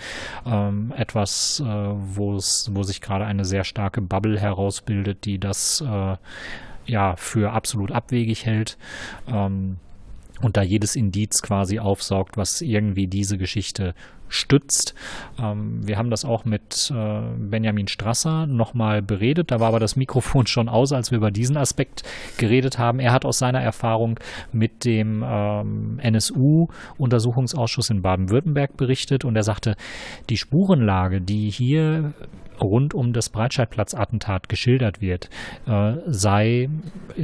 Ähm, 0.46 0.92
etwas, 0.96 1.60
äh, 1.60 1.66
wo 1.66 2.36
es, 2.36 2.70
wo 2.72 2.82
sich 2.82 3.00
gerade 3.00 3.26
eine 3.26 3.44
sehr 3.44 3.64
starke 3.64 4.00
Bubble 4.00 4.38
herausbildet, 4.38 5.24
die 5.24 5.38
das 5.38 5.82
äh, 5.86 6.16
ja 6.86 7.16
für 7.16 7.52
absolut 7.52 7.92
abwegig 7.92 8.46
hält. 8.46 8.78
Ähm, 9.28 9.76
und 10.40 10.56
da 10.56 10.62
jedes 10.62 10.96
Indiz 10.96 11.40
quasi 11.40 11.78
aufsaugt, 11.78 12.36
was 12.36 12.60
irgendwie 12.62 13.06
diese 13.06 13.38
Geschichte 13.38 13.94
stützt. 14.32 14.94
Ähm, 15.38 15.86
wir 15.86 15.98
haben 15.98 16.10
das 16.10 16.24
auch 16.24 16.44
mit 16.44 16.92
äh, 16.94 17.20
Benjamin 17.38 17.88
Strasser 17.88 18.46
nochmal 18.46 19.02
beredet. 19.02 19.50
Da 19.50 19.60
war 19.60 19.68
aber 19.68 19.80
das 19.80 19.96
Mikrofon 19.96 20.46
schon 20.46 20.68
aus, 20.68 20.92
als 20.92 21.10
wir 21.10 21.18
über 21.18 21.30
diesen 21.30 21.56
Aspekt 21.56 22.02
geredet 22.38 22.78
haben. 22.78 22.98
Er 22.98 23.12
hat 23.12 23.24
aus 23.24 23.38
seiner 23.38 23.60
Erfahrung 23.60 24.18
mit 24.52 24.84
dem 24.84 25.22
ähm, 25.24 25.98
NSU-Untersuchungsausschuss 26.02 27.90
in 27.90 28.02
Baden-Württemberg 28.02 28.76
berichtet 28.76 29.24
und 29.24 29.36
er 29.36 29.44
sagte, 29.44 29.76
die 30.28 30.36
Spurenlage, 30.36 31.20
die 31.20 31.50
hier 31.50 32.14
rund 32.60 32.94
um 32.94 33.12
das 33.12 33.28
Breitscheidplatz-Attentat 33.28 34.48
geschildert 34.48 35.00
wird, 35.00 35.28
äh, 35.66 35.94
sei 36.06 36.68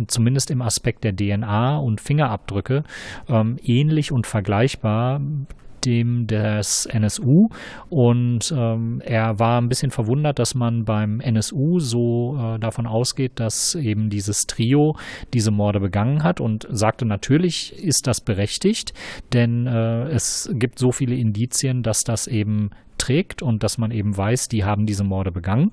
zumindest 0.09 0.51
im 0.51 0.63
Aspekt 0.63 1.05
der 1.05 1.15
DNA 1.15 1.79
und 1.79 2.01
Fingerabdrücke 2.01 2.85
ähm, 3.29 3.57
ähnlich 3.63 4.13
und 4.13 4.27
vergleichbar 4.27 5.21
dem 5.89 6.27
des 6.27 6.85
NSU 6.85 7.49
und 7.89 8.53
ähm, 8.55 9.01
er 9.05 9.39
war 9.39 9.59
ein 9.59 9.71
bisschen 9.71 9.91
verwundert, 9.91 10.39
dass 10.39 10.55
man 10.55 10.85
beim 10.85 11.21
NSU 11.21 11.81
so 11.81 12.37
äh, 12.39 12.59
davon 12.59 12.87
ausgeht, 12.87 13.33
dass 13.37 13.75
eben 13.75 14.11
dieses 14.11 14.47
Trio 14.47 14.97
diese 15.33 15.51
Morde 15.51 15.81
begangen 15.81 16.23
hat 16.23 16.41
und 16.43 16.67
sagte, 16.71 17.07
natürlich 17.07 17.73
ist 17.83 18.07
das 18.07 18.21
berechtigt, 18.21 18.93
denn 19.33 19.67
äh, 19.67 20.09
es 20.11 20.51
gibt 20.53 20.79
so 20.79 20.93
viele 20.93 21.15
Indizien, 21.15 21.83
dass 21.83 22.05
das 22.05 22.27
eben 22.27 22.69
trägt 22.99 23.43
und 23.43 23.63
dass 23.63 23.79
man 23.79 23.91
eben 23.91 24.17
weiß, 24.17 24.49
die 24.49 24.65
haben 24.65 24.87
diese 24.87 25.05
Morde 25.05 25.33
begangen. 25.33 25.73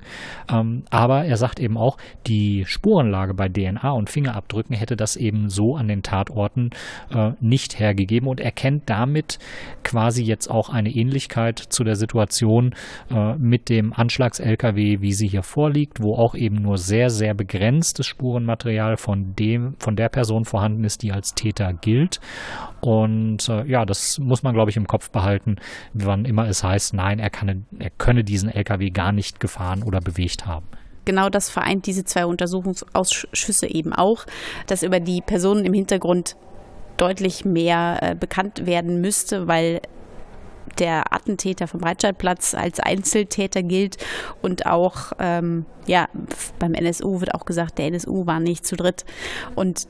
Ähm, 0.52 0.84
aber 0.90 1.26
er 1.26 1.38
sagt 1.38 1.60
eben 1.60 1.78
auch, 1.78 1.98
die 2.28 2.64
Spurenlage 2.66 3.34
bei 3.34 3.50
DNA 3.50 3.92
und 3.92 4.10
Fingerabdrücken 4.10 4.76
hätte 4.76 4.96
das 4.96 5.16
eben 5.16 5.50
so 5.50 5.76
an 5.76 5.88
den 5.88 6.04
Tatorten 6.04 6.70
äh, 7.14 7.32
nicht 7.40 7.80
hergegeben 7.80 8.28
und 8.28 8.40
erkennt 8.40 8.84
damit 8.90 9.40
quasi 9.84 10.24
jetzt 10.24 10.50
auch 10.50 10.70
eine 10.70 10.90
Ähnlichkeit 10.90 11.60
zu 11.60 11.84
der 11.84 11.96
Situation 11.96 12.74
äh, 13.10 13.36
mit 13.36 13.70
dem 13.70 13.94
Anschlags-LKW, 13.94 15.02
wie 15.02 15.14
sie 15.14 15.28
hier 15.28 15.44
vorliegt, 15.44 16.02
wo 16.02 16.16
auch 16.16 16.36
eben 16.36 16.62
nur 16.62 16.78
sehr, 16.78 17.10
sehr 17.10 17.34
begrenztes 17.34 18.06
Spurenmaterial 18.06 18.98
von 18.98 19.36
dem, 19.36 19.76
von 19.80 19.96
der 19.96 20.10
Person 20.10 20.46
vorhanden 20.46 20.84
ist, 20.84 21.04
die 21.04 21.12
als 21.12 21.34
Täter 21.34 21.74
gilt. 21.74 22.20
Und 22.86 23.50
äh, 23.50 23.66
ja, 23.66 23.84
das 23.84 24.20
muss 24.20 24.44
man, 24.44 24.54
glaube 24.54 24.70
ich, 24.70 24.78
im 24.78 24.86
Kopf 24.86 25.10
behalten, 25.10 25.56
wann 25.96 26.24
immer 26.24 26.48
es 26.48 26.64
heißt, 26.64 26.94
nein, 26.94 27.18
er, 27.18 27.32
kann, 27.32 27.66
er 27.80 27.90
könne 27.90 28.24
diesen 28.24 28.48
LKW 28.48 28.92
gar 28.92 29.12
nicht 29.12 29.40
gefahren 29.40 29.82
oder 29.82 30.02
bewegt 30.02 30.46
haben. 30.46 30.68
Genau 31.04 31.30
das 31.30 31.50
vereint 31.50 31.88
diese 31.88 32.04
zwei 32.04 32.28
Untersuchungsausschüsse 32.28 33.68
eben 33.68 33.92
auch, 33.92 34.28
dass 34.68 34.84
über 34.84 35.00
die 35.00 35.22
Personen 35.22 35.66
im 35.66 35.74
Hintergrund 35.74 36.36
deutlich 36.98 37.44
mehr 37.44 37.98
äh, 38.04 38.14
bekannt 38.14 38.68
werden 38.68 39.02
müsste, 39.02 39.48
weil 39.48 39.82
der 40.78 41.12
Attentäter 41.12 41.68
vom 41.68 41.82
Breitscheidplatz 41.82 42.54
als 42.54 42.80
Einzeltäter 42.80 43.64
gilt 43.64 43.98
und 44.44 44.68
auch 44.68 45.14
ähm, 45.18 45.66
ja 45.88 46.08
beim 46.60 46.76
NSU 46.76 47.20
wird 47.20 47.34
auch 47.34 47.46
gesagt, 47.46 47.80
der 47.80 47.88
NSU 47.88 48.28
war 48.28 48.40
nicht 48.40 48.64
zu 48.64 48.76
dritt. 48.76 49.06
Und 49.56 49.88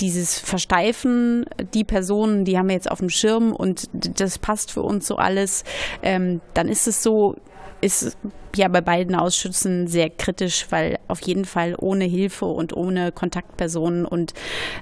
dieses 0.00 0.38
Versteifen, 0.38 1.46
die 1.72 1.84
Personen, 1.84 2.44
die 2.44 2.58
haben 2.58 2.68
wir 2.68 2.74
jetzt 2.74 2.90
auf 2.90 2.98
dem 2.98 3.10
Schirm 3.10 3.52
und 3.52 3.88
das 3.92 4.38
passt 4.38 4.72
für 4.72 4.82
uns 4.82 5.06
so 5.06 5.16
alles, 5.16 5.64
ähm, 6.02 6.40
dann 6.54 6.68
ist 6.68 6.86
es 6.88 7.02
so, 7.02 7.36
ist 7.80 8.16
ja 8.56 8.68
bei 8.68 8.80
beiden 8.80 9.14
Ausschüssen 9.14 9.86
sehr 9.86 10.10
kritisch, 10.10 10.66
weil 10.70 10.98
auf 11.08 11.20
jeden 11.22 11.44
Fall 11.44 11.74
ohne 11.78 12.04
Hilfe 12.04 12.46
und 12.46 12.76
ohne 12.76 13.12
Kontaktpersonen 13.12 14.04
und 14.04 14.34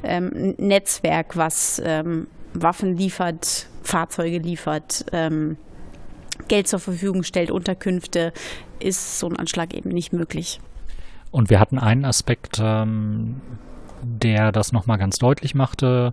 ähm, 0.02 0.54
Netzwerk, 0.58 1.36
was 1.36 1.80
ähm, 1.84 2.28
Waffen 2.54 2.96
liefert, 2.96 3.66
Fahrzeuge 3.82 4.38
liefert, 4.38 5.06
ähm, 5.12 5.56
Geld 6.48 6.68
zur 6.68 6.78
Verfügung 6.78 7.22
stellt, 7.22 7.50
Unterkünfte, 7.50 8.32
ist 8.78 9.18
so 9.18 9.28
ein 9.28 9.36
Anschlag 9.36 9.74
eben 9.74 9.90
nicht 9.90 10.12
möglich. 10.12 10.60
Und 11.30 11.50
wir 11.50 11.60
hatten 11.60 11.78
einen 11.78 12.04
Aspekt, 12.04 12.58
ähm, 12.62 13.40
der 14.04 14.52
das 14.52 14.72
nochmal 14.72 14.98
ganz 14.98 15.16
deutlich 15.16 15.54
machte. 15.54 16.12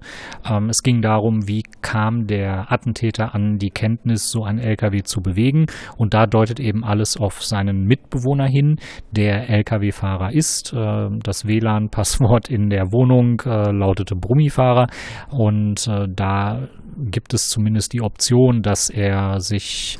Ähm, 0.49 0.69
es 0.69 0.83
ging 0.83 1.01
darum, 1.01 1.47
wie 1.47 1.63
kam 1.81 2.27
der 2.27 2.71
Attentäter 2.71 3.33
an 3.35 3.57
die 3.57 3.71
Kenntnis, 3.71 4.29
so 4.29 4.43
ein 4.43 4.59
LKW 4.59 5.03
zu 5.03 5.21
bewegen. 5.21 5.65
Und 5.97 6.13
da 6.13 6.25
deutet 6.25 6.59
eben 6.59 6.83
alles 6.83 7.17
auf 7.17 7.43
seinen 7.43 7.85
Mitbewohner 7.85 8.47
hin, 8.47 8.77
der 9.11 9.49
LKW-Fahrer 9.49 10.33
ist. 10.33 10.73
Äh, 10.73 11.09
das 11.23 11.45
WLAN-Passwort 11.45 12.49
in 12.49 12.69
der 12.69 12.91
Wohnung 12.91 13.41
äh, 13.45 13.71
lautete 13.71 14.15
Brummifahrer. 14.15 14.87
Und 15.29 15.87
äh, 15.87 16.07
da 16.09 16.67
gibt 16.97 17.33
es 17.33 17.49
zumindest 17.49 17.93
die 17.93 18.01
Option, 18.01 18.61
dass 18.61 18.89
er 18.89 19.39
sich 19.39 19.97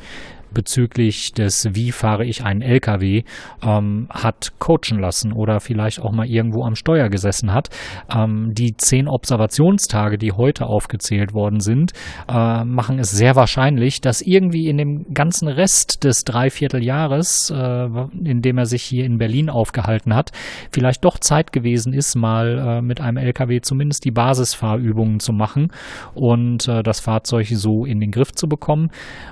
bezüglich 0.54 1.34
des, 1.34 1.68
wie 1.74 1.92
fahre 1.92 2.26
ich 2.26 2.44
einen 2.44 2.62
LKW, 2.62 3.24
ähm, 3.64 4.08
hat 4.10 4.54
coachen 4.60 5.00
lassen 5.00 5.34
oder 5.34 5.60
vielleicht 5.60 6.00
auch 6.02 6.12
mal 6.12 6.28
irgendwo 6.28 6.64
am 6.64 6.76
Steuer 6.76 7.10
gesessen 7.10 7.54
hat. 7.54 7.70
Ähm, 8.14 8.54
die 8.54 8.76
zehn 8.78 9.08
Observationstage, 9.08 10.18
die 10.18 10.32
heute 10.32 10.66
aufgezählt 10.66 11.34
worden 11.34 11.60
sind, 11.60 11.94
äh, 12.28 12.64
machen 12.64 13.00
es 13.00 13.12
sehr 13.12 13.36
wahrscheinlich, 13.36 14.02
dass 14.02 14.22
irgendwie 14.22 14.68
in 14.68 14.78
dem 14.78 15.14
ganzen 15.14 15.48
Rest 15.48 16.04
des 16.04 16.24
Dreivierteljahres, 16.24 17.52
äh, 17.56 17.86
in 18.24 18.42
dem 18.42 18.58
er 18.58 18.66
sich 18.66 18.84
hier 18.84 19.06
in 19.06 19.18
Berlin 19.18 19.50
aufgehalten 19.50 20.16
hat, 20.16 20.32
vielleicht 20.72 21.04
doch 21.06 21.20
Zeit 21.20 21.52
gewesen 21.52 21.94
ist, 21.94 22.16
mal 22.16 22.58
äh, 22.58 22.82
mit 22.82 23.02
einem 23.02 23.18
LKW 23.18 23.62
zumindest 23.62 24.06
die 24.06 24.12
Basisfahrübungen 24.12 25.20
zu 25.20 25.34
machen 25.34 25.72
und 26.14 26.68
äh, 26.68 26.84
das 26.84 27.00
Fahrzeug 27.00 27.48
so 27.52 27.86
in 27.86 28.00
den 28.00 28.12
Griff 28.12 28.32
zu 28.32 28.48
bekommen. 28.48 28.90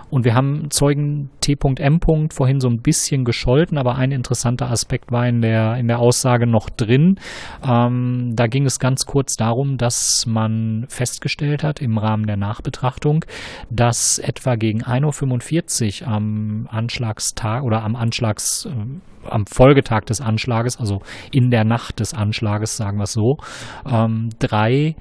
Und 0.09 0.23
wir 0.23 0.35
haben 0.35 0.71
Zeugen 0.71 1.06
T.M. 1.41 1.99
vorhin 2.31 2.59
so 2.59 2.67
ein 2.67 2.81
bisschen 2.81 3.23
gescholten, 3.23 3.77
aber 3.77 3.95
ein 3.95 4.11
interessanter 4.11 4.69
Aspekt 4.69 5.11
war 5.11 5.27
in 5.27 5.41
der, 5.41 5.77
in 5.77 5.87
der 5.87 5.99
Aussage 5.99 6.47
noch 6.47 6.69
drin. 6.69 7.19
Ähm, 7.65 8.33
da 8.35 8.47
ging 8.47 8.65
es 8.65 8.79
ganz 8.79 9.05
kurz 9.05 9.35
darum, 9.35 9.77
dass 9.77 10.25
man 10.25 10.85
festgestellt 10.89 11.63
hat 11.63 11.81
im 11.81 11.97
Rahmen 11.97 12.25
der 12.27 12.37
Nachbetrachtung, 12.37 13.25
dass 13.69 14.19
etwa 14.19 14.55
gegen 14.55 14.83
1.45 14.83 16.01
Uhr 16.01 16.07
am 16.07 16.67
Anschlagstag 16.69 17.63
oder 17.63 17.83
am 17.83 17.95
Anschlags, 17.95 18.65
äh, 18.65 19.29
am 19.29 19.45
Folgetag 19.45 20.01
des 20.01 20.21
Anschlages, 20.21 20.77
also 20.77 21.01
in 21.31 21.51
der 21.51 21.63
Nacht 21.63 21.99
des 21.99 22.13
Anschlages, 22.13 22.77
sagen 22.77 22.97
wir 22.97 23.03
es 23.03 23.13
so, 23.13 23.37
ähm, 23.89 24.29
drei 24.39 24.95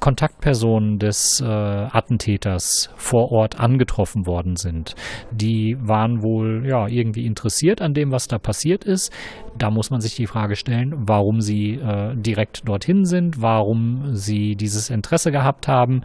Kontaktpersonen 0.00 0.98
des 0.98 1.40
äh, 1.40 1.44
Attentäters 1.44 2.90
vor 2.96 3.32
Ort 3.32 3.58
angetroffen 3.58 4.26
worden 4.26 4.56
sind. 4.56 4.94
Die 5.30 5.76
waren 5.80 6.22
wohl 6.22 6.66
ja 6.66 6.86
irgendwie 6.86 7.26
interessiert 7.26 7.80
an 7.82 7.94
dem, 7.94 8.12
was 8.12 8.28
da 8.28 8.38
passiert 8.38 8.84
ist. 8.84 9.12
Da 9.58 9.70
muss 9.70 9.90
man 9.90 10.00
sich 10.00 10.14
die 10.14 10.26
Frage 10.26 10.56
stellen, 10.56 10.94
warum 10.96 11.40
sie 11.40 11.74
äh, 11.74 12.14
direkt 12.14 12.66
dorthin 12.68 13.04
sind, 13.04 13.42
warum 13.42 14.14
sie 14.14 14.56
dieses 14.56 14.88
Interesse 14.88 15.32
gehabt 15.32 15.68
haben, 15.68 16.02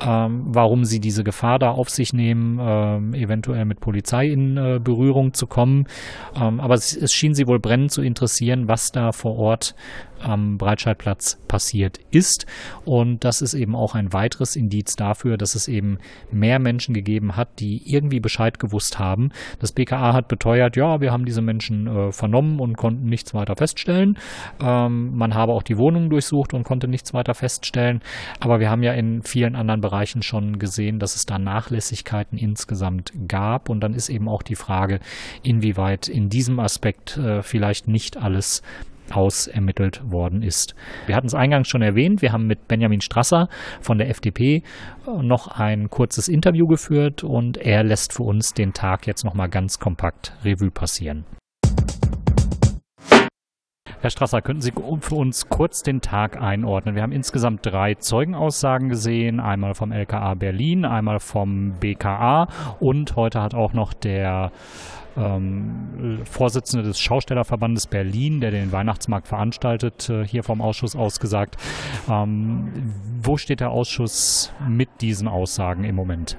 ähm, 0.00 0.42
warum 0.46 0.84
sie 0.84 1.00
diese 1.00 1.22
Gefahr 1.22 1.58
da 1.58 1.70
auf 1.70 1.90
sich 1.90 2.12
nehmen, 2.12 2.58
äh, 2.58 3.22
eventuell 3.22 3.66
mit 3.66 3.80
Polizei 3.80 4.28
in 4.28 4.56
äh, 4.56 4.80
Berührung 4.82 5.34
zu 5.34 5.46
kommen. 5.46 5.86
Ähm, 6.34 6.60
aber 6.60 6.74
es, 6.74 6.96
es 6.96 7.12
schien 7.12 7.34
sie 7.34 7.46
wohl 7.46 7.60
brennend 7.60 7.92
zu 7.92 8.02
interessieren, 8.02 8.68
was 8.68 8.90
da 8.90 9.12
vor 9.12 9.36
Ort 9.36 9.74
am 10.24 10.58
Breitscheidplatz 10.58 11.38
passiert 11.48 12.00
ist. 12.10 12.46
Und 12.84 13.24
das 13.24 13.42
ist 13.42 13.54
eben 13.54 13.76
auch 13.76 13.94
ein 13.94 14.12
weiteres 14.12 14.56
Indiz 14.56 14.96
dafür, 14.96 15.36
dass 15.36 15.54
es 15.54 15.68
eben 15.68 15.98
mehr 16.30 16.58
Menschen 16.58 16.94
gegeben 16.94 17.36
hat, 17.36 17.60
die 17.60 17.82
irgendwie 17.84 18.20
Bescheid 18.20 18.58
gewusst 18.58 18.98
haben. 18.98 19.30
Das 19.58 19.72
BKA 19.72 20.12
hat 20.12 20.28
beteuert, 20.28 20.76
ja, 20.76 21.00
wir 21.00 21.12
haben 21.12 21.24
diese 21.24 21.42
Menschen 21.42 21.86
äh, 21.86 22.12
vernommen 22.12 22.60
und 22.60 22.76
konnten 22.76 22.93
nichts 23.02 23.34
weiter 23.34 23.56
feststellen. 23.56 24.18
Ähm, 24.60 25.16
man 25.16 25.34
habe 25.34 25.52
auch 25.52 25.62
die 25.62 25.78
Wohnungen 25.78 26.10
durchsucht 26.10 26.54
und 26.54 26.64
konnte 26.64 26.88
nichts 26.88 27.14
weiter 27.14 27.34
feststellen. 27.34 28.00
Aber 28.40 28.60
wir 28.60 28.70
haben 28.70 28.82
ja 28.82 28.92
in 28.92 29.22
vielen 29.22 29.56
anderen 29.56 29.80
Bereichen 29.80 30.22
schon 30.22 30.58
gesehen, 30.58 30.98
dass 30.98 31.16
es 31.16 31.26
da 31.26 31.38
Nachlässigkeiten 31.38 32.38
insgesamt 32.38 33.12
gab. 33.28 33.68
Und 33.68 33.80
dann 33.80 33.94
ist 33.94 34.08
eben 34.08 34.28
auch 34.28 34.42
die 34.42 34.56
Frage, 34.56 35.00
inwieweit 35.42 36.08
in 36.08 36.28
diesem 36.28 36.60
Aspekt 36.60 37.16
äh, 37.16 37.42
vielleicht 37.42 37.88
nicht 37.88 38.16
alles 38.16 38.62
ausermittelt 39.10 40.02
worden 40.10 40.42
ist. 40.42 40.74
Wir 41.06 41.16
hatten 41.16 41.26
es 41.26 41.34
eingangs 41.34 41.68
schon 41.68 41.82
erwähnt, 41.82 42.22
wir 42.22 42.32
haben 42.32 42.46
mit 42.46 42.68
Benjamin 42.68 43.00
Strasser 43.00 43.48
von 43.80 43.98
der 43.98 44.08
FDP 44.08 44.62
äh, 45.06 45.22
noch 45.22 45.48
ein 45.48 45.90
kurzes 45.90 46.28
Interview 46.28 46.66
geführt 46.66 47.22
und 47.22 47.56
er 47.56 47.84
lässt 47.84 48.14
für 48.14 48.22
uns 48.22 48.54
den 48.54 48.72
Tag 48.72 49.06
jetzt 49.06 49.24
nochmal 49.24 49.48
ganz 49.48 49.78
kompakt 49.78 50.32
Revue 50.44 50.70
passieren. 50.70 51.24
Herr 54.04 54.10
Strasser, 54.10 54.42
könnten 54.42 54.60
Sie 54.60 54.72
für 55.00 55.14
uns 55.14 55.48
kurz 55.48 55.82
den 55.82 56.02
Tag 56.02 56.40
einordnen? 56.40 56.94
Wir 56.94 57.02
haben 57.02 57.10
insgesamt 57.10 57.64
drei 57.64 57.94
Zeugenaussagen 57.94 58.90
gesehen, 58.90 59.40
einmal 59.40 59.74
vom 59.74 59.92
LKA 59.92 60.34
Berlin, 60.34 60.84
einmal 60.84 61.20
vom 61.20 61.72
BKA 61.80 62.48
und 62.80 63.16
heute 63.16 63.40
hat 63.40 63.54
auch 63.54 63.72
noch 63.72 63.94
der 63.94 64.52
ähm, 65.16 66.20
Vorsitzende 66.24 66.86
des 66.86 67.00
Schaustellerverbandes 67.00 67.86
Berlin, 67.86 68.42
der 68.42 68.50
den 68.50 68.72
Weihnachtsmarkt 68.72 69.26
veranstaltet, 69.26 70.10
äh, 70.10 70.26
hier 70.26 70.42
vom 70.42 70.60
Ausschuss 70.60 70.96
ausgesagt. 70.96 71.56
Ähm, 72.06 72.72
wo 73.22 73.38
steht 73.38 73.60
der 73.60 73.70
Ausschuss 73.70 74.52
mit 74.68 74.88
diesen 75.00 75.28
Aussagen 75.28 75.84
im 75.84 75.94
Moment? 75.94 76.36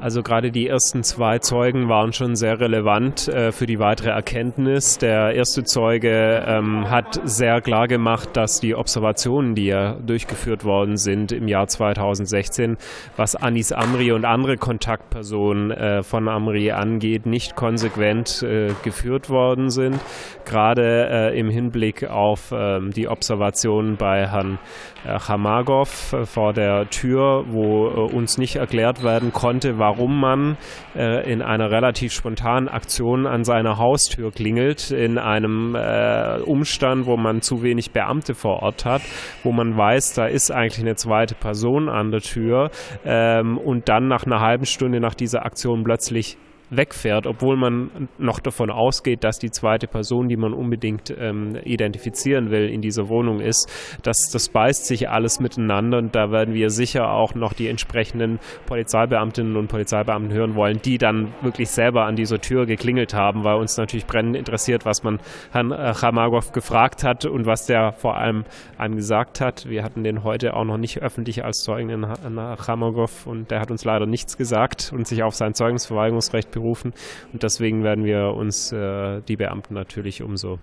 Also 0.00 0.22
gerade 0.22 0.50
die 0.50 0.66
ersten 0.66 1.02
zwei 1.02 1.40
Zeugen 1.40 1.90
waren 1.90 2.14
schon 2.14 2.34
sehr 2.34 2.58
relevant 2.58 3.28
äh, 3.28 3.52
für 3.52 3.66
die 3.66 3.78
weitere 3.78 4.08
Erkenntnis. 4.08 4.96
Der 4.96 5.34
erste 5.34 5.62
Zeuge 5.62 6.42
ähm, 6.46 6.88
hat 6.88 7.20
sehr 7.24 7.60
klar 7.60 7.86
gemacht, 7.86 8.30
dass 8.32 8.60
die 8.60 8.74
Observationen, 8.74 9.54
die 9.54 9.66
ja 9.66 9.96
durchgeführt 9.96 10.64
worden 10.64 10.96
sind 10.96 11.32
im 11.32 11.48
Jahr 11.48 11.66
2016, 11.66 12.78
was 13.16 13.36
Anis 13.36 13.72
Amri 13.72 14.12
und 14.12 14.24
andere 14.24 14.56
Kontaktpersonen 14.56 15.70
äh, 15.70 16.02
von 16.02 16.28
Amri 16.28 16.70
angeht, 16.70 17.26
nicht 17.26 17.54
konsequent 17.54 18.42
äh, 18.42 18.70
geführt 18.82 19.28
worden 19.28 19.68
sind. 19.68 20.00
Gerade 20.46 21.10
äh, 21.10 21.38
im 21.38 21.50
Hinblick 21.50 22.08
auf 22.08 22.54
ähm, 22.56 22.90
die 22.90 23.06
Observationen 23.06 23.98
bei 23.98 24.26
Herrn 24.26 24.58
äh, 25.04 25.18
Chamagov 25.18 26.14
äh, 26.14 26.24
vor 26.24 26.54
der 26.54 26.88
Tür, 26.88 27.44
wo 27.48 27.86
uns 27.86 28.38
nicht 28.38 28.56
erklärt 28.56 29.02
werden 29.04 29.32
konnte, 29.32 29.78
warum 29.78 29.89
warum 29.90 30.20
man 30.20 30.56
äh, 30.94 31.30
in 31.30 31.42
einer 31.42 31.72
relativ 31.72 32.12
spontanen 32.12 32.68
Aktion 32.68 33.26
an 33.26 33.42
seiner 33.42 33.76
Haustür 33.76 34.30
klingelt, 34.30 34.92
in 34.92 35.18
einem 35.18 35.74
äh, 35.74 36.38
Umstand, 36.42 37.06
wo 37.06 37.16
man 37.16 37.42
zu 37.42 37.64
wenig 37.64 37.90
Beamte 37.90 38.34
vor 38.34 38.62
Ort 38.62 38.84
hat, 38.84 39.02
wo 39.42 39.50
man 39.50 39.76
weiß, 39.76 40.14
da 40.14 40.26
ist 40.26 40.52
eigentlich 40.52 40.80
eine 40.86 40.94
zweite 40.94 41.34
Person 41.34 41.88
an 41.88 42.12
der 42.12 42.20
Tür 42.20 42.70
ähm, 43.04 43.58
und 43.58 43.88
dann 43.88 44.06
nach 44.06 44.24
einer 44.24 44.40
halben 44.40 44.64
Stunde 44.64 45.00
nach 45.00 45.14
dieser 45.14 45.44
Aktion 45.44 45.82
plötzlich 45.82 46.38
wegfährt, 46.70 47.26
obwohl 47.26 47.56
man 47.56 48.08
noch 48.18 48.38
davon 48.38 48.70
ausgeht, 48.70 49.24
dass 49.24 49.38
die 49.38 49.50
zweite 49.50 49.86
Person, 49.86 50.28
die 50.28 50.36
man 50.36 50.52
unbedingt 50.52 51.14
ähm, 51.18 51.56
identifizieren 51.64 52.50
will, 52.50 52.68
in 52.68 52.80
dieser 52.80 53.08
Wohnung 53.08 53.40
ist. 53.40 53.68
Das, 54.02 54.30
das 54.32 54.48
beißt 54.48 54.86
sich 54.86 55.08
alles 55.08 55.40
miteinander 55.40 55.98
und 55.98 56.14
da 56.14 56.30
werden 56.30 56.54
wir 56.54 56.70
sicher 56.70 57.12
auch 57.12 57.34
noch 57.34 57.52
die 57.52 57.68
entsprechenden 57.68 58.38
Polizeibeamtinnen 58.66 59.56
und 59.56 59.68
Polizeibeamten 59.68 60.32
hören 60.32 60.54
wollen, 60.54 60.80
die 60.82 60.98
dann 60.98 61.32
wirklich 61.42 61.70
selber 61.70 62.04
an 62.04 62.16
dieser 62.16 62.40
Tür 62.40 62.66
geklingelt 62.66 63.14
haben, 63.14 63.44
weil 63.44 63.56
uns 63.56 63.76
natürlich 63.76 64.06
brennend 64.06 64.36
interessiert, 64.36 64.84
was 64.84 65.02
man 65.02 65.18
Herrn 65.50 65.72
äh, 65.72 65.94
Chamagov 65.94 66.52
gefragt 66.52 67.02
hat 67.02 67.24
und 67.24 67.46
was 67.46 67.66
der 67.66 67.92
vor 67.92 68.16
allem 68.16 68.44
einem 68.78 68.96
gesagt 68.96 69.40
hat. 69.40 69.68
Wir 69.68 69.82
hatten 69.82 70.04
den 70.04 70.24
heute 70.24 70.54
auch 70.54 70.64
noch 70.64 70.78
nicht 70.78 71.02
öffentlich 71.02 71.44
als 71.44 71.62
Zeugen, 71.62 72.06
Herrn 72.06 72.56
Chamagov, 72.64 73.26
und 73.26 73.50
der 73.50 73.60
hat 73.60 73.70
uns 73.70 73.84
leider 73.84 74.06
nichts 74.06 74.36
gesagt 74.36 74.92
und 74.94 75.06
sich 75.06 75.22
auf 75.22 75.34
sein 75.34 75.54
Zeugungsverweigerungsrecht 75.54 76.50
berufen. 76.60 76.92
Und 77.32 77.42
deswegen 77.42 77.82
werden 77.82 78.04
wir 78.04 78.34
uns 78.34 78.72
äh, 78.72 79.20
die 79.22 79.36
Beamten 79.36 79.74
natürlich 79.74 80.22
umso 80.22 80.58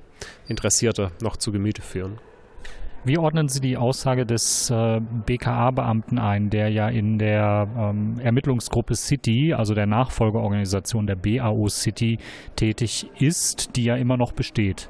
interessierter 0.48 1.12
noch 1.22 1.38
zu 1.38 1.52
Gemüte 1.52 1.82
führen. 1.82 2.20
Wie 3.04 3.18
ordnen 3.18 3.48
Sie 3.48 3.62
die 3.62 3.78
Aussage 3.78 4.26
des 4.26 4.70
äh, 4.70 5.00
BKA-Beamten 5.00 6.20
ein, 6.20 6.50
der 6.50 6.70
ja 6.70 6.90
in 6.90 7.18
der 7.20 7.68
ähm, 7.78 8.20
Ermittlungsgruppe 8.20 8.96
City, 8.96 9.54
also 9.54 9.74
der 9.74 9.86
Nachfolgeorganisation 9.86 11.08
der 11.08 11.16
BAO 11.16 11.70
City, 11.70 12.18
tätig 12.58 13.10
ist, 13.18 13.78
die 13.78 13.86
ja 13.86 13.96
immer 13.96 14.18
noch 14.18 14.34
besteht? 14.34 14.90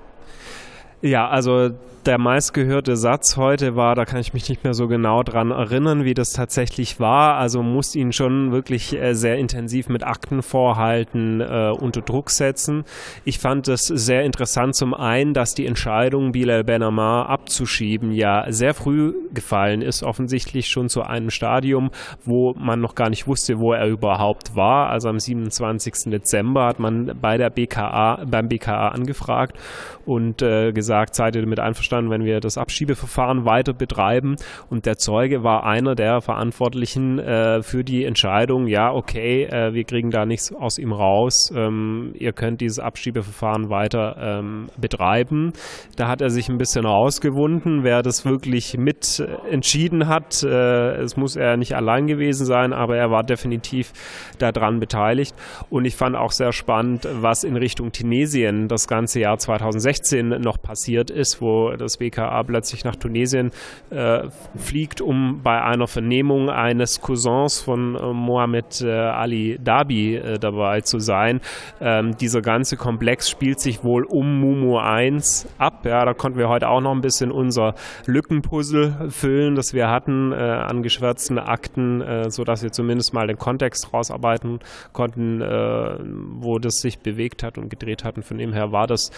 Ja, 1.01 1.27
also 1.27 1.69
der 2.07 2.17
meistgehörte 2.17 2.95
Satz 2.95 3.35
heute 3.35 3.75
war, 3.75 3.93
da 3.93 4.05
kann 4.05 4.21
ich 4.21 4.33
mich 4.33 4.47
nicht 4.47 4.63
mehr 4.63 4.73
so 4.73 4.87
genau 4.87 5.23
dran 5.23 5.51
erinnern, 5.51 6.05
wie 6.05 6.13
das 6.13 6.31
tatsächlich 6.31 7.01
war. 7.01 7.35
Also 7.35 7.61
muss 7.61 7.95
ihn 7.95 8.13
schon 8.13 8.53
wirklich 8.53 8.93
äh, 8.93 9.13
sehr 9.13 9.37
intensiv 9.37 9.89
mit 9.89 10.03
Aktenvorhalten 10.03 11.41
äh, 11.41 11.71
unter 11.77 12.01
Druck 12.01 12.29
setzen. 12.29 12.85
Ich 13.25 13.39
fand 13.39 13.67
es 13.67 13.87
sehr 13.87 14.23
interessant 14.23 14.75
zum 14.75 14.93
einen, 14.93 15.33
dass 15.33 15.53
die 15.53 15.65
Entscheidung, 15.65 16.31
Bilal 16.31 16.63
Benamar 16.63 17.27
abzuschieben, 17.27 18.13
ja 18.13 18.45
sehr 18.49 18.73
früh 18.73 19.13
gefallen 19.33 19.81
ist, 19.81 20.01
offensichtlich 20.01 20.69
schon 20.69 20.87
zu 20.87 21.03
einem 21.03 21.29
Stadium, 21.29 21.91
wo 22.23 22.53
man 22.57 22.79
noch 22.79 22.95
gar 22.95 23.09
nicht 23.09 23.27
wusste, 23.27 23.59
wo 23.59 23.73
er 23.73 23.85
überhaupt 23.85 24.55
war. 24.55 24.89
Also 24.89 25.09
am 25.09 25.19
27. 25.19 26.09
Dezember 26.09 26.67
hat 26.67 26.79
man 26.79 27.17
bei 27.21 27.37
der 27.37 27.49
BKA, 27.49 28.23
beim 28.25 28.47
BKA 28.47 28.89
angefragt 28.89 29.57
und 30.05 30.41
äh, 30.41 30.71
gesagt, 30.71 31.13
seid 31.13 31.35
ihr 31.35 31.41
damit 31.41 31.59
einverstanden, 31.59 31.96
dann, 31.97 32.09
wenn 32.09 32.23
wir 32.23 32.39
das 32.39 32.57
Abschiebeverfahren 32.57 33.45
weiter 33.45 33.73
betreiben. 33.73 34.35
Und 34.69 34.85
der 34.85 34.97
Zeuge 34.97 35.43
war 35.43 35.65
einer 35.65 35.95
der 35.95 36.21
Verantwortlichen 36.21 37.19
äh, 37.19 37.61
für 37.61 37.83
die 37.83 38.05
Entscheidung, 38.05 38.67
ja, 38.67 38.91
okay, 38.91 39.43
äh, 39.43 39.73
wir 39.73 39.83
kriegen 39.83 40.11
da 40.11 40.25
nichts 40.25 40.53
aus 40.53 40.77
ihm 40.77 40.93
raus, 40.93 41.51
ähm, 41.55 42.13
ihr 42.15 42.33
könnt 42.33 42.61
dieses 42.61 42.79
Abschiebeverfahren 42.79 43.69
weiter 43.69 44.15
ähm, 44.19 44.67
betreiben. 44.79 45.53
Da 45.95 46.07
hat 46.07 46.21
er 46.21 46.29
sich 46.29 46.49
ein 46.49 46.57
bisschen 46.57 46.85
rausgewunden, 46.85 47.83
wer 47.83 48.01
das 48.01 48.25
wirklich 48.25 48.77
mit 48.77 49.23
entschieden 49.49 50.07
hat. 50.07 50.43
Äh, 50.43 51.01
es 51.01 51.17
muss 51.17 51.35
er 51.35 51.57
nicht 51.57 51.75
allein 51.75 52.07
gewesen 52.07 52.45
sein, 52.45 52.73
aber 52.73 52.97
er 52.97 53.09
war 53.09 53.23
definitiv 53.23 53.91
daran 54.37 54.79
beteiligt. 54.79 55.35
Und 55.69 55.85
ich 55.85 55.95
fand 55.95 56.15
auch 56.15 56.31
sehr 56.31 56.51
spannend, 56.51 57.07
was 57.21 57.43
in 57.43 57.55
Richtung 57.55 57.91
Tunesien 57.91 58.67
das 58.67 58.87
ganze 58.87 59.19
Jahr 59.19 59.37
2016 59.37 60.27
noch 60.27 60.61
passiert 60.61 61.09
ist, 61.09 61.41
wo 61.41 61.71
das 61.71 61.86
das 61.87 61.97
BKA 61.97 62.43
plötzlich 62.43 62.83
nach 62.83 62.95
Tunesien 62.95 63.51
äh, 63.89 64.23
fliegt, 64.55 65.01
um 65.01 65.41
bei 65.41 65.61
einer 65.61 65.87
Vernehmung 65.87 66.49
eines 66.49 67.01
Cousins 67.01 67.61
von 67.61 67.95
äh, 67.95 68.13
Mohammed 68.13 68.81
äh, 68.81 68.91
Ali 68.91 69.57
Dabi 69.63 70.15
äh, 70.15 70.37
dabei 70.37 70.81
zu 70.81 70.99
sein. 70.99 71.41
Ähm, 71.79 72.17
dieser 72.17 72.41
ganze 72.41 72.77
Komplex 72.77 73.29
spielt 73.29 73.59
sich 73.59 73.83
wohl 73.83 74.03
um 74.03 74.39
Mumu 74.39 74.77
1 74.77 75.47
ab. 75.57 75.85
Ja, 75.85 76.03
da 76.05 76.13
konnten 76.13 76.37
wir 76.37 76.49
heute 76.49 76.67
auch 76.67 76.81
noch 76.81 76.91
ein 76.91 77.01
bisschen 77.01 77.31
unser 77.31 77.75
Lückenpuzzle 78.05 79.09
füllen, 79.09 79.55
das 79.55 79.73
wir 79.73 79.89
hatten 79.89 80.33
äh, 80.33 80.35
an 80.35 80.83
geschwärzten 80.83 81.39
Akten, 81.39 82.01
äh, 82.01 82.29
sodass 82.29 82.63
wir 82.63 82.71
zumindest 82.71 83.13
mal 83.13 83.27
den 83.27 83.37
Kontext 83.37 83.93
rausarbeiten 83.93 84.59
konnten, 84.91 85.39
wo 85.39 86.59
das 86.59 86.79
sich 86.81 86.99
bewegt 86.99 87.43
hat 87.43 87.57
und 87.57 87.69
gedreht 87.69 88.03
hat. 88.03 88.17
Und 88.17 88.23
von 88.23 88.37
dem 88.37 88.53
her 88.53 88.71
war 88.71 88.87
das 88.87 89.11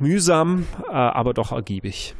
mühsam, 0.00 0.66
äh, 0.88 0.92
aber 0.92 1.34
doch 1.34 1.52
ergiebig. 1.52 2.14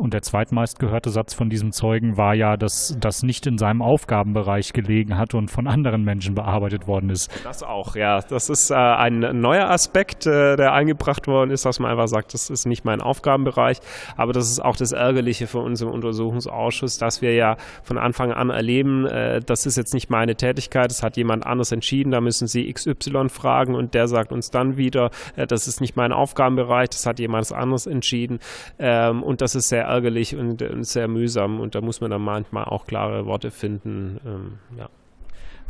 Und 0.00 0.14
der 0.14 0.22
zweitmeistgehörte 0.22 1.10
Satz 1.10 1.34
von 1.34 1.50
diesem 1.50 1.72
Zeugen 1.72 2.16
war 2.16 2.34
ja, 2.34 2.56
dass 2.56 2.96
das 2.98 3.22
nicht 3.22 3.46
in 3.46 3.58
seinem 3.58 3.82
Aufgabenbereich 3.82 4.72
gelegen 4.72 5.18
hat 5.18 5.34
und 5.34 5.50
von 5.50 5.66
anderen 5.66 6.04
Menschen 6.04 6.34
bearbeitet 6.34 6.86
worden 6.86 7.10
ist. 7.10 7.30
Das 7.44 7.62
auch, 7.62 7.96
ja. 7.96 8.22
Das 8.22 8.48
ist 8.48 8.70
äh, 8.70 8.74
ein 8.74 9.40
neuer 9.40 9.68
Aspekt, 9.68 10.26
äh, 10.26 10.56
der 10.56 10.72
eingebracht 10.72 11.26
worden 11.26 11.50
ist, 11.50 11.66
dass 11.66 11.80
man 11.80 11.90
einfach 11.90 12.08
sagt, 12.08 12.32
das 12.32 12.48
ist 12.48 12.64
nicht 12.64 12.86
mein 12.86 13.02
Aufgabenbereich. 13.02 13.80
Aber 14.16 14.32
das 14.32 14.50
ist 14.50 14.60
auch 14.60 14.76
das 14.76 14.92
Ärgerliche 14.92 15.46
für 15.46 15.58
uns 15.58 15.82
im 15.82 15.88
Untersuchungsausschuss, 15.88 16.96
dass 16.96 17.20
wir 17.20 17.34
ja 17.34 17.56
von 17.82 17.98
Anfang 17.98 18.32
an 18.32 18.48
erleben, 18.48 19.04
äh, 19.06 19.40
das 19.40 19.66
ist 19.66 19.76
jetzt 19.76 19.92
nicht 19.92 20.08
meine 20.08 20.34
Tätigkeit, 20.34 20.90
das 20.90 21.02
hat 21.02 21.18
jemand 21.18 21.44
anders 21.44 21.72
entschieden, 21.72 22.10
da 22.10 22.22
müssen 22.22 22.46
Sie 22.46 22.72
XY 22.72 23.28
fragen 23.28 23.74
und 23.74 23.92
der 23.92 24.08
sagt 24.08 24.32
uns 24.32 24.50
dann 24.50 24.78
wieder, 24.78 25.10
äh, 25.36 25.46
das 25.46 25.68
ist 25.68 25.82
nicht 25.82 25.94
mein 25.94 26.12
Aufgabenbereich, 26.12 26.88
das 26.88 27.04
hat 27.04 27.18
jemand 27.18 27.52
anderes 27.52 27.86
entschieden. 27.86 28.38
Ähm, 28.78 29.22
und 29.22 29.42
das 29.42 29.54
ist 29.54 29.68
sehr 29.68 29.89
ärgerlich 29.90 30.36
und, 30.36 30.62
und, 30.62 30.84
sehr 30.84 31.08
mühsam 31.08 31.60
und 31.60 31.74
da 31.74 31.80
muss 31.80 32.00
man 32.00 32.10
dann 32.10 32.22
manchmal 32.22 32.64
auch 32.64 32.86
klare 32.86 33.26
Worte 33.26 33.50
finden. 33.50 34.20
Ähm, 34.24 34.78
ja. 34.78 34.88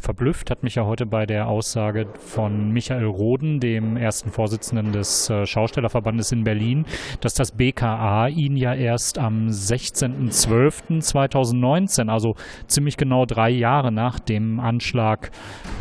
Verblüfft 0.00 0.50
hat 0.50 0.62
mich 0.62 0.76
ja 0.76 0.86
heute 0.86 1.04
bei 1.06 1.26
der 1.26 1.48
Aussage 1.48 2.06
von 2.18 2.72
Michael 2.72 3.04
Roden, 3.04 3.60
dem 3.60 3.98
ersten 3.98 4.30
Vorsitzenden 4.30 4.92
des 4.92 5.28
äh, 5.28 5.44
Schaustellerverbandes 5.46 6.32
in 6.32 6.44
Berlin, 6.44 6.86
dass 7.20 7.34
das 7.34 7.52
BKA 7.52 8.28
ihn 8.28 8.56
ja 8.56 8.72
erst 8.74 9.18
am 9.18 9.48
16.12.2019, 9.48 12.08
also 12.08 12.36
ziemlich 12.66 12.96
genau 12.96 13.26
drei 13.26 13.50
Jahre 13.50 13.92
nach 13.92 14.18
dem 14.18 14.58
Anschlag, 14.58 15.30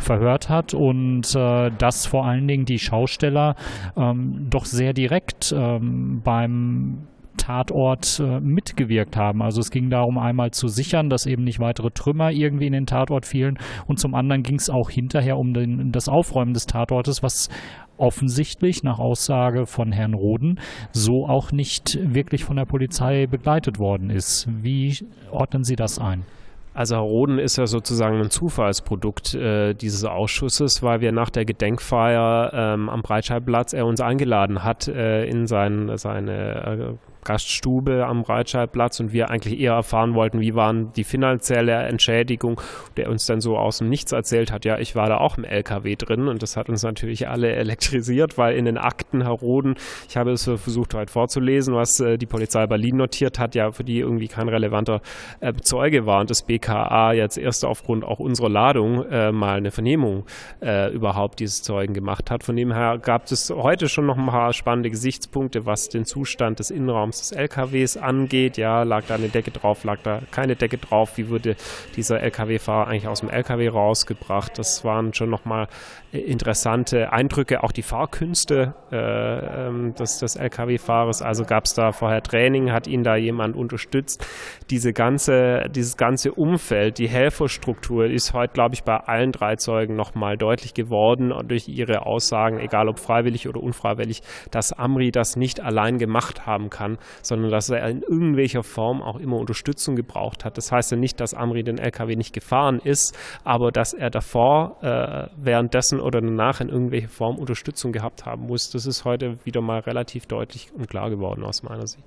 verhört 0.00 0.50
hat 0.50 0.74
und 0.74 1.34
äh, 1.34 1.70
dass 1.70 2.04
vor 2.06 2.26
allen 2.26 2.46
Dingen 2.46 2.66
die 2.66 2.78
Schausteller 2.78 3.56
ähm, 3.96 4.48
doch 4.50 4.66
sehr 4.66 4.92
direkt 4.92 5.54
ähm, 5.56 6.20
beim 6.22 7.06
Tatort 7.36 8.20
äh, 8.20 8.40
mitgewirkt 8.40 9.16
haben. 9.16 9.42
Also 9.42 9.60
es 9.60 9.70
ging 9.70 9.90
darum, 9.90 10.18
einmal 10.18 10.50
zu 10.50 10.68
sichern, 10.68 11.10
dass 11.10 11.26
eben 11.26 11.44
nicht 11.44 11.60
weitere 11.60 11.90
Trümmer 11.90 12.30
irgendwie 12.30 12.66
in 12.66 12.72
den 12.72 12.86
Tatort 12.86 13.26
fielen 13.26 13.58
und 13.86 13.98
zum 13.98 14.14
anderen 14.14 14.42
ging 14.42 14.56
es 14.56 14.70
auch 14.70 14.90
hinterher 14.90 15.38
um 15.38 15.54
den, 15.54 15.92
das 15.92 16.08
Aufräumen 16.08 16.54
des 16.54 16.66
Tatortes, 16.66 17.22
was 17.22 17.48
offensichtlich 17.96 18.82
nach 18.82 18.98
Aussage 18.98 19.66
von 19.66 19.92
Herrn 19.92 20.14
Roden 20.14 20.58
so 20.92 21.26
auch 21.26 21.52
nicht 21.52 21.98
wirklich 22.02 22.44
von 22.44 22.56
der 22.56 22.64
Polizei 22.64 23.26
begleitet 23.26 23.78
worden 23.78 24.10
ist. 24.10 24.48
Wie 24.62 24.96
ordnen 25.30 25.64
Sie 25.64 25.76
das 25.76 25.98
ein? 25.98 26.24
Also 26.72 26.94
Herr 26.94 27.02
Roden 27.02 27.38
ist 27.38 27.56
ja 27.56 27.66
sozusagen 27.66 28.20
ein 28.20 28.30
Zufallsprodukt 28.30 29.34
äh, 29.34 29.74
dieses 29.74 30.04
Ausschusses, 30.04 30.82
weil 30.82 31.00
wir 31.00 31.10
nach 31.10 31.30
der 31.30 31.44
Gedenkfeier 31.44 32.52
ähm, 32.54 32.88
am 32.88 33.02
Breitscheidplatz 33.02 33.72
er 33.72 33.86
uns 33.86 34.00
eingeladen 34.00 34.62
hat 34.62 34.86
äh, 34.86 35.24
in 35.24 35.46
sein, 35.46 35.90
seine 35.96 36.94
äh, 36.94 36.94
Gaststube 37.24 38.06
am 38.06 38.22
Breitscheidplatz 38.22 39.00
und 39.00 39.12
wir 39.12 39.30
eigentlich 39.30 39.58
eher 39.58 39.72
erfahren 39.72 40.14
wollten, 40.14 40.40
wie 40.40 40.54
waren 40.54 40.92
die 40.92 41.04
finanzielle 41.04 41.72
Entschädigung, 41.72 42.60
der 42.96 43.10
uns 43.10 43.26
dann 43.26 43.40
so 43.40 43.56
aus 43.56 43.78
dem 43.78 43.88
Nichts 43.88 44.12
erzählt 44.12 44.52
hat, 44.52 44.64
ja, 44.64 44.78
ich 44.78 44.94
war 44.96 45.08
da 45.08 45.18
auch 45.18 45.38
im 45.38 45.44
LKW 45.44 45.96
drin 45.96 46.28
und 46.28 46.42
das 46.42 46.56
hat 46.56 46.68
uns 46.68 46.82
natürlich 46.82 47.28
alle 47.28 47.52
elektrisiert, 47.56 48.38
weil 48.38 48.56
in 48.56 48.64
den 48.64 48.78
Akten 48.78 49.22
Herr 49.22 49.32
Roden, 49.32 49.74
ich 50.08 50.16
habe 50.16 50.32
es 50.32 50.44
versucht 50.44 50.94
heute 50.94 51.12
vorzulesen, 51.12 51.74
was 51.74 52.00
äh, 52.00 52.18
die 52.18 52.26
Polizei 52.26 52.66
Berlin 52.66 52.96
notiert 52.96 53.38
hat, 53.38 53.54
ja, 53.54 53.72
für 53.72 53.84
die 53.84 53.98
irgendwie 53.98 54.28
kein 54.28 54.48
relevanter 54.48 55.00
äh, 55.40 55.52
Zeuge 55.54 56.06
war 56.06 56.20
und 56.20 56.30
das 56.30 56.42
BKA 56.42 57.12
jetzt 57.12 57.38
erst 57.38 57.64
aufgrund 57.64 58.04
auch 58.04 58.18
unserer 58.18 58.48
Ladung 58.48 59.04
äh, 59.10 59.32
mal 59.32 59.56
eine 59.56 59.70
Vernehmung 59.70 60.24
überhaupt 60.60 61.40
dieses 61.40 61.62
Zeugen 61.62 61.94
gemacht 61.94 62.30
hat. 62.30 62.44
Von 62.44 62.56
dem 62.56 62.72
her 62.72 62.98
gab 62.98 63.30
es 63.30 63.50
heute 63.50 63.88
schon 63.88 64.06
noch 64.06 64.18
ein 64.18 64.26
paar 64.26 64.52
spannende 64.52 64.90
Gesichtspunkte, 64.90 65.66
was 65.66 65.88
den 65.88 66.04
Zustand 66.04 66.58
des 66.58 66.70
Innenraums 66.70 67.09
Innenraums 67.10 67.18
des 67.18 67.32
LKWs 67.32 67.96
angeht. 67.96 68.56
Ja, 68.56 68.82
lag 68.82 69.04
da 69.06 69.14
eine 69.16 69.28
Decke 69.28 69.50
drauf, 69.50 69.84
lag 69.84 69.98
da 70.02 70.22
keine 70.30 70.56
Decke 70.56 70.78
drauf? 70.78 71.16
Wie 71.16 71.28
wurde 71.28 71.56
dieser 71.96 72.20
LKW-Fahrer 72.20 72.88
eigentlich 72.88 73.08
aus 73.08 73.20
dem 73.20 73.30
LKW 73.30 73.68
rausgebracht? 73.68 74.58
Das 74.58 74.84
waren 74.84 75.12
schon 75.14 75.30
nochmal 75.30 75.68
interessante 76.12 77.12
Eindrücke, 77.12 77.62
auch 77.62 77.72
die 77.72 77.82
Fahrkünste 77.82 78.74
äh, 78.90 78.96
ähm, 79.68 79.94
des, 79.94 80.18
des 80.18 80.34
LKW-Fahrers. 80.34 81.22
Also 81.22 81.44
gab 81.44 81.66
es 81.66 81.74
da 81.74 81.92
vorher 81.92 82.22
Training, 82.22 82.72
hat 82.72 82.88
ihn 82.88 83.04
da 83.04 83.14
jemand 83.14 83.54
unterstützt. 83.54 84.26
Diese 84.70 84.92
ganze, 84.92 85.68
dieses 85.70 85.96
ganze 85.96 86.32
Umfeld, 86.32 86.98
die 86.98 87.08
Helferstruktur 87.08 88.06
ist 88.06 88.32
heute, 88.32 88.54
glaube 88.54 88.74
ich, 88.74 88.82
bei 88.82 88.96
allen 88.96 89.30
drei 89.30 89.56
Zeugen 89.56 89.94
nochmal 89.94 90.36
deutlich 90.36 90.74
geworden 90.74 91.32
durch 91.46 91.68
ihre 91.68 92.06
Aussagen, 92.06 92.58
egal 92.58 92.88
ob 92.88 92.98
freiwillig 92.98 93.48
oder 93.48 93.62
unfreiwillig, 93.62 94.22
dass 94.50 94.72
Amri 94.72 95.12
das 95.12 95.36
nicht 95.36 95.60
allein 95.60 95.98
gemacht 95.98 96.44
haben 96.44 96.70
kann, 96.70 96.98
sondern 97.22 97.52
dass 97.52 97.70
er 97.70 97.88
in 97.88 98.02
irgendwelcher 98.02 98.64
Form 98.64 99.00
auch 99.00 99.20
immer 99.20 99.36
Unterstützung 99.36 99.94
gebraucht 99.94 100.44
hat. 100.44 100.56
Das 100.56 100.72
heißt 100.72 100.90
ja 100.90 100.96
nicht, 100.96 101.20
dass 101.20 101.34
Amri 101.34 101.62
den 101.62 101.78
LKW 101.78 102.16
nicht 102.16 102.32
gefahren 102.32 102.80
ist, 102.82 103.16
aber 103.44 103.70
dass 103.70 103.92
er 103.92 104.10
davor, 104.10 104.78
äh, 104.82 105.28
währenddessen 105.36 105.99
oder 106.00 106.20
danach 106.20 106.60
in 106.60 106.68
irgendwelcher 106.68 107.08
Form 107.08 107.38
Unterstützung 107.38 107.92
gehabt 107.92 108.26
haben 108.26 108.46
muss. 108.46 108.70
Das 108.70 108.86
ist 108.86 109.04
heute 109.04 109.38
wieder 109.44 109.60
mal 109.60 109.80
relativ 109.80 110.26
deutlich 110.26 110.72
und 110.74 110.88
klar 110.88 111.10
geworden 111.10 111.44
aus 111.44 111.62
meiner 111.62 111.86
Sicht. 111.86 112.04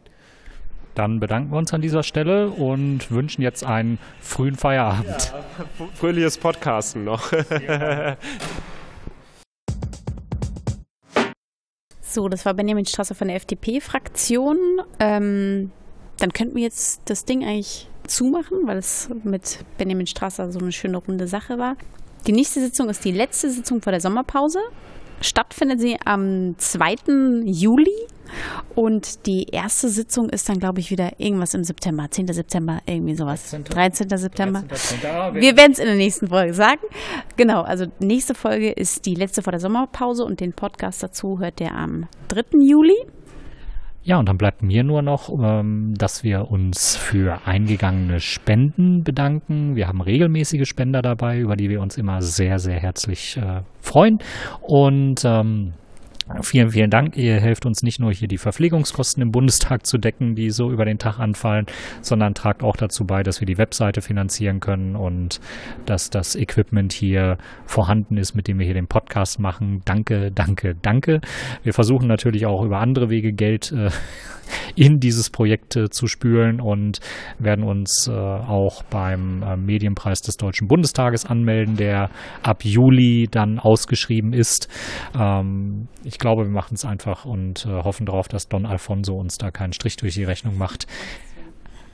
Dann 0.95 1.19
bedanken 1.19 1.51
wir 1.51 1.57
uns 1.57 1.73
an 1.73 1.81
dieser 1.81 2.03
Stelle 2.03 2.49
und 2.49 3.09
wünschen 3.09 3.41
jetzt 3.41 3.63
einen 3.63 3.97
frühen 4.21 4.55
Feierabend. 4.55 5.33
Ja, 5.33 5.65
fröhliches 5.95 6.37
Podcasten 6.37 7.03
noch. 7.03 7.31
so, 12.01 12.29
das 12.29 12.45
war 12.45 12.53
Benjamin 12.53 12.85
Strasser 12.85 13.15
von 13.15 13.27
der 13.27 13.37
FDP-Fraktion. 13.37 14.81
Ähm, 14.99 15.71
dann 16.19 16.31
könnten 16.31 16.55
wir 16.55 16.61
jetzt 16.61 17.01
das 17.05 17.25
Ding 17.25 17.43
eigentlich 17.43 17.89
zumachen, 18.05 18.67
weil 18.67 18.77
es 18.77 19.09
mit 19.23 19.65
Benjamin 19.79 20.05
Strasser 20.05 20.51
so 20.51 20.59
eine 20.59 20.71
schöne 20.71 20.97
runde 20.97 21.27
Sache 21.27 21.57
war. 21.57 21.75
Die 22.25 22.31
nächste 22.31 22.61
Sitzung 22.61 22.89
ist 22.89 23.03
die 23.03 23.11
letzte 23.11 23.49
Sitzung 23.49 23.81
vor 23.81 23.91
der 23.91 23.99
Sommerpause. 23.99 24.59
Stattfindet 25.19 25.81
sie 25.81 25.97
am 26.05 26.55
2. 26.57 27.43
Juli 27.45 28.07
und 28.75 29.25
die 29.25 29.47
erste 29.51 29.89
Sitzung 29.89 30.29
ist 30.29 30.47
dann, 30.49 30.59
glaube 30.59 30.79
ich, 30.79 30.89
wieder 30.89 31.19
irgendwas 31.19 31.53
im 31.53 31.63
September, 31.63 32.07
10. 32.09 32.27
September, 32.33 32.79
irgendwie 32.85 33.15
sowas. 33.15 33.51
13. 33.51 33.63
13. 33.65 34.17
September. 34.17 34.63
13. 34.67 34.99
Wir 35.35 35.55
werden 35.57 35.73
es 35.73 35.79
in 35.79 35.85
der 35.85 35.95
nächsten 35.95 36.27
Folge 36.27 36.53
sagen. 36.53 36.81
Genau, 37.37 37.61
also 37.61 37.85
nächste 37.99 38.35
Folge 38.35 38.71
ist 38.71 39.05
die 39.05 39.15
letzte 39.15 39.41
vor 39.41 39.51
der 39.51 39.59
Sommerpause 39.59 40.23
und 40.23 40.39
den 40.39 40.53
Podcast 40.53 41.03
dazu 41.03 41.39
hört 41.39 41.61
ihr 41.61 41.73
am 41.73 42.07
3. 42.29 42.59
Juli. 42.59 42.95
Ja, 44.05 44.19
und 44.19 44.27
dann 44.27 44.37
bleibt 44.37 44.61
mir 44.61 44.83
nur 44.83 45.01
noch, 45.01 45.29
ähm, 45.29 45.93
dass 45.97 46.25
wir 46.25 46.51
uns 46.51 46.97
für 46.97 47.39
eingegangene 47.45 48.19
Spenden 48.19 49.03
bedanken. 49.03 49.77
Wir 49.77 49.87
haben 49.87 50.01
regelmäßige 50.01 50.67
Spender 50.67 51.01
dabei, 51.01 51.39
über 51.39 51.55
die 51.55 51.69
wir 51.69 51.79
uns 51.79 51.97
immer 51.97 52.21
sehr, 52.21 52.59
sehr 52.59 52.77
herzlich 52.77 53.37
äh, 53.37 53.61
freuen. 53.79 54.19
Und 54.61 55.23
ähm, 55.23 55.73
Vielen, 56.41 56.69
vielen 56.69 56.89
Dank. 56.89 57.17
Ihr 57.17 57.39
helft 57.39 57.65
uns 57.65 57.83
nicht 57.83 57.99
nur 57.99 58.11
hier 58.11 58.27
die 58.27 58.37
Verpflegungskosten 58.37 59.21
im 59.21 59.31
Bundestag 59.31 59.85
zu 59.85 59.97
decken, 59.97 60.35
die 60.35 60.51
so 60.51 60.71
über 60.71 60.85
den 60.85 60.97
Tag 60.97 61.19
anfallen, 61.19 61.65
sondern 62.01 62.33
tragt 62.33 62.63
auch 62.63 62.77
dazu 62.77 63.05
bei, 63.05 63.23
dass 63.23 63.41
wir 63.41 63.45
die 63.45 63.57
Webseite 63.57 64.01
finanzieren 64.01 64.59
können 64.59 64.95
und 64.95 65.41
dass 65.85 66.09
das 66.09 66.35
Equipment 66.35 66.93
hier 66.93 67.37
vorhanden 67.65 68.17
ist, 68.17 68.35
mit 68.35 68.47
dem 68.47 68.57
wir 68.57 68.65
hier 68.65 68.73
den 68.73 68.87
Podcast 68.87 69.39
machen. 69.39 69.81
Danke, 69.85 70.31
danke, 70.31 70.75
danke. 70.81 71.19
Wir 71.63 71.73
versuchen 71.73 72.07
natürlich 72.07 72.45
auch 72.45 72.63
über 72.63 72.79
andere 72.79 73.09
Wege 73.09 73.33
Geld 73.33 73.71
äh, 73.71 73.89
in 74.75 74.99
dieses 74.99 75.29
Projekt 75.29 75.75
äh, 75.75 75.89
zu 75.89 76.07
spülen 76.07 76.59
und 76.59 76.99
werden 77.39 77.63
uns 77.63 78.07
äh, 78.07 78.11
auch 78.11 78.83
beim 78.83 79.43
äh, 79.43 79.57
Medienpreis 79.57 80.21
des 80.21 80.37
Deutschen 80.37 80.67
Bundestages 80.67 81.25
anmelden, 81.25 81.75
der 81.75 82.09
ab 82.41 82.63
Juli 82.63 83.27
dann 83.29 83.59
ausgeschrieben 83.59 84.33
ist. 84.33 84.67
Ähm, 85.17 85.87
ich 86.13 86.19
glaube, 86.19 86.43
wir 86.43 86.51
machen 86.51 86.75
es 86.75 86.85
einfach 86.85 87.25
und 87.25 87.65
äh, 87.65 87.69
hoffen 87.69 88.05
darauf, 88.05 88.27
dass 88.27 88.47
Don 88.47 88.67
Alfonso 88.67 89.15
uns 89.15 89.39
da 89.39 89.49
keinen 89.49 89.73
Strich 89.73 89.95
durch 89.97 90.13
die 90.13 90.23
Rechnung 90.23 90.59
macht. 90.59 90.85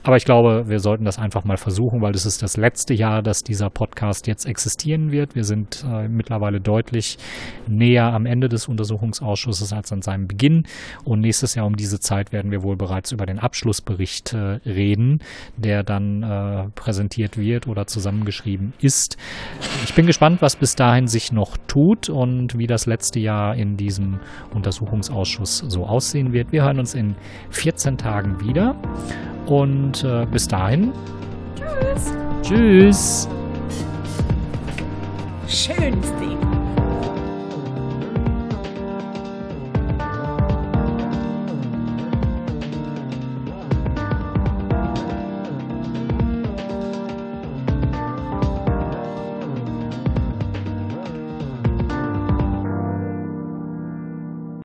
Aber 0.10 0.18
ich 0.18 0.26
glaube, 0.26 0.64
wir 0.66 0.80
sollten 0.80 1.06
das 1.06 1.20
einfach 1.20 1.44
mal 1.44 1.58
versuchen, 1.58 2.02
weil 2.02 2.16
es 2.16 2.26
ist 2.26 2.42
das 2.42 2.58
letzte 2.58 2.96
Jahr, 2.96 3.22
dass 3.22 3.44
dieser 3.44 3.70
Podcast 3.70 4.26
jetzt 4.26 4.48
existieren 4.48 5.12
wird. 5.12 5.36
Wir 5.36 5.44
sind 5.44 5.86
äh, 5.88 6.08
mittlerweile 6.08 6.60
deutlich 6.60 7.20
näher 7.68 8.06
am 8.06 8.26
Ende 8.26 8.50
des 8.50 8.68
Untersuchungsausschusses 8.68 9.72
als 9.72 9.92
an 9.92 10.02
seinem 10.02 10.28
Beginn. 10.28 10.64
Und 11.04 11.20
nächstes 11.20 11.54
Jahr 11.54 11.68
um 11.68 11.76
diese 11.76 12.00
Zeit 12.00 12.32
werden 12.32 12.50
wir 12.50 12.64
wohl 12.64 12.76
bereits 12.76 13.12
über 13.12 13.28
den 13.28 13.38
Abschlussbericht 13.38 14.34
äh, 14.34 14.58
reden, 14.66 15.20
der 15.58 15.84
dann 15.84 16.24
äh, 16.24 16.70
präsentiert 16.74 17.38
wird 17.38 17.68
oder 17.68 17.86
zusammengeschrieben 17.86 18.74
ist. 18.82 19.16
Ich 19.84 19.94
bin 19.94 20.08
gespannt, 20.08 20.42
was 20.42 20.56
bis 20.56 20.74
dahin 20.74 21.06
sich 21.06 21.32
noch 21.32 21.56
tut 21.68 22.10
und 22.10 22.58
wie 22.58 22.66
das 22.66 22.88
letzte 22.88 23.20
Jahr 23.20 23.54
in 23.54 23.78
diesem 23.78 24.22
Untersuchungsausschuss 24.56 25.60
so 25.68 25.86
aussehen 25.86 26.34
wird. 26.34 26.52
Wir 26.52 26.64
hören 26.64 26.80
uns 26.80 26.96
in 26.96 27.14
14 27.52 28.00
Tagen 28.00 28.42
wieder. 28.42 28.76
Und 29.50 30.04
äh, 30.04 30.28
bis 30.32 30.48
dahin. 30.48 30.94
Tschüss. 31.56 32.14
Tschüss. 32.44 33.30
Schönes 35.48 36.14
Ding. 36.20 36.59